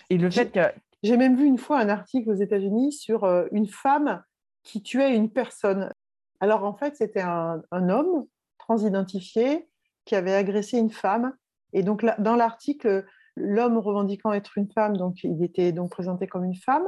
Et 0.10 0.18
le 0.18 0.30
fait 0.30 0.52
que 0.52 0.60
J'ai 1.04 1.18
même 1.18 1.36
vu 1.36 1.46
une 1.46 1.58
fois 1.58 1.80
un 1.80 1.90
article 1.90 2.30
aux 2.30 2.36
États-Unis 2.36 2.92
sur 2.92 3.24
euh, 3.24 3.46
une 3.52 3.68
femme 3.68 4.24
qui 4.64 4.82
tuait 4.82 5.16
une 5.16 5.30
personne. 5.30 5.92
Alors 6.40 6.64
en 6.64 6.76
fait, 6.76 6.96
c'était 6.96 7.22
un, 7.22 7.62
un 7.72 7.90
homme 7.90 8.26
transidentifié 8.58 9.68
qui 10.06 10.16
avait 10.16 10.34
agressé 10.34 10.78
une 10.78 10.92
femme. 10.92 11.34
Et 11.74 11.84
donc 11.84 12.04
là, 12.04 12.16
dans 12.20 12.36
l'article, 12.36 13.06
l'homme 13.36 13.78
revendiquant 13.78 14.34
être 14.34 14.58
une 14.58 14.72
femme, 14.72 14.98
donc 14.98 15.24
il 15.24 15.44
était 15.44 15.72
donc 15.72 15.92
présenté 15.92 16.28
comme 16.28 16.46
une 16.46 16.56
femme, 16.56 16.88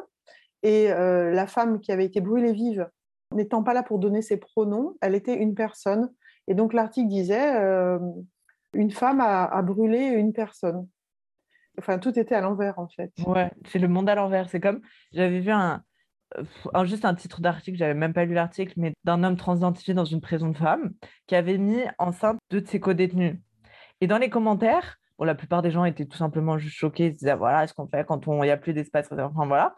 et 0.64 0.92
euh, 0.92 1.32
la 1.32 1.48
femme 1.48 1.80
qui 1.80 1.92
avait 1.92 2.06
été 2.06 2.22
brûlée 2.22 2.54
vive, 2.54 2.90
n'étant 3.34 3.64
pas 3.64 3.74
là 3.74 3.84
pour 3.84 4.00
donner 4.00 4.22
ses 4.22 4.38
pronoms, 4.38 4.96
elle 5.02 5.16
était 5.16 5.36
une 5.36 5.56
personne. 5.56 6.12
Et 6.48 6.54
donc 6.54 6.74
l'article 6.74 7.10
disait 7.10 7.56
euh, 7.56 8.00
une 8.74 8.92
femme 8.92 9.22
a, 9.22 9.62
brûlé 9.62 10.00
une 10.00 10.34
personne. 10.34 10.88
Enfin, 11.78 12.00
tout 12.00 12.18
était 12.18 12.36
à 12.36 12.42
l'envers 12.42 12.80
en 12.80 12.88
fait. 12.88 13.12
Ouais, 13.26 13.52
c'est 13.68 13.80
le 13.80 13.88
monde 13.88 14.10
à 14.10 14.16
l'envers. 14.16 14.50
C'est 14.50 14.60
comme, 14.60 14.82
j'avais 15.12 15.40
vu 15.40 15.52
un, 15.52 15.84
juste 16.86 17.06
un 17.06 17.16
titre 17.16 17.42
d'article, 17.42 17.78
j'avais 17.78 17.94
même 17.94 18.14
pas 18.14 18.26
lu 18.26 18.34
l'article, 18.34 18.74
mais 18.78 18.94
d'un 19.04 19.24
homme 19.24 19.38
transidentifié 19.38 19.94
dans 19.94 20.06
une 20.06 20.22
prison 20.22 20.50
de 20.50 20.58
femmes 20.58 20.94
qui 21.28 21.36
avait 21.36 21.58
mis 21.58 21.84
enceinte 22.00 22.38
deux 22.50 22.62
de 22.62 22.68
ses 22.68 22.80
co-détenus. 22.80 23.36
Et 24.02 24.08
dans 24.08 24.18
les 24.18 24.30
commentaires, 24.30 24.98
bon, 25.18 25.26
la 25.26 25.36
plupart 25.36 25.62
des 25.62 25.72
gens 25.72 25.86
étaient 25.86 26.06
tout 26.06 26.18
simplement 26.18 26.58
juste 26.58 26.76
choqués, 26.76 27.08
ils 27.08 27.14
se 27.14 27.20
disaient, 27.20 27.36
voilà, 27.36 27.68
ce 27.68 27.74
qu'on 27.74 27.88
fait 27.88 28.06
quand 28.06 28.26
il 28.26 28.42
n'y 28.42 28.50
a 28.50 28.58
plus 28.58 28.74
d'espace, 28.74 29.12
enfin 29.12 29.46
voilà. 29.46 29.76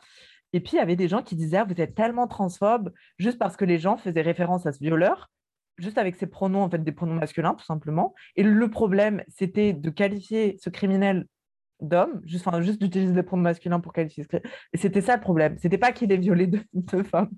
Et 0.53 0.59
puis, 0.59 0.73
il 0.73 0.77
y 0.77 0.81
avait 0.81 0.95
des 0.95 1.07
gens 1.07 1.21
qui 1.21 1.35
disaient, 1.35 1.57
Ah, 1.57 1.63
vous 1.63 1.79
êtes 1.79 1.95
tellement 1.95 2.27
transphobe, 2.27 2.91
juste 3.17 3.37
parce 3.37 3.57
que 3.57 3.65
les 3.65 3.77
gens 3.77 3.97
faisaient 3.97 4.21
référence 4.21 4.65
à 4.65 4.71
ce 4.71 4.79
violeur, 4.79 5.29
juste 5.77 5.97
avec 5.97 6.15
ses 6.15 6.27
pronoms, 6.27 6.63
en 6.63 6.69
fait, 6.69 6.83
des 6.83 6.91
pronoms 6.91 7.15
masculins, 7.15 7.55
tout 7.55 7.65
simplement. 7.65 8.13
Et 8.35 8.43
le 8.43 8.69
problème, 8.69 9.23
c'était 9.29 9.73
de 9.73 9.89
qualifier 9.89 10.57
ce 10.61 10.69
criminel 10.69 11.25
d'homme, 11.81 12.21
juste, 12.25 12.47
enfin, 12.47 12.61
juste 12.61 12.81
d'utiliser 12.81 13.13
des 13.13 13.23
pronoms 13.23 13.43
masculins 13.43 13.79
pour 13.79 13.93
qualifier 13.93 14.25
ce 14.29 14.37
c'était 14.73 15.01
ça 15.01 15.15
le 15.15 15.21
problème. 15.21 15.57
C'était 15.59 15.77
pas 15.77 15.91
qu'il 15.91 16.11
ait 16.11 16.17
violé 16.17 16.47
deux, 16.73 17.03
femmes. 17.03 17.31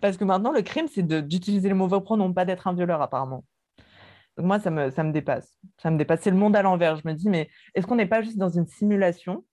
Parce 0.00 0.16
que 0.16 0.24
maintenant, 0.24 0.52
le 0.52 0.62
crime, 0.62 0.86
c'est 0.88 1.06
d'utiliser 1.06 1.68
les 1.68 1.74
mauvais 1.74 2.00
pronoms, 2.00 2.32
pas 2.32 2.44
d'être 2.44 2.66
un 2.66 2.74
violeur, 2.74 3.00
apparemment. 3.00 3.44
Donc 4.36 4.46
moi, 4.46 4.58
ça 4.58 4.70
me, 4.70 4.90
ça 4.90 5.04
me 5.04 5.12
dépasse. 5.12 5.56
Ça 5.78 5.90
me 5.90 5.96
dépasse. 5.96 6.20
C'est 6.22 6.30
le 6.30 6.36
monde 6.36 6.56
à 6.56 6.62
l'envers. 6.62 6.96
Je 6.96 7.06
me 7.06 7.14
dis, 7.14 7.28
mais 7.28 7.48
est-ce 7.74 7.86
qu'on 7.86 7.96
n'est 7.96 8.06
pas 8.06 8.22
juste 8.22 8.36
dans 8.36 8.48
une 8.48 8.66
simulation 8.66 9.44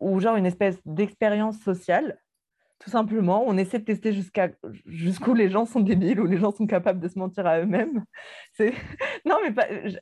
ou 0.00 0.20
genre 0.20 0.36
une 0.36 0.46
espèce 0.46 0.80
d'expérience 0.84 1.58
sociale 1.60 2.18
tout 2.78 2.90
simplement, 2.90 3.42
on 3.46 3.58
essaie 3.58 3.80
de 3.80 3.84
tester 3.84 4.12
jusqu'à 4.12 4.50
jusqu'où 4.86 5.34
les 5.34 5.50
gens 5.50 5.66
sont 5.66 5.80
débiles 5.80 6.20
ou 6.20 6.26
les 6.26 6.38
gens 6.38 6.52
sont 6.52 6.66
capables 6.66 7.00
de 7.00 7.08
se 7.08 7.18
mentir 7.18 7.46
à 7.46 7.60
eux-mêmes. 7.60 8.04
C'est 8.52 8.72
non, 9.24 9.36
mais 9.42 9.54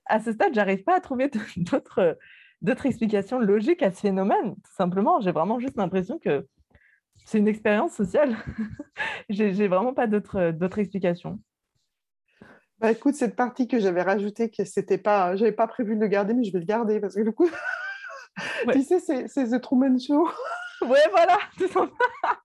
à 0.04 0.20
ce 0.20 0.32
stade, 0.32 0.54
j'arrive 0.54 0.82
pas 0.84 0.96
à 0.96 1.00
trouver 1.00 1.30
d'autres 1.56 2.18
d'autres 2.62 2.86
explications 2.86 3.38
logiques 3.38 3.82
à 3.82 3.92
ce 3.92 4.00
phénomène. 4.00 4.54
Tout 4.56 4.74
simplement, 4.76 5.20
j'ai 5.20 5.32
vraiment 5.32 5.58
juste 5.58 5.76
l'impression 5.76 6.18
que 6.18 6.46
c'est 7.24 7.38
une 7.38 7.48
expérience 7.48 7.92
sociale. 7.92 8.36
j'ai 9.30 9.68
vraiment 9.68 9.94
pas 9.94 10.06
d'autres 10.06 10.50
d'autres 10.50 10.78
explications. 10.78 11.40
Bah, 12.78 12.92
écoute, 12.92 13.14
cette 13.14 13.36
partie 13.36 13.68
que 13.68 13.80
j'avais 13.80 14.02
rajoutée, 14.02 14.50
que 14.50 14.66
c'était 14.66 14.98
pas, 14.98 15.34
j'avais 15.36 15.52
pas 15.52 15.66
prévu 15.66 15.96
de 15.96 16.00
le 16.00 16.08
garder, 16.08 16.34
mais 16.34 16.44
je 16.44 16.52
vais 16.52 16.58
le 16.58 16.66
garder 16.66 17.00
parce 17.00 17.14
que 17.14 17.22
du 17.22 17.32
coup, 17.32 17.48
Ouais. 18.66 18.74
tu 18.74 18.82
sais, 18.82 19.00
c'est 19.00 19.28
c'est 19.28 19.48
The 19.50 19.60
Truman 19.60 19.98
Show. 19.98 20.28
Ouais, 20.82 20.98
voilà, 21.10 21.38
tout 21.56 21.66
simplement. 21.68 21.90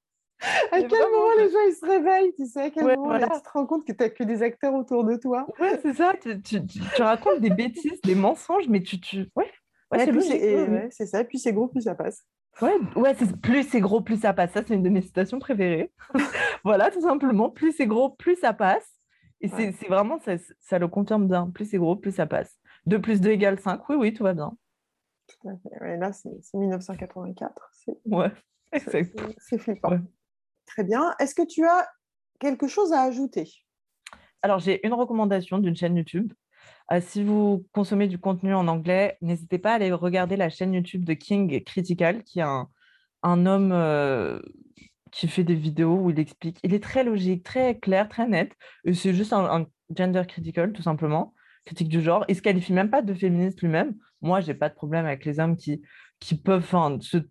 À 0.72 0.80
quel 0.80 0.88
vraiment, 0.90 1.12
moment 1.12 1.34
les 1.38 1.50
gens 1.52 1.60
ils 1.68 1.76
se 1.76 1.86
réveillent, 1.86 2.34
tu 2.36 2.48
sais, 2.48 2.62
à 2.62 2.70
quel 2.72 2.84
Ouais, 2.86 2.96
moment 2.96 3.10
voilà. 3.10 3.28
là, 3.28 3.36
tu 3.36 3.44
te 3.44 3.50
rends 3.54 3.66
compte 3.68 3.86
que 3.86 3.92
tu 3.92 3.98
n'as 4.02 4.10
que 4.10 4.24
des 4.24 4.42
acteurs 4.42 4.74
autour 4.74 5.04
de 5.04 5.16
toi? 5.18 5.46
Ouais, 5.60 5.80
c'est 5.84 5.94
ça. 5.94 6.14
Tu, 6.20 6.42
tu- 6.42 6.66
tu- 6.66 6.80
tu 6.80 7.02
racontes 7.04 7.42
des 7.42 7.52
bêtises, 7.52 8.02
des 8.02 8.16
mensonges, 8.16 8.68
mais 8.68 8.82
tu, 8.82 9.00
tu... 9.00 9.28
ouais, 9.36 9.52
ouais, 9.92 10.06
c'est 10.06 10.20
c'est- 10.22 10.68
ouais, 10.70 10.88
c'est 10.90 11.06
ça, 11.06 11.24
puis 11.26 11.38
c'est 11.38 11.54
gros, 11.54 11.68
plus 11.68 11.82
ça 11.82 11.94
passe. 11.94 12.24
Ouais, 12.62 12.74
ouais 12.96 13.14
c'est 13.20 13.40
plus 13.40 13.64
c'est 13.70 13.82
gros, 13.82 14.02
plus 14.02 14.22
ça 14.22 14.34
passe. 14.34 14.54
Ça, 14.54 14.64
c'est 14.68 14.74
une 14.74 14.82
de 14.84 14.90
mes 14.90 15.02
citations 15.02 15.38
préférées. 15.40 15.92
voilà, 16.64 16.90
tout 16.90 17.02
simplement. 17.02 17.50
Plus 17.52 17.74
c'est 17.74 17.86
gros, 17.86 18.10
plus 18.10 18.38
ça 18.40 18.54
passe. 18.54 18.90
Et 19.42 19.48
c'est 19.48 19.74
c'est 19.74 19.88
vraiment, 19.90 20.20
ça, 20.20 20.34
ça 20.60 20.80
le 20.80 20.88
confirme 20.88 21.28
bien. 21.28 21.52
Plus 21.54 21.66
c'est 21.66 21.78
gros, 21.78 21.96
plus 21.98 22.16
ça 22.16 22.26
passe. 22.26 22.58
2 22.88 23.00
plus 23.00 23.22
2 23.22 23.30
égale 23.32 23.60
5. 23.60 23.88
Oui, 23.90 23.96
oui, 24.00 24.14
tout 24.14 24.24
va 24.24 24.34
bien. 24.34 24.54
Tout 25.42 25.50
à 25.50 25.54
fait. 25.58 25.82
Ouais, 25.84 25.98
là, 25.98 26.12
c'est 26.14 26.30
c'est 26.42 26.58
1984. 26.58 27.70
C'est 27.74 27.98
Ouais, 28.06 28.32
c'est- 28.74 29.58
flippant. 29.58 29.90
Ouais. 29.92 30.00
Très 30.66 30.84
bien. 30.84 31.14
Est-ce 31.20 31.36
que 31.36 31.46
tu 31.46 31.66
as 31.66 31.88
quelque 32.40 32.68
chose 32.68 32.92
à 32.94 33.02
ajouter? 33.04 33.50
Alors, 34.42 34.60
j'ai 34.60 34.86
une 34.86 34.94
recommandation 34.94 35.58
d'une 35.60 35.76
chaîne 35.76 35.96
YouTube. 35.96 36.34
Euh, 36.92 37.02
si 37.02 37.24
vous 37.24 37.66
consommez 37.74 38.08
du 38.08 38.18
contenu 38.20 38.54
en 38.54 38.68
anglais, 38.68 39.18
n'hésitez 39.22 39.58
pas 39.60 39.72
à 39.72 39.76
aller 39.76 39.92
regarder 39.92 40.36
la 40.36 40.50
chaîne 40.50 40.74
YouTube 40.74 41.04
de 41.06 41.14
King 41.14 41.64
Critical, 41.64 42.24
qui 42.24 42.40
est 42.40 42.44
un, 42.44 42.68
un 43.24 43.46
homme 43.46 43.72
euh, 43.72 44.40
qui 45.12 45.28
fait 45.28 45.44
des 45.44 45.56
vidéos 45.56 45.96
où 45.98 46.10
il 46.10 46.20
explique. 46.20 46.60
Il 46.64 46.74
est 46.74 46.84
très 46.84 47.04
logique, 47.04 47.44
très 47.44 47.78
clair, 47.78 48.10
très 48.10 48.28
net. 48.28 48.52
Et 48.86 48.94
c'est 48.94 49.14
juste 49.14 49.34
un, 49.34 49.62
un 49.62 49.68
gender 49.96 50.24
critical, 50.28 50.72
tout 50.74 50.82
simplement, 50.82 51.34
critique 51.66 51.90
du 51.90 52.02
genre. 52.02 52.26
Il 52.28 52.36
se 52.36 52.42
qualifie 52.42 52.74
même 52.74 52.90
pas 52.90 53.02
de 53.02 53.14
féministe 53.14 53.62
lui-même. 53.62 53.96
Moi, 54.22 54.42
j'ai 54.42 54.54
pas 54.54 54.70
de 54.70 54.76
problème 54.76 55.06
avec 55.06 55.26
les 55.26 55.40
hommes 55.40 55.58
qui, 55.58 55.82
qui 56.20 56.36
peuvent 56.36 56.66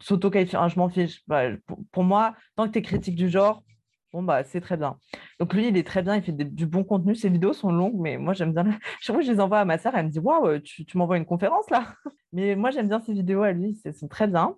s'auto-qualifier. 0.01 0.59
Ah, 0.61 0.69
je 0.69 0.77
m'en 0.79 0.89
fiche. 0.89 1.23
Bah, 1.27 1.45
pour, 1.93 2.05
moi, 2.05 2.35
tant 2.57 2.67
que 2.67 2.73
tu 2.73 2.79
es 2.79 2.83
critique 2.83 3.15
du 3.15 3.29
genre, 3.29 3.63
bon, 4.13 4.23
bah, 4.23 4.43
c'est 4.45 4.61
très 4.61 4.77
bien. 4.77 4.99
Donc 5.39 5.55
lui, 5.55 5.69
il 5.69 5.77
est 5.77 5.87
très 5.87 6.03
bien, 6.03 6.17
il 6.17 6.23
fait 6.23 6.33
du 6.33 6.67
bon 6.67 6.85
contenu. 6.85 7.15
Ses 7.15 7.29
vidéos 7.29 7.53
sont 7.53 7.71
longues, 7.73 7.99
mais 7.99 8.19
moi, 8.19 8.35
j'aime 8.35 8.53
bien. 8.53 8.65
Que 9.07 9.23
je 9.23 9.31
les 9.33 9.41
envoie 9.41 9.61
à 9.61 9.65
ma 9.65 9.79
sœur, 9.79 9.95
elle 9.95 10.07
me 10.07 10.11
dit 10.11 10.19
Waouh, 10.19 10.59
tu, 10.61 10.85
tu 10.85 10.99
m'envoies 10.99 11.17
une 11.19 11.27
conférence 11.27 11.69
là 11.71 11.95
Mais 12.33 12.57
moi, 12.57 12.71
j'aime 12.71 12.89
bien 12.89 13.01
ses 13.01 13.13
vidéos 13.13 13.43
à 13.43 13.53
lui, 13.53 13.75
c'est- 13.83 13.93
sont 13.93 14.09
très 14.09 14.27
bien. 14.29 14.57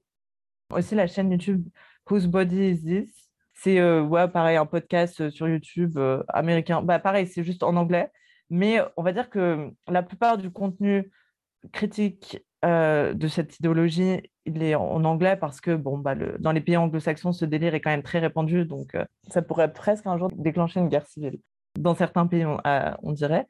Aussi, 0.71 0.95
la 0.95 1.07
chaîne 1.07 1.31
YouTube 1.31 1.67
Whose 2.11 2.27
Body 2.27 2.71
Is 2.71 2.83
This? 2.85 3.29
C'est 3.55 3.79
euh, 3.79 4.03
ouais, 4.03 4.29
pareil, 4.29 4.57
un 4.57 4.67
podcast 4.67 5.21
euh, 5.21 5.31
sur 5.31 5.49
YouTube 5.49 5.97
euh, 5.99 6.23
américain. 6.29 6.83
Bah, 6.83 6.99
pareil, 6.99 7.27
c'est 7.27 7.45
juste 7.45 7.63
en 7.63 7.77
anglais. 7.77 8.11
Mais 8.51 8.81
on 8.97 9.03
va 9.03 9.13
dire 9.13 9.31
que 9.31 9.71
la 9.89 10.03
plupart 10.03 10.39
du 10.39 10.51
contenu 10.51 11.11
critique 11.71 12.45
euh, 12.65 13.13
de 13.15 13.29
cette 13.29 13.59
idéologie, 13.59 14.23
il 14.47 14.63
est 14.63 14.75
en 14.75 15.05
anglais 15.05 15.37
parce 15.37 15.61
que 15.61 15.75
bon, 15.75 15.99
bah, 15.99 16.15
le- 16.15 16.37
dans 16.39 16.53
les 16.53 16.61
pays 16.61 16.77
anglo-saxons, 16.77 17.33
ce 17.33 17.45
délire 17.45 17.75
est 17.75 17.81
quand 17.81 17.91
même 17.91 18.03
très 18.03 18.19
répandu. 18.19 18.65
Donc, 18.65 18.95
euh, 18.95 19.05
ça 19.29 19.43
pourrait 19.43 19.73
presque 19.73 20.07
un 20.07 20.19
jour 20.19 20.31
déclencher 20.35 20.81
une 20.81 20.89
guerre 20.89 21.07
civile. 21.07 21.39
Dans 21.79 21.95
certains 21.95 22.27
pays, 22.27 22.45
on, 22.45 22.59
euh, 22.67 22.91
dirait. 23.13 23.47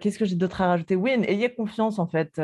Qu'est-ce 0.00 0.18
que 0.18 0.24
j'ai 0.24 0.36
d'autre 0.36 0.60
à 0.62 0.68
rajouter? 0.68 0.96
Oui, 0.96 1.10
ayez 1.10 1.52
confiance 1.52 1.98
en 1.98 2.06
fait 2.06 2.40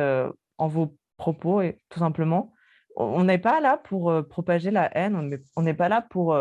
en 0.59 0.69
vos 0.69 0.95
propos, 1.17 1.63
et, 1.63 1.79
tout 1.89 1.99
simplement. 1.99 2.53
On 2.97 3.25
n'est 3.25 3.39
pas 3.39 3.61
là 3.61 3.79
pour 3.83 4.13
propager 4.29 4.71
la 4.71 4.95
haine, 4.97 5.41
on 5.57 5.63
n'est 5.63 5.75
pas 5.75 5.89
là 5.89 6.03
pour 6.03 6.37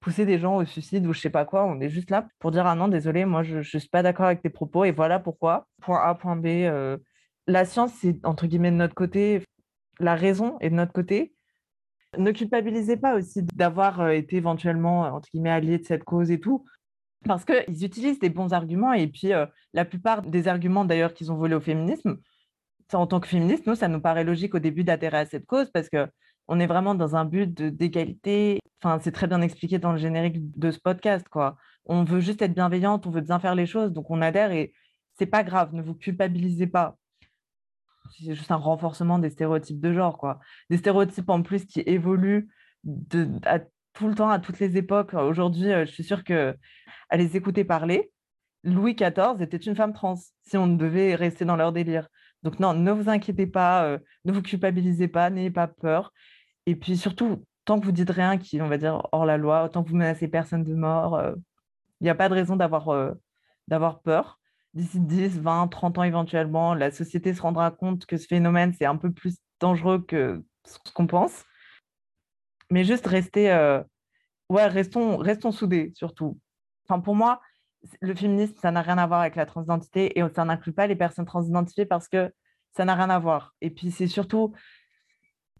pousser 0.00 0.26
des 0.26 0.38
gens 0.38 0.56
au 0.56 0.64
suicide 0.64 1.06
ou 1.06 1.12
je 1.12 1.20
sais 1.20 1.30
pas 1.30 1.44
quoi. 1.44 1.64
On 1.64 1.80
est 1.80 1.88
juste 1.88 2.10
là 2.10 2.28
pour 2.38 2.50
dire 2.50 2.66
ah 2.66 2.74
non, 2.74 2.88
désolé, 2.88 3.24
moi 3.24 3.42
je 3.42 3.58
ne 3.58 3.62
suis 3.62 3.88
pas 3.88 4.02
d'accord 4.02 4.26
avec 4.26 4.42
tes 4.42 4.50
propos 4.50 4.84
et 4.84 4.90
voilà 4.90 5.18
pourquoi. 5.18 5.66
Point 5.80 6.00
A, 6.02 6.14
point 6.14 6.36
B. 6.36 6.98
la 7.48 7.64
science, 7.64 7.92
c'est 8.00 8.24
entre 8.24 8.46
guillemets 8.46 8.70
de 8.70 8.76
notre 8.76 8.94
côté, 8.94 9.42
la 9.98 10.14
raison 10.14 10.58
est 10.60 10.70
de 10.70 10.74
notre 10.76 10.92
côté. 10.92 11.34
Ne 12.16 12.30
culpabilisez 12.30 12.96
pas 12.96 13.16
aussi 13.16 13.42
d'avoir 13.54 14.10
été 14.10 14.36
éventuellement, 14.36 15.02
entre 15.02 15.28
guillemets, 15.32 15.50
allié 15.50 15.78
de 15.78 15.84
cette 15.84 16.04
cause 16.04 16.30
et 16.30 16.40
tout. 16.40 16.64
Parce 17.24 17.44
qu'ils 17.44 17.84
utilisent 17.84 18.20
des 18.20 18.30
bons 18.30 18.52
arguments 18.52 18.92
et 18.92 19.08
puis 19.08 19.32
la 19.72 19.84
plupart 19.84 20.22
des 20.22 20.46
arguments 20.46 20.84
d'ailleurs 20.84 21.14
qu'ils 21.14 21.32
ont 21.32 21.36
volés 21.36 21.56
au 21.56 21.60
féminisme, 21.60 22.18
en 22.92 23.06
tant 23.06 23.20
que 23.20 23.28
féministe, 23.28 23.66
nous, 23.66 23.74
ça 23.74 23.88
nous 23.88 24.00
paraît 24.00 24.24
logique 24.24 24.54
au 24.54 24.58
début 24.60 24.84
d'adhérer 24.84 25.18
à 25.18 25.26
cette 25.26 25.46
cause 25.46 25.70
parce 25.70 25.88
que 25.88 26.06
on 26.46 26.60
est 26.60 26.66
vraiment 26.66 26.94
dans 26.94 27.16
un 27.16 27.24
but 27.24 27.52
d'égalité. 27.62 28.60
Enfin, 28.82 28.98
c'est 29.02 29.12
très 29.12 29.26
bien 29.26 29.42
expliqué 29.42 29.78
dans 29.78 29.92
le 29.92 29.98
générique 29.98 30.36
de 30.58 30.70
ce 30.70 30.78
podcast, 30.78 31.28
quoi. 31.28 31.56
On 31.84 32.04
veut 32.04 32.20
juste 32.20 32.40
être 32.42 32.54
bienveillante, 32.54 33.06
on 33.06 33.10
veut 33.10 33.20
bien 33.20 33.38
faire 33.40 33.54
les 33.54 33.66
choses, 33.66 33.92
donc 33.92 34.10
on 34.10 34.22
adhère 34.22 34.52
et 34.52 34.72
c'est 35.18 35.26
pas 35.26 35.42
grave, 35.42 35.74
ne 35.74 35.82
vous 35.82 35.94
culpabilisez 35.94 36.66
pas. 36.66 36.96
C'est 38.10 38.34
juste 38.34 38.50
un 38.50 38.56
renforcement 38.56 39.18
des 39.18 39.30
stéréotypes 39.30 39.80
de 39.80 39.92
genre, 39.92 40.18
quoi. 40.18 40.40
Des 40.70 40.76
stéréotypes 40.76 41.28
en 41.28 41.42
plus 41.42 41.64
qui 41.64 41.80
évoluent 41.80 42.48
de, 42.84 43.28
tout 43.92 44.08
le 44.08 44.14
temps, 44.14 44.30
à 44.30 44.38
toutes 44.38 44.60
les 44.60 44.76
époques. 44.76 45.14
Aujourd'hui, 45.14 45.72
euh, 45.72 45.84
je 45.84 45.92
suis 45.92 46.04
sûre 46.04 46.24
que 46.24 46.56
à 47.10 47.16
les 47.16 47.36
écouter 47.36 47.64
parler, 47.64 48.10
Louis 48.64 48.94
XIV 48.94 49.40
était 49.40 49.56
une 49.56 49.74
femme 49.76 49.92
trans, 49.92 50.16
si 50.46 50.56
on 50.56 50.66
devait 50.68 51.14
rester 51.14 51.44
dans 51.44 51.56
leur 51.56 51.72
délire. 51.72 52.08
Donc 52.42 52.60
non, 52.60 52.74
ne 52.74 52.92
vous 52.92 53.08
inquiétez 53.08 53.46
pas, 53.46 53.84
euh, 53.84 53.98
ne 54.24 54.32
vous 54.32 54.42
culpabilisez 54.42 55.08
pas, 55.08 55.30
n'ayez 55.30 55.50
pas 55.50 55.68
peur. 55.68 56.12
Et 56.66 56.76
puis 56.76 56.96
surtout, 56.96 57.44
tant 57.64 57.80
que 57.80 57.86
vous 57.86 57.92
dites 57.92 58.10
rien 58.10 58.38
qui, 58.38 58.60
on 58.62 58.68
va 58.68 58.78
dire, 58.78 59.06
hors 59.12 59.26
la 59.26 59.36
loi, 59.36 59.68
tant 59.68 59.82
que 59.82 59.90
vous 59.90 59.96
menacez 59.96 60.28
personne 60.28 60.64
de 60.64 60.74
mort, 60.74 61.16
euh, 61.16 61.34
il 62.00 62.04
n'y 62.04 62.10
a 62.10 62.14
pas 62.14 62.28
de 62.28 62.34
raison 62.34 62.56
d'avoir 62.56 64.00
peur. 64.00 64.37
D'ici 64.74 65.00
10, 65.00 65.40
20, 65.40 65.68
30 65.68 65.98
ans 65.98 66.02
éventuellement, 66.02 66.74
la 66.74 66.90
société 66.90 67.34
se 67.34 67.42
rendra 67.42 67.70
compte 67.70 68.06
que 68.06 68.16
ce 68.16 68.26
phénomène, 68.26 68.72
c'est 68.78 68.84
un 68.84 68.96
peu 68.96 69.10
plus 69.12 69.36
dangereux 69.60 70.04
que 70.06 70.44
ce 70.64 70.78
qu'on 70.92 71.06
pense. 71.06 71.44
Mais 72.70 72.84
juste 72.84 73.06
rester, 73.06 73.48
ouais, 74.50 74.66
restons, 74.66 75.16
restons 75.16 75.52
soudés 75.52 75.92
surtout. 75.94 76.38
Enfin, 76.86 77.00
pour 77.00 77.14
moi, 77.14 77.40
le 78.00 78.14
féminisme, 78.14 78.56
ça 78.60 78.70
n'a 78.70 78.82
rien 78.82 78.98
à 78.98 79.06
voir 79.06 79.20
avec 79.20 79.36
la 79.36 79.46
transidentité 79.46 80.18
et 80.18 80.22
ça 80.34 80.44
n'inclut 80.44 80.72
pas 80.72 80.86
les 80.86 80.96
personnes 80.96 81.24
transidentifiées 81.24 81.86
parce 81.86 82.08
que 82.08 82.32
ça 82.76 82.84
n'a 82.84 82.94
rien 82.94 83.10
à 83.10 83.18
voir. 83.18 83.54
Et 83.60 83.70
puis, 83.70 83.90
c'est 83.90 84.06
surtout 84.06 84.52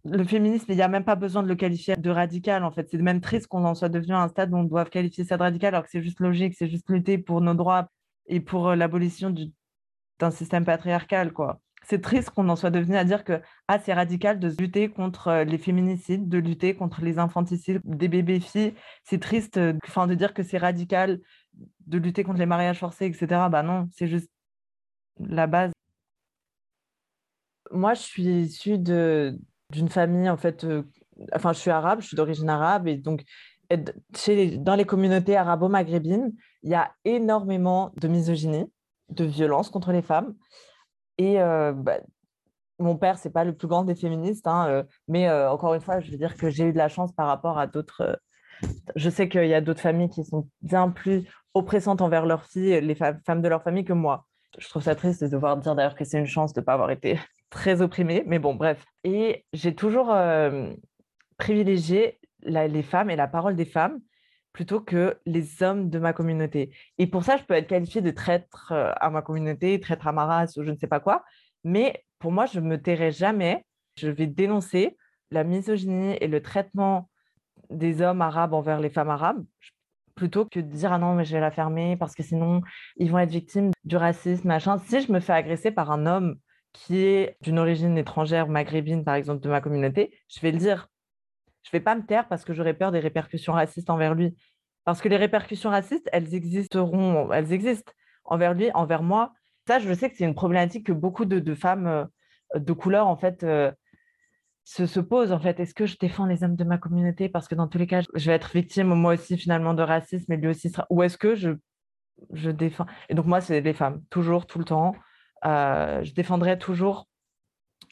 le 0.05 0.23
féminisme, 0.23 0.65
il 0.69 0.75
n'y 0.75 0.81
a 0.81 0.87
même 0.87 1.03
pas 1.03 1.15
besoin 1.15 1.43
de 1.43 1.47
le 1.47 1.55
qualifier 1.55 1.95
de 1.95 2.09
radical, 2.09 2.63
en 2.63 2.71
fait. 2.71 2.87
C'est 2.89 2.97
même 2.97 3.21
triste 3.21 3.47
qu'on 3.47 3.65
en 3.65 3.75
soit 3.75 3.89
devenu 3.89 4.13
à 4.13 4.21
un 4.21 4.29
stade 4.29 4.53
où 4.53 4.57
on 4.57 4.63
doit 4.63 4.85
qualifier 4.85 5.25
ça 5.25 5.35
de 5.35 5.43
radical 5.43 5.73
alors 5.73 5.83
que 5.83 5.89
c'est 5.91 6.01
juste 6.01 6.19
logique, 6.19 6.55
c'est 6.57 6.69
juste 6.69 6.89
lutter 6.89 7.17
pour 7.17 7.41
nos 7.41 7.53
droits 7.53 7.89
et 8.29 8.39
pour 8.39 8.69
euh, 8.69 8.75
l'abolition 8.75 9.33
d'un 10.19 10.31
système 10.31 10.63
patriarcal, 10.63 11.33
quoi. 11.33 11.59
C'est 11.83 12.01
triste 12.01 12.29
qu'on 12.29 12.49
en 12.49 12.55
soit 12.55 12.69
devenu 12.71 12.97
à 12.97 13.03
dire 13.03 13.23
que 13.23 13.41
ah, 13.67 13.79
c'est 13.79 13.93
radical 13.93 14.39
de 14.39 14.49
lutter 14.59 14.89
contre 14.89 15.29
euh, 15.29 15.43
les 15.43 15.57
féminicides, 15.57 16.29
de 16.29 16.37
lutter 16.37 16.75
contre 16.75 17.01
les 17.01 17.19
infanticides 17.19 17.81
des 17.83 18.07
bébés 18.07 18.39
filles. 18.39 18.75
C'est 19.03 19.19
triste 19.19 19.57
euh, 19.57 19.73
enfin, 19.85 20.05
de 20.05 20.13
dire 20.13 20.33
que 20.33 20.43
c'est 20.43 20.57
radical 20.57 21.19
de 21.87 21.97
lutter 21.97 22.23
contre 22.23 22.39
les 22.39 22.45
mariages 22.45 22.79
forcés, 22.79 23.05
etc. 23.05 23.49
Bah 23.49 23.63
non, 23.63 23.89
c'est 23.91 24.07
juste 24.07 24.29
la 25.19 25.47
base. 25.47 25.71
Moi, 27.71 27.93
je 27.93 28.01
suis 28.01 28.23
issue 28.23 28.77
d'une 28.77 29.89
famille, 29.89 30.29
en 30.29 30.37
fait, 30.37 30.65
enfin, 31.33 31.53
je 31.53 31.59
suis 31.59 31.69
arabe, 31.69 32.01
je 32.01 32.07
suis 32.07 32.15
d'origine 32.15 32.49
arabe, 32.49 32.87
et 32.87 32.97
donc, 32.97 33.23
chez 34.15 34.57
dans 34.57 34.75
les 34.75 34.85
communautés 34.85 35.37
arabo-maghrébines, 35.37 36.33
il 36.63 36.69
y 36.69 36.75
a 36.75 36.91
énormément 37.05 37.91
de 37.97 38.07
misogynie, 38.07 38.65
de 39.09 39.25
violence 39.25 39.69
contre 39.69 39.91
les 39.91 40.01
femmes. 40.01 40.35
Et 41.17 41.41
euh, 41.41 41.73
bah, 41.73 41.99
mon 42.79 42.97
père, 42.97 43.17
c'est 43.17 43.29
pas 43.29 43.43
le 43.43 43.55
plus 43.55 43.67
grand 43.67 43.83
des 43.83 43.95
féministes, 43.95 44.47
hein, 44.47 44.67
euh, 44.69 44.83
mais 45.07 45.29
encore 45.29 45.73
une 45.73 45.81
fois, 45.81 45.99
je 45.99 46.11
veux 46.11 46.17
dire 46.17 46.35
que 46.35 46.49
j'ai 46.49 46.65
eu 46.65 46.73
de 46.73 46.77
la 46.77 46.87
chance 46.87 47.11
par 47.11 47.27
rapport 47.27 47.57
à 47.57 47.67
d'autres. 47.67 48.19
je 48.95 49.09
sais 49.09 49.29
qu'il 49.29 49.47
y 49.47 49.53
a 49.53 49.61
d'autres 49.61 49.81
familles 49.81 50.09
qui 50.09 50.23
sont 50.23 50.47
bien 50.61 50.89
plus 50.89 51.27
oppressantes 51.53 52.01
envers 52.01 52.25
leurs 52.25 52.45
filles, 52.45 52.81
les 52.81 52.95
femmes 52.95 53.41
de 53.41 53.47
leur 53.47 53.63
famille, 53.63 53.83
que 53.83 53.93
moi. 53.93 54.25
Je 54.57 54.67
trouve 54.67 54.81
ça 54.81 54.95
triste 54.95 55.23
de 55.23 55.27
devoir 55.27 55.57
dire 55.57 55.75
d'ailleurs 55.75 55.95
que 55.95 56.05
c'est 56.05 56.19
une 56.19 56.25
chance 56.25 56.53
de 56.53 56.61
ne 56.61 56.65
pas 56.65 56.73
avoir 56.73 56.91
été 56.91 57.19
très 57.49 57.81
opprimée, 57.81 58.23
mais 58.25 58.39
bon, 58.39 58.55
bref. 58.55 58.83
Et 59.03 59.45
j'ai 59.53 59.75
toujours 59.75 60.11
euh, 60.11 60.73
les 62.43 62.83
femmes 62.83 63.09
et 63.09 63.15
la 63.15 63.27
parole 63.27 63.55
des 63.55 63.65
femmes 63.65 63.99
plutôt 64.53 64.81
que 64.81 65.17
les 65.25 65.63
hommes 65.63 65.89
de 65.89 65.99
ma 65.99 66.13
communauté. 66.13 66.73
Et 66.97 67.07
pour 67.07 67.23
ça, 67.23 67.37
je 67.37 67.43
peux 67.43 67.53
être 67.53 67.67
qualifiée 67.67 68.01
de 68.01 68.11
traître 68.11 68.71
euh, 68.71 68.91
à 68.99 69.09
ma 69.09 69.21
communauté, 69.21 69.79
traître 69.79 70.07
à 70.07 70.11
ma 70.11 70.25
race 70.25 70.57
ou 70.57 70.63
je 70.63 70.71
ne 70.71 70.75
sais 70.75 70.87
pas 70.87 70.99
quoi. 70.99 71.23
Mais 71.63 72.03
pour 72.17 72.31
moi, 72.31 72.45
je 72.45 72.59
ne 72.59 72.67
me 72.67 72.81
tairai 72.81 73.11
jamais. 73.11 73.65
Je 73.97 74.09
vais 74.09 74.27
dénoncer 74.27 74.97
la 75.31 75.43
misogynie 75.43 76.17
et 76.19 76.27
le 76.27 76.41
traitement 76.41 77.09
des 77.69 78.01
hommes 78.01 78.21
arabes 78.21 78.53
envers 78.53 78.79
les 78.79 78.89
femmes 78.89 79.09
arabes 79.09 79.45
plutôt 80.15 80.45
que 80.45 80.59
de 80.59 80.65
dire 80.65 80.91
ah 80.91 80.97
non 80.97 81.13
mais 81.15 81.23
je 81.23 81.33
vais 81.33 81.39
la 81.39 81.51
fermer 81.51 81.95
parce 81.95 82.13
que 82.13 82.23
sinon 82.23 82.61
ils 82.97 83.09
vont 83.09 83.19
être 83.19 83.29
victimes 83.29 83.71
du 83.85 83.95
racisme 83.95 84.47
machin 84.47 84.77
si 84.79 85.01
je 85.01 85.11
me 85.11 85.19
fais 85.19 85.33
agresser 85.33 85.71
par 85.71 85.91
un 85.91 86.05
homme 86.05 86.35
qui 86.73 86.97
est 86.97 87.37
d'une 87.41 87.57
origine 87.57 87.97
étrangère 87.97 88.47
maghrébine 88.49 89.05
par 89.05 89.15
exemple 89.15 89.41
de 89.41 89.49
ma 89.49 89.61
communauté 89.61 90.11
je 90.27 90.41
vais 90.41 90.51
le 90.51 90.57
dire 90.57 90.89
je 91.63 91.71
vais 91.71 91.79
pas 91.79 91.95
me 91.95 92.05
taire 92.05 92.27
parce 92.27 92.45
que 92.45 92.53
j'aurais 92.53 92.73
peur 92.73 92.91
des 92.91 92.99
répercussions 92.99 93.53
racistes 93.53 93.89
envers 93.89 94.15
lui 94.15 94.35
parce 94.85 95.01
que 95.01 95.09
les 95.09 95.17
répercussions 95.17 95.69
racistes 95.69 96.09
elles 96.11 96.33
existeront 96.33 97.31
elles 97.31 97.53
existent 97.53 97.91
envers 98.25 98.53
lui 98.53 98.71
envers 98.73 99.03
moi 99.03 99.33
ça 99.67 99.79
je 99.79 99.93
sais 99.93 100.09
que 100.09 100.17
c'est 100.17 100.25
une 100.25 100.35
problématique 100.35 100.87
que 100.87 100.91
beaucoup 100.91 101.25
de, 101.25 101.55
femmes 101.55 101.87
euh, 101.87 102.05
de 102.55 102.73
couleur 102.73 103.07
en 103.07 103.17
fait 103.17 103.43
euh, 103.43 103.71
se, 104.63 104.99
pose 104.99 105.31
en 105.31 105.39
fait. 105.39 105.59
Est-ce 105.59 105.73
que 105.73 105.85
je 105.85 105.97
défends 105.97 106.25
les 106.25 106.43
hommes 106.43 106.55
de 106.55 106.63
ma 106.63 106.77
communauté? 106.77 107.29
Parce 107.29 107.47
que 107.47 107.55
dans 107.55 107.67
tous 107.67 107.77
les 107.77 107.87
cas, 107.87 108.01
je 108.13 108.25
vais 108.29 108.35
être 108.35 108.51
victime 108.53 108.93
moi 108.93 109.13
aussi 109.13 109.37
finalement 109.37 109.73
de 109.73 109.81
racisme 109.81 110.31
et 110.31 110.37
lui 110.37 110.47
aussi 110.47 110.69
sera... 110.69 110.85
Ou 110.89 111.03
est-ce 111.03 111.17
que 111.17 111.35
je, 111.35 111.51
je 112.33 112.51
défends? 112.51 112.85
Et 113.09 113.15
donc 113.15 113.25
moi, 113.25 113.41
c'est 113.41 113.61
les 113.61 113.73
femmes, 113.73 114.01
toujours, 114.09 114.45
tout 114.45 114.59
le 114.59 114.65
temps. 114.65 114.95
Euh, 115.45 116.03
je 116.03 116.13
défendrai 116.13 116.59
toujours 116.59 117.07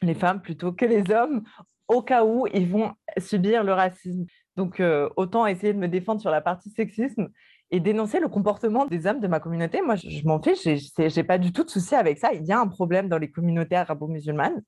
les 0.02 0.14
femmes 0.14 0.40
plutôt 0.40 0.72
que 0.72 0.84
les 0.84 1.10
hommes 1.10 1.42
au 1.88 2.02
cas 2.02 2.24
où 2.24 2.46
ils 2.52 2.68
vont 2.68 2.92
subir 3.18 3.64
le 3.64 3.72
racisme. 3.72 4.26
Donc 4.56 4.80
euh, 4.80 5.08
autant 5.16 5.46
essayer 5.46 5.72
de 5.72 5.78
me 5.78 5.88
défendre 5.88 6.20
sur 6.20 6.30
la 6.30 6.40
partie 6.40 6.70
sexisme 6.70 7.28
et 7.70 7.80
dénoncer 7.80 8.20
le 8.20 8.28
comportement 8.28 8.86
des 8.86 9.06
hommes 9.06 9.20
de 9.20 9.26
ma 9.26 9.40
communauté. 9.40 9.82
Moi, 9.82 9.96
je, 9.96 10.24
m'en 10.26 10.40
fiche, 10.40 10.66
j'ai 10.96 11.24
pas 11.24 11.38
du 11.38 11.52
tout 11.52 11.64
de 11.64 11.70
souci 11.70 11.94
avec 11.94 12.18
ça. 12.18 12.32
Il 12.32 12.44
y 12.44 12.52
a 12.52 12.58
un 12.58 12.66
problème 12.66 13.08
dans 13.08 13.18
les 13.18 13.30
communautés 13.30 13.76
arabo-musulmanes 13.76 14.62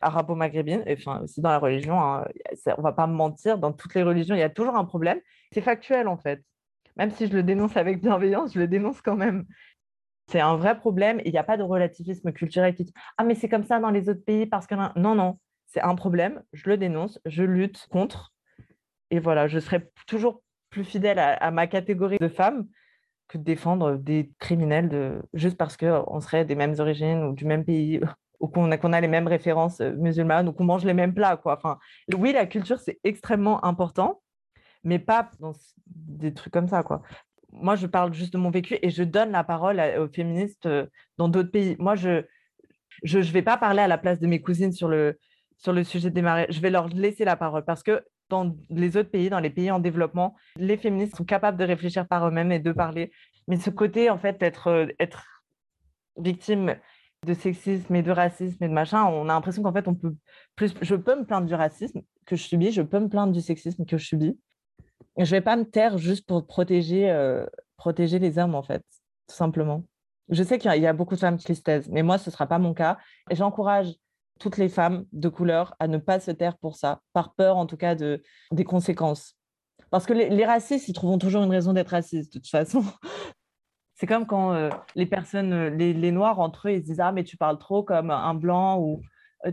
arabo-maghrébine, 0.00 0.84
enfin 0.90 1.22
aussi 1.22 1.40
dans 1.40 1.50
la 1.50 1.58
religion, 1.58 2.00
hein, 2.00 2.24
on 2.76 2.82
va 2.82 2.92
pas 2.92 3.06
mentir, 3.06 3.58
dans 3.58 3.72
toutes 3.72 3.94
les 3.94 4.02
religions, 4.02 4.34
il 4.34 4.40
y 4.40 4.44
a 4.44 4.50
toujours 4.50 4.76
un 4.76 4.84
problème. 4.84 5.20
C'est 5.52 5.60
factuel 5.60 6.08
en 6.08 6.16
fait. 6.16 6.42
Même 6.96 7.10
si 7.10 7.26
je 7.26 7.32
le 7.32 7.42
dénonce 7.42 7.76
avec 7.76 8.00
bienveillance, 8.00 8.54
je 8.54 8.60
le 8.60 8.68
dénonce 8.68 9.00
quand 9.00 9.16
même. 9.16 9.44
C'est 10.28 10.40
un 10.40 10.56
vrai 10.56 10.78
problème 10.78 11.20
il 11.24 11.32
n'y 11.32 11.38
a 11.38 11.44
pas 11.44 11.56
de 11.56 11.62
relativisme 11.62 12.32
culturel 12.32 12.74
qui 12.74 12.84
dit 12.84 12.92
Ah, 13.16 13.24
mais 13.24 13.34
c'est 13.34 13.48
comme 13.48 13.64
ça 13.64 13.80
dans 13.80 13.90
les 13.90 14.08
autres 14.08 14.24
pays 14.24 14.46
parce 14.46 14.66
que. 14.66 14.74
Non, 14.98 15.14
non, 15.14 15.38
c'est 15.68 15.82
un 15.82 15.94
problème, 15.94 16.42
je 16.52 16.68
le 16.68 16.78
dénonce, 16.78 17.20
je 17.26 17.44
lutte 17.44 17.86
contre. 17.90 18.32
Et 19.10 19.20
voilà, 19.20 19.48
je 19.48 19.58
serai 19.58 19.90
toujours 20.06 20.42
plus 20.70 20.84
fidèle 20.84 21.18
à, 21.18 21.50
ma 21.50 21.66
catégorie 21.66 22.18
de 22.18 22.28
femmes 22.28 22.66
que 23.28 23.38
de 23.38 23.42
défendre 23.42 23.96
des 23.96 24.32
criminels 24.38 25.22
juste 25.34 25.58
parce 25.58 25.76
qu'on 25.76 26.20
serait 26.20 26.46
des 26.46 26.54
mêmes 26.54 26.74
origines 26.78 27.22
ou 27.24 27.34
du 27.34 27.44
même 27.44 27.64
pays 27.64 28.00
ou 28.40 28.48
qu'on 28.48 28.70
a, 28.70 28.76
a 28.76 29.00
les 29.00 29.08
mêmes 29.08 29.26
références 29.26 29.80
euh, 29.80 29.92
musulmanes 29.96 30.48
ou 30.48 30.52
qu'on 30.52 30.64
mange 30.64 30.84
les 30.84 30.94
mêmes 30.94 31.12
plats. 31.12 31.36
Quoi. 31.36 31.56
Enfin, 31.58 31.78
oui, 32.16 32.32
la 32.32 32.46
culture, 32.46 32.78
c'est 32.78 32.98
extrêmement 33.02 33.64
important, 33.64 34.22
mais 34.84 34.98
pas 34.98 35.28
dans 35.40 35.52
des 35.86 36.32
trucs 36.32 36.52
comme 36.52 36.68
ça. 36.68 36.82
Quoi. 36.82 37.02
Moi, 37.50 37.74
je 37.74 37.86
parle 37.86 38.14
juste 38.14 38.32
de 38.32 38.38
mon 38.38 38.50
vécu 38.50 38.78
et 38.80 38.90
je 38.90 39.02
donne 39.02 39.32
la 39.32 39.42
parole 39.42 39.82
aux 39.98 40.08
féministes 40.08 40.66
euh, 40.66 40.86
dans 41.18 41.28
d'autres 41.28 41.50
pays. 41.50 41.76
Moi, 41.78 41.96
je 41.96 42.22
ne 43.02 43.22
vais 43.22 43.42
pas 43.42 43.56
parler 43.56 43.82
à 43.82 43.88
la 43.88 43.98
place 43.98 44.20
de 44.20 44.28
mes 44.28 44.40
cousines 44.40 44.72
sur 44.72 44.88
le, 44.88 45.18
sur 45.58 45.72
le 45.72 45.84
sujet 45.84 46.10
des 46.10 46.22
mariages. 46.22 46.48
Je 46.50 46.60
vais 46.60 46.70
leur 46.70 46.88
laisser 46.88 47.24
la 47.24 47.36
parole 47.36 47.64
parce 47.64 47.82
que 47.82 48.02
dans 48.28 48.56
les 48.70 48.96
autres 48.96 49.10
pays, 49.10 49.30
dans 49.30 49.40
les 49.40 49.50
pays 49.50 49.70
en 49.70 49.78
développement, 49.78 50.36
les 50.56 50.76
féministes 50.76 51.16
sont 51.16 51.24
capables 51.24 51.58
de 51.58 51.64
réfléchir 51.64 52.06
par 52.06 52.26
eux-mêmes 52.26 52.52
et 52.52 52.58
de 52.58 52.72
parler. 52.72 53.10
Mais 53.46 53.56
ce 53.56 53.70
côté, 53.70 54.10
en 54.10 54.18
fait, 54.18 54.42
être, 54.42 54.68
euh, 54.68 54.86
être 54.98 55.24
victime 56.16 56.76
de 57.26 57.34
sexisme 57.34 57.94
et 57.96 58.02
de 58.02 58.12
racisme 58.12 58.62
et 58.62 58.68
de 58.68 58.72
machin, 58.72 59.04
on 59.04 59.28
a 59.28 59.32
l'impression 59.32 59.62
qu'en 59.62 59.72
fait, 59.72 59.88
on 59.88 59.94
peut 59.94 60.14
plus. 60.54 60.74
Je 60.82 60.94
peux 60.94 61.16
me 61.18 61.24
plaindre 61.24 61.46
du 61.46 61.54
racisme 61.54 62.02
que 62.26 62.36
je 62.36 62.42
subis, 62.42 62.70
je 62.70 62.82
peux 62.82 63.00
me 63.00 63.08
plaindre 63.08 63.32
du 63.32 63.40
sexisme 63.40 63.84
que 63.84 63.96
je 63.96 64.06
subis. 64.06 64.38
Je 65.16 65.30
vais 65.30 65.40
pas 65.40 65.56
me 65.56 65.64
taire 65.64 65.98
juste 65.98 66.26
pour 66.26 66.46
protéger, 66.46 67.10
euh, 67.10 67.44
protéger 67.76 68.18
les 68.18 68.38
hommes, 68.38 68.54
en 68.54 68.62
fait, 68.62 68.84
tout 69.28 69.34
simplement. 69.34 69.84
Je 70.28 70.42
sais 70.42 70.58
qu'il 70.58 70.70
y 70.80 70.86
a 70.86 70.92
beaucoup 70.92 71.14
de 71.14 71.20
femmes 71.20 71.38
qui 71.38 71.54
se 71.54 71.62
taisent, 71.62 71.88
mais 71.88 72.02
moi, 72.02 72.18
ce 72.18 72.28
ne 72.28 72.32
sera 72.32 72.46
pas 72.46 72.58
mon 72.58 72.74
cas. 72.74 72.98
Et 73.30 73.34
j'encourage 73.34 73.94
toutes 74.38 74.56
les 74.56 74.68
femmes 74.68 75.04
de 75.12 75.28
couleur 75.28 75.74
à 75.78 75.88
ne 75.88 75.98
pas 75.98 76.20
se 76.20 76.30
taire 76.30 76.56
pour 76.58 76.76
ça, 76.76 77.00
par 77.12 77.34
peur 77.34 77.56
en 77.56 77.66
tout 77.66 77.76
cas 77.76 77.94
de, 77.94 78.22
des 78.52 78.64
conséquences. 78.64 79.36
Parce 79.90 80.06
que 80.06 80.12
les, 80.12 80.44
racistes, 80.44 80.88
ils 80.88 80.92
trouveront 80.92 81.18
toujours 81.18 81.42
une 81.42 81.50
raison 81.50 81.72
d'être 81.72 81.90
racistes, 81.90 82.34
de 82.34 82.38
toute 82.38 82.48
façon. 82.48 82.82
C'est 83.94 84.06
comme 84.06 84.26
quand 84.26 84.52
euh, 84.52 84.70
les 84.94 85.06
personnes, 85.06 85.52
euh, 85.52 85.70
les, 85.70 86.12
Noirs 86.12 86.38
entre 86.38 86.68
eux, 86.68 86.72
ils 86.72 86.82
se 86.82 86.86
disent 86.86 87.00
Ah, 87.00 87.10
mais 87.10 87.24
tu 87.24 87.36
parles 87.36 87.58
trop 87.58 87.82
comme 87.82 88.10
un 88.10 88.34
blanc 88.34 88.78
ou 88.78 89.02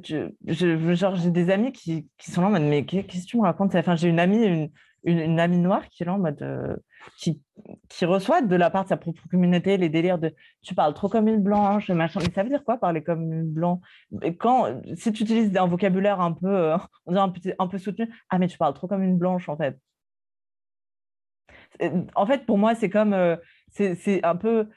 je, 0.03 0.93
genre, 0.95 1.15
j'ai 1.15 1.29
des 1.29 1.49
amis 1.49 1.71
qui, 1.71 2.09
sont 2.19 2.47
là 2.47 2.59
mais 2.59 2.85
qu'est-ce 2.85 3.23
que 3.23 3.27
tu 3.27 3.37
me 3.37 3.43
racontes 3.43 3.75
Enfin, 3.75 3.95
j'ai 3.95 4.09
une 4.09 4.19
amie, 4.19 4.43
une, 4.43 4.69
une, 5.05 5.39
amie 5.39 5.57
noire 5.57 5.87
qui 5.89 6.03
est 6.03 6.05
là 6.05 6.13
en 6.13 6.19
mode, 6.19 6.81
qui, 7.17 7.41
qui 7.89 8.05
reçoit 8.05 8.41
de 8.41 8.55
la 8.55 8.69
part 8.69 8.83
de 8.83 8.89
sa 8.89 8.97
propre 8.97 9.21
communauté 9.29 9.77
les 9.77 9.89
délires 9.89 10.17
de 10.17 10.33
tu 10.61 10.75
parles 10.75 10.93
trop 10.93 11.09
comme 11.09 11.27
une 11.27 11.41
blanche, 11.41 11.89
machin. 11.89 12.19
Mais 12.23 12.31
ça 12.31 12.43
veut 12.43 12.49
dire 12.49 12.63
quoi 12.63 12.77
parler 12.77 13.03
comme 13.03 13.31
une 13.31 13.51
blanche? 13.51 13.79
Quand, 14.39 14.81
Si 14.95 15.11
tu 15.13 15.23
utilises 15.23 15.55
un 15.55 15.67
vocabulaire 15.67 16.19
un 16.19 16.33
peu, 16.33 16.73
dirait 17.37 17.55
un 17.59 17.67
peu, 17.67 17.77
soutenu, 17.77 18.09
ah, 18.29 18.39
mais 18.39 18.47
tu 18.47 18.57
parles 18.57 18.73
trop 18.73 18.87
comme 18.87 19.03
une 19.03 19.17
blanche 19.17 19.47
en 19.49 19.57
fait. 19.57 19.79
En 22.15 22.25
fait, 22.25 22.45
pour 22.45 22.57
moi, 22.57 22.73
c'est 22.75 22.89
comme, 22.89 23.37
c'est 23.69 24.23
un 24.23 24.35
peu, 24.35 24.69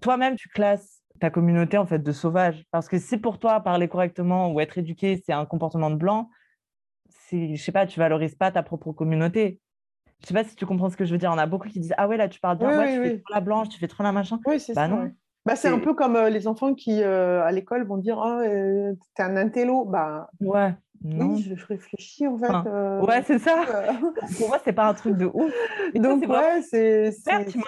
toi-même, 0.00 0.36
tu 0.36 0.48
classes 0.48 1.02
ta 1.20 1.30
communauté 1.30 1.76
en 1.78 1.86
fait 1.86 1.98
de 1.98 2.12
sauvage. 2.12 2.64
Parce 2.70 2.88
que 2.88 2.98
si 2.98 3.18
pour 3.18 3.38
toi, 3.38 3.60
parler 3.60 3.88
correctement 3.88 4.52
ou 4.52 4.60
être 4.60 4.78
éduqué, 4.78 5.22
c'est 5.24 5.32
un 5.32 5.46
comportement 5.46 5.90
de 5.90 5.96
blanc, 5.96 6.30
je 7.30 7.56
sais 7.56 7.72
pas, 7.72 7.86
tu 7.86 7.98
valorises 7.98 8.34
pas 8.34 8.50
ta 8.50 8.62
propre 8.62 8.92
communauté. 8.92 9.60
Je 10.20 10.26
sais 10.26 10.34
pas 10.34 10.44
si 10.44 10.56
tu 10.56 10.66
comprends 10.66 10.90
ce 10.90 10.96
que 10.96 11.04
je 11.04 11.12
veux 11.12 11.18
dire. 11.18 11.30
On 11.32 11.38
a 11.38 11.46
beaucoup 11.46 11.68
qui 11.68 11.80
disent 11.80 11.94
Ah 11.96 12.08
ouais, 12.08 12.16
là, 12.16 12.28
tu 12.28 12.40
parles 12.40 12.58
bien, 12.58 12.76
ouais, 12.78 12.94
tu 12.94 13.02
fais 13.02 13.18
trop 13.18 13.34
la 13.34 13.40
blanche, 13.40 13.68
tu 13.68 13.78
fais 13.78 13.88
trop 13.88 14.02
la 14.02 14.12
machin. 14.12 14.40
Oui, 14.46 14.58
c'est 14.58 14.74
bah, 14.74 14.88
Non. 14.88 15.10
Bah, 15.46 15.56
c'est 15.56 15.68
un 15.68 15.78
peu 15.78 15.94
comme 15.94 16.16
euh, 16.16 16.28
les 16.28 16.46
enfants 16.46 16.74
qui, 16.74 17.02
euh, 17.02 17.42
à 17.42 17.52
l'école, 17.52 17.86
vont 17.86 17.96
dire 17.96 18.18
Ah, 18.20 18.40
oh, 18.42 18.96
t'es 19.14 19.22
un 19.22 19.36
intello. 19.36 19.84
Bah, 19.84 20.28
ouais. 20.40 20.74
Non. 21.02 21.34
Oui, 21.34 21.54
je, 21.56 21.64
réfléchis 21.64 22.26
en 22.26 22.38
fait. 22.38 22.48
ouais, 23.06 23.22
c'est 23.24 23.38
ça. 23.38 23.64
Pour 24.38 24.48
moi, 24.48 24.58
c'est 24.64 24.72
pas 24.72 24.88
un 24.88 24.94
truc 24.94 25.16
de 25.16 25.26
ouf. 25.26 25.52
Donc, 25.94 26.26
ouais, 26.28 26.62
c'est 26.62 27.10
du 27.46 27.60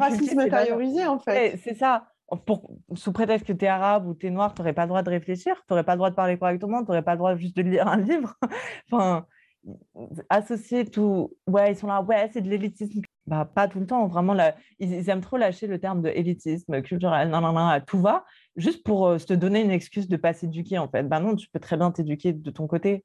racisme 0.00 0.38
intériorisé 0.38 1.06
en 1.06 1.18
fait. 1.18 1.58
C'est 1.62 1.74
ça 1.74 2.04
pour, 2.36 2.70
sous 2.94 3.12
prétexte 3.12 3.46
que 3.46 3.52
tu 3.52 3.64
es 3.64 3.68
arabe 3.68 4.06
ou 4.06 4.14
tu 4.14 4.26
es 4.26 4.30
noir, 4.30 4.54
tu 4.54 4.60
n'aurais 4.60 4.74
pas 4.74 4.82
le 4.82 4.88
droit 4.88 5.02
de 5.02 5.10
réfléchir, 5.10 5.56
tu 5.56 5.62
n'aurais 5.70 5.84
pas 5.84 5.92
le 5.92 5.98
droit 5.98 6.10
de 6.10 6.14
parler 6.14 6.38
correctement, 6.38 6.80
tu 6.84 6.90
n'aurais 6.90 7.02
pas 7.02 7.12
le 7.12 7.18
droit 7.18 7.36
juste 7.36 7.56
de 7.56 7.62
lire 7.62 7.88
un 7.88 7.96
livre. 7.96 8.34
enfin, 8.92 9.26
associer 10.28 10.84
tout, 10.86 11.36
ouais, 11.46 11.72
ils 11.72 11.76
sont 11.76 11.86
là, 11.86 12.02
ouais, 12.02 12.30
c'est 12.32 12.40
de 12.40 12.48
l'élitisme. 12.48 13.02
Bah, 13.26 13.44
pas 13.44 13.68
tout 13.68 13.78
le 13.78 13.86
temps, 13.86 14.06
vraiment, 14.06 14.32
là, 14.32 14.56
ils, 14.78 15.10
aiment 15.10 15.20
trop 15.20 15.36
lâcher 15.36 15.66
le 15.66 15.78
terme 15.78 16.00
de 16.02 16.08
élitisme 16.08 16.80
culturel, 16.82 17.28
non, 17.28 17.42
non, 17.42 17.52
non, 17.52 17.78
tout 17.86 18.00
va, 18.00 18.24
juste 18.56 18.82
pour 18.84 19.06
euh, 19.06 19.18
te 19.18 19.34
donner 19.34 19.62
une 19.62 19.70
excuse 19.70 20.08
de 20.08 20.16
pas 20.16 20.32
s'éduquer, 20.32 20.78
en 20.78 20.88
fait. 20.88 21.02
Ben 21.02 21.20
non, 21.20 21.36
tu 21.36 21.48
peux 21.50 21.60
très 21.60 21.76
bien 21.76 21.90
t'éduquer 21.90 22.32
de 22.32 22.50
ton 22.50 22.66
côté. 22.66 23.04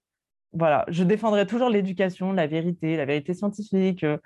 Voilà, 0.54 0.86
je 0.88 1.04
défendrai 1.04 1.46
toujours 1.48 1.70
l'éducation, 1.70 2.32
la 2.32 2.48
vérité, 2.48 2.96
la 2.96 3.06
vérité 3.06 3.34
scientifique, 3.34 4.04
euh, 4.04 4.18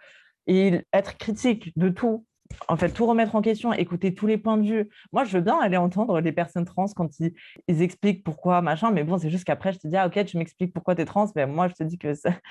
et 0.48 0.82
être 0.94 1.18
critique 1.18 1.78
de 1.78 1.90
tout 1.90 2.26
en 2.68 2.78
fait, 2.78 2.90
tout 2.90 3.06
remettre 3.06 3.36
en 3.36 3.42
question, 3.42 3.74
écouter 3.74 4.14
tous 4.14 4.28
les 4.28 4.38
points 4.38 4.58
de 4.58 4.68
vue. 4.68 4.90
Moi, 5.12 5.24
je 5.24 5.38
veux 5.38 5.44
bien 5.44 5.60
aller 5.60 5.78
entendre 5.78 6.20
les 6.20 6.32
personnes 6.32 6.66
trans 6.66 6.88
quand 6.96 7.10
ils, 7.20 7.34
expliquent 7.82 8.24
pourquoi, 8.24 8.62
machin, 8.62 8.92
mais 8.92 9.04
bon, 9.04 9.18
c'est 9.18 9.30
juste 9.30 9.44
qu'après, 9.44 9.74
je 9.74 9.80
te 9.80 9.88
dis, 9.88 9.96
ah, 9.96 10.08
ok, 10.08 10.26
tu 10.26 10.38
m'expliques 10.38 10.74
pourquoi 10.74 10.96
tu 10.96 11.02
es 11.02 11.06
trans, 11.06 11.28
mais 11.36 11.46
moi, 11.46 11.68
je 11.68 11.74
te 11.74 11.84
dis 11.84 11.98
que 11.98 12.14
ça... 12.14 12.32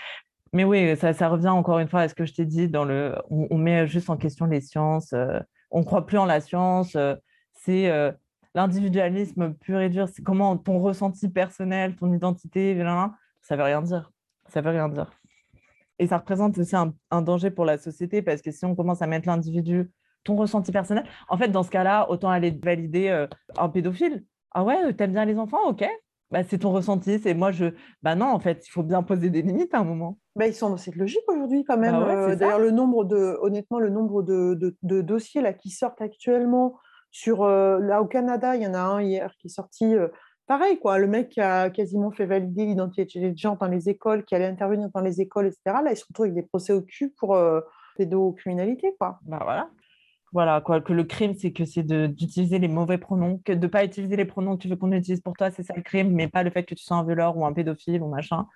Mais 0.53 0.65
oui, 0.65 0.97
ça, 0.97 1.29
revient 1.29 1.49
encore 1.49 1.81
une 1.81 1.89
fois 1.89 2.03
à 2.03 2.09
ce 2.09 2.15
que 2.15 2.25
je 2.25 2.33
t'ai 2.33 2.47
dit, 2.47 2.69
dans 2.69 2.85
le... 2.85 3.15
on, 3.31 3.59
met 3.59 3.87
juste 3.87 4.09
en 4.09 4.17
question 4.17 4.47
les 4.47 4.61
sciences, 4.61 5.13
euh, 5.13 5.39
on 5.71 5.81
ne 5.81 5.85
croit 5.85 6.07
plus 6.07 6.19
en 6.19 6.25
la 6.25 6.41
science, 6.41 6.95
euh, 6.95 7.15
c'est 7.53 7.91
euh, 7.91 8.13
l'individualisme 8.55 9.55
pur 9.55 9.81
et 9.81 9.91
dur, 9.91 10.09
c'est 10.09 10.23
comment 10.23 10.57
ton 10.57 10.79
ressenti 10.79 11.29
personnel, 11.29 11.97
ton 11.97 12.15
identité, 12.15 12.81
ça 13.43 13.57
veut 13.57 13.65
rien 13.65 13.83
dire. 13.83 14.13
Ça 14.49 14.61
veut 14.61 14.71
rien 14.71 14.89
dire. 14.89 15.11
Et 15.99 16.07
ça 16.07 16.19
représente 16.19 16.59
aussi 16.59 16.77
un, 16.77 17.23
danger 17.23 17.51
pour 17.51 17.65
la 17.65 17.79
société 17.79 18.23
parce 18.23 18.43
que 18.43 18.51
si 18.51 18.65
on 18.65 18.75
commence 18.75 19.03
à 19.03 19.07
mettre 19.07 19.29
l'individu, 19.29 19.91
ton 20.25 20.37
ressenti 20.37 20.73
personnel, 20.73 21.05
en 21.29 21.39
fait, 21.39 21.49
dans 21.49 21.63
ce 21.63 21.71
cas-là, 21.71 22.11
autant 22.11 22.31
aller 22.31 22.51
valider 22.51 23.09
euh, 23.09 23.27
un 23.57 23.69
pédophile. 23.69 24.25
Ah 24.53 24.65
ouais, 24.65 24.93
t'aimes 24.95 25.13
bien 25.13 25.25
les 25.25 25.39
enfants 25.39 25.69
Ok. 25.69 25.87
Bah, 26.33 26.43
c'est 26.43 26.59
ton 26.59 26.73
ressenti, 26.73 27.21
c'est 27.21 27.35
moi 27.35 27.53
je. 27.53 27.67
Bah 28.03 28.17
non, 28.17 28.27
en 28.27 28.41
fait, 28.41 28.67
il 28.67 28.71
faut 28.71 28.83
bien 28.83 29.05
poser 29.05 29.31
des 29.31 29.43
limites 29.43 29.73
à 29.75 29.79
un 29.79 29.85
moment. 29.85 30.19
Bah, 30.35 30.49
ils 30.49 30.55
sont 30.55 30.71
dans 30.71 30.77
cette 30.77 30.97
logique 30.97 31.23
aujourd'hui 31.29 31.63
quand 31.63 31.77
même. 31.77 31.93
Bah 31.93 32.31
euh, 32.31 32.35
d'ailleurs, 32.35 32.59
le 32.59 32.73
nombre 32.73 33.05
de, 33.05 33.39
honnêtement, 33.41 33.79
le 33.79 33.91
nombre 33.91 34.25
de, 34.25 34.59
de, 34.83 35.01
dossiers 35.03 35.41
là 35.41 35.53
qui 35.53 35.71
sortent 35.71 36.01
actuellement 36.01 36.79
sur 37.13 37.45
euh, 37.45 37.79
là 37.79 38.03
au 38.03 38.07
Canada, 38.07 38.57
il 38.57 38.63
y 38.63 38.67
en 38.67 38.75
a 38.75 38.81
un 38.81 39.03
hier 39.03 39.33
qui 39.39 39.47
est 39.47 39.51
sorti 39.51 39.95
pareil, 40.47 40.79
quoi, 40.79 40.99
le 40.99 41.07
mec 41.07 41.31
qui 41.31 41.41
a 41.41 41.71
quasiment 41.71 42.11
fait 42.11 42.27
valider 42.27 42.67
l'identité 42.67 43.21
des 43.21 43.37
gens 43.37 43.57
dans 43.57 43.67
les 43.67 43.89
écoles, 43.89 44.25
qui 44.25 44.35
allait 44.35 44.47
intervenir 44.47 44.89
dans 44.95 45.01
les 45.01 45.21
écoles, 45.21 45.47
etc., 45.47 45.61
là, 45.85 45.91
il 45.91 45.97
se 45.97 46.05
retrouve 46.09 46.27
avec 46.27 46.35
des 46.35 46.43
procès 46.43 46.73
au 46.73 46.83
cul 46.83 47.11
pour 47.11 47.35
euh, 47.35 47.61
pédocriminalité, 47.97 48.95
quoi. 48.99 49.19
Bah 49.23 49.41
voilà. 49.43 49.69
Voilà, 50.33 50.61
quoi, 50.61 50.81
que 50.81 50.93
le 50.93 51.05
crime, 51.05 51.35
c'est 51.35 51.53
que 51.53 51.65
c'est 51.65 51.85
d'utiliser 51.85 52.59
les 52.59 52.69
mauvais 52.69 52.99
pronoms, 52.99 53.41
que 53.45 53.53
de 53.53 53.67
ne 53.67 53.67
pas 53.71 53.85
utiliser 53.85 54.17
les 54.17 54.25
pronoms 54.25 54.57
que 54.57 54.63
tu 54.63 54.69
veux 54.69 54.77
qu'on 54.77 54.93
utilise 54.93 55.21
pour 55.21 55.35
toi, 55.35 55.51
c'est 55.51 55.63
ça 55.63 55.75
le 55.75 55.83
crime, 55.83 56.13
mais 56.13 56.29
pas 56.29 56.43
le 56.43 56.51
fait 56.51 56.65
que 56.65 56.75
tu 56.75 56.85
sois 56.85 56.97
un 56.97 57.05
violeur 57.05 57.37
ou 57.37 57.47
un 57.47 57.53
pédophile 57.53 58.03
ou 58.03 58.09
machin. 58.09 58.47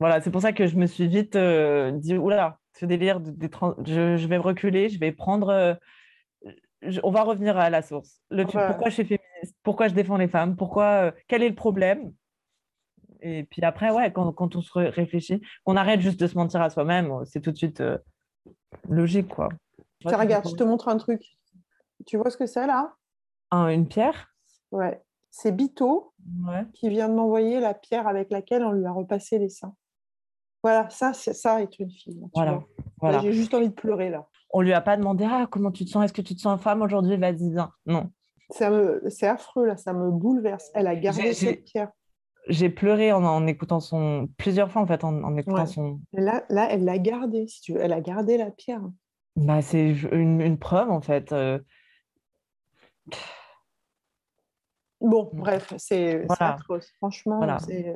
Voilà, 0.00 0.20
c'est 0.20 0.30
pour 0.30 0.40
ça 0.40 0.52
que 0.52 0.66
je 0.66 0.76
me 0.76 0.86
suis 0.86 1.08
vite 1.08 1.36
euh, 1.36 1.90
dit, 1.90 2.16
oula, 2.16 2.58
ce 2.72 2.86
délire, 2.86 3.20
de, 3.20 3.50
je, 3.84 4.26
vais 4.26 4.36
reculer, 4.38 4.88
je 4.88 4.98
vais 4.98 5.12
prendre... 5.12 5.48
Euh, 5.48 5.74
on 7.02 7.10
va 7.10 7.22
revenir 7.22 7.56
à 7.56 7.70
la 7.70 7.82
source. 7.82 8.20
Le, 8.30 8.44
Pourquoi 8.44 8.88
je 8.88 8.94
suis 8.94 9.04
féministe? 9.04 9.56
Pourquoi 9.62 9.88
je 9.88 9.94
défends 9.94 10.16
les 10.16 10.28
femmes? 10.28 10.56
Pourquoi 10.56 10.84
euh, 10.84 11.12
Quel 11.26 11.42
est 11.42 11.48
le 11.48 11.54
problème? 11.54 12.12
Et 13.20 13.44
puis 13.44 13.62
après, 13.62 13.90
ouais, 13.90 14.12
quand, 14.12 14.54
on 14.56 14.60
se 14.60 14.78
réfléchit, 14.78 15.42
qu'on 15.64 15.76
arrête 15.76 16.00
juste 16.00 16.20
de 16.20 16.26
se 16.26 16.36
mentir 16.36 16.62
à 16.62 16.70
soi-même, 16.70 17.12
c'est 17.24 17.40
tout 17.40 17.50
de 17.50 17.56
suite 17.56 17.80
euh, 17.80 17.98
logique, 18.88 19.28
quoi. 19.28 19.48
regarde, 20.04 20.48
je 20.48 20.54
te 20.54 20.62
montre 20.62 20.88
un 20.88 20.96
truc. 20.96 21.22
Tu 22.06 22.16
vois 22.16 22.30
ce 22.30 22.36
que 22.36 22.46
c'est 22.46 22.66
là? 22.66 22.94
Une 23.50 23.88
pierre? 23.88 24.32
Ouais. 24.70 25.02
C'est 25.30 25.52
Bito 25.52 26.14
qui 26.74 26.88
vient 26.88 27.08
de 27.08 27.14
m'envoyer 27.14 27.60
la 27.60 27.74
pierre 27.74 28.06
avec 28.06 28.30
laquelle 28.30 28.64
on 28.64 28.72
lui 28.72 28.86
a 28.86 28.92
repassé 28.92 29.38
les 29.38 29.48
seins. 29.48 29.74
Voilà, 30.62 30.88
ça, 30.90 31.12
c'est 31.12 31.34
ça 31.34 31.62
être 31.62 31.78
une 31.78 31.90
fille. 31.90 32.20
Voilà. 32.34 33.20
J'ai 33.20 33.32
juste 33.32 33.54
envie 33.54 33.68
de 33.68 33.74
pleurer 33.74 34.10
là. 34.10 34.28
On 34.50 34.60
lui 34.60 34.72
a 34.72 34.80
pas 34.80 34.96
demandé 34.96 35.26
ah 35.28 35.46
comment 35.50 35.70
tu 35.70 35.84
te 35.84 35.90
sens, 35.90 36.04
est-ce 36.04 36.12
que 36.12 36.22
tu 36.22 36.34
te 36.34 36.40
sens 36.40 36.60
femme 36.60 36.82
aujourd'hui, 36.82 37.16
vas-y 37.16 37.50
viens. 37.50 37.70
Non. 37.86 38.10
C'est 38.50 39.26
affreux 39.26 39.66
là, 39.66 39.76
ça 39.76 39.92
me 39.92 40.10
bouleverse. 40.10 40.70
Elle 40.74 40.86
a 40.86 40.96
gardé 40.96 41.34
cette 41.34 41.64
pierre. 41.64 41.90
J'ai 42.48 42.70
pleuré 42.70 43.12
en, 43.12 43.46
écoutant 43.46 43.80
son 43.80 44.28
plusieurs 44.38 44.70
fois 44.70 44.80
en 44.80 44.86
fait 44.86 45.04
en, 45.04 45.36
écoutant 45.36 45.66
son. 45.66 46.00
Là, 46.14 46.44
là, 46.48 46.68
elle 46.70 46.84
l'a 46.84 46.98
gardé, 46.98 47.46
si 47.46 47.60
tu 47.60 47.74
veux. 47.74 47.80
Elle 47.80 47.92
a 47.92 48.00
gardé 48.00 48.38
la 48.38 48.50
pierre. 48.50 48.80
Bah, 49.36 49.60
c'est 49.60 49.90
une, 50.12 50.58
preuve 50.58 50.90
en 50.90 51.02
fait. 51.02 51.32
Euh. 51.32 51.58
Bon, 55.00 55.30
bref, 55.32 55.74
c'est 55.76 56.26
atroce. 56.40 56.90
Franchement, 56.96 57.40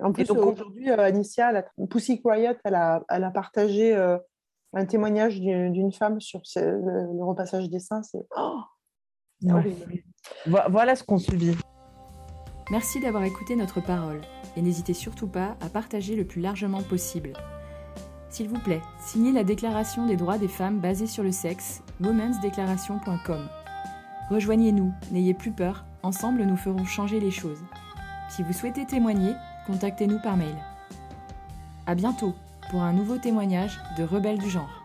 en 0.03 0.13
plus, 0.13 0.31
aujourd'hui, 0.31 0.91
euh, 0.91 0.99
Anicia, 0.99 1.51
la... 1.51 1.65
Pussy 1.91 2.21
Quiet, 2.23 2.59
elle 2.65 2.75
a, 2.75 3.03
elle 3.09 3.25
a 3.25 3.31
partagé 3.31 3.97
euh, 3.97 4.19
un 4.73 4.87
témoignage 4.87 5.41
d'une 5.41 5.93
femme 5.93 6.21
sur 6.21 6.41
le, 6.57 7.25
repassage 7.25 7.69
des 7.69 7.79
seins, 7.79 8.03
c'est 8.03 8.27
oh, 8.37 8.61
Voilà 10.47 10.97
ce 10.97 11.05
qu'on 11.05 11.19
subit. 11.19 11.57
Merci 12.71 13.01
d'avoir 13.01 13.25
écouté 13.25 13.57
notre 13.57 13.81
parole 13.81 14.21
et 14.57 14.63
n'hésitez 14.63 14.95
surtout 14.95 15.27
pas 15.27 15.57
à 15.61 15.69
partager 15.69 16.17
le 16.17 16.25
plus 16.25 16.41
largement 16.41 16.83
possible. 16.83 17.33
S'il 18.31 18.49
vous 18.49 18.59
plaît, 18.59 18.81
signez 18.99 19.31
la 19.31 19.45
Déclaration 19.45 20.07
des 20.07 20.17
droits 20.17 20.39
des 20.39 20.49
femmes 20.49 20.81
basée 20.81 21.07
sur 21.07 21.23
le 21.23 21.33
sexe, 21.33 21.83
womensdeclaration.com. 22.01 23.49
Rejoignez-nous, 24.31 24.91
n'ayez 25.11 25.35
plus 25.35 25.51
peur, 25.51 25.85
ensemble 26.03 26.45
nous 26.45 26.57
ferons 26.57 26.85
changer 26.87 27.21
les 27.21 27.31
choses. 27.31 27.63
Si 28.31 28.43
vous 28.43 28.55
souhaitez 28.55 28.87
témoigner, 28.87 29.35
contactez-nous 29.67 30.19
par 30.21 30.39
mail. 30.39 30.57
À 31.87 31.95
bientôt 31.95 32.33
pour 32.73 32.83
un 32.83 32.95
nouveau 32.95 33.19
témoignage 33.19 33.79
de 33.99 34.03
Rebelles 34.03 34.39
du 34.39 34.49
genre. 34.49 34.82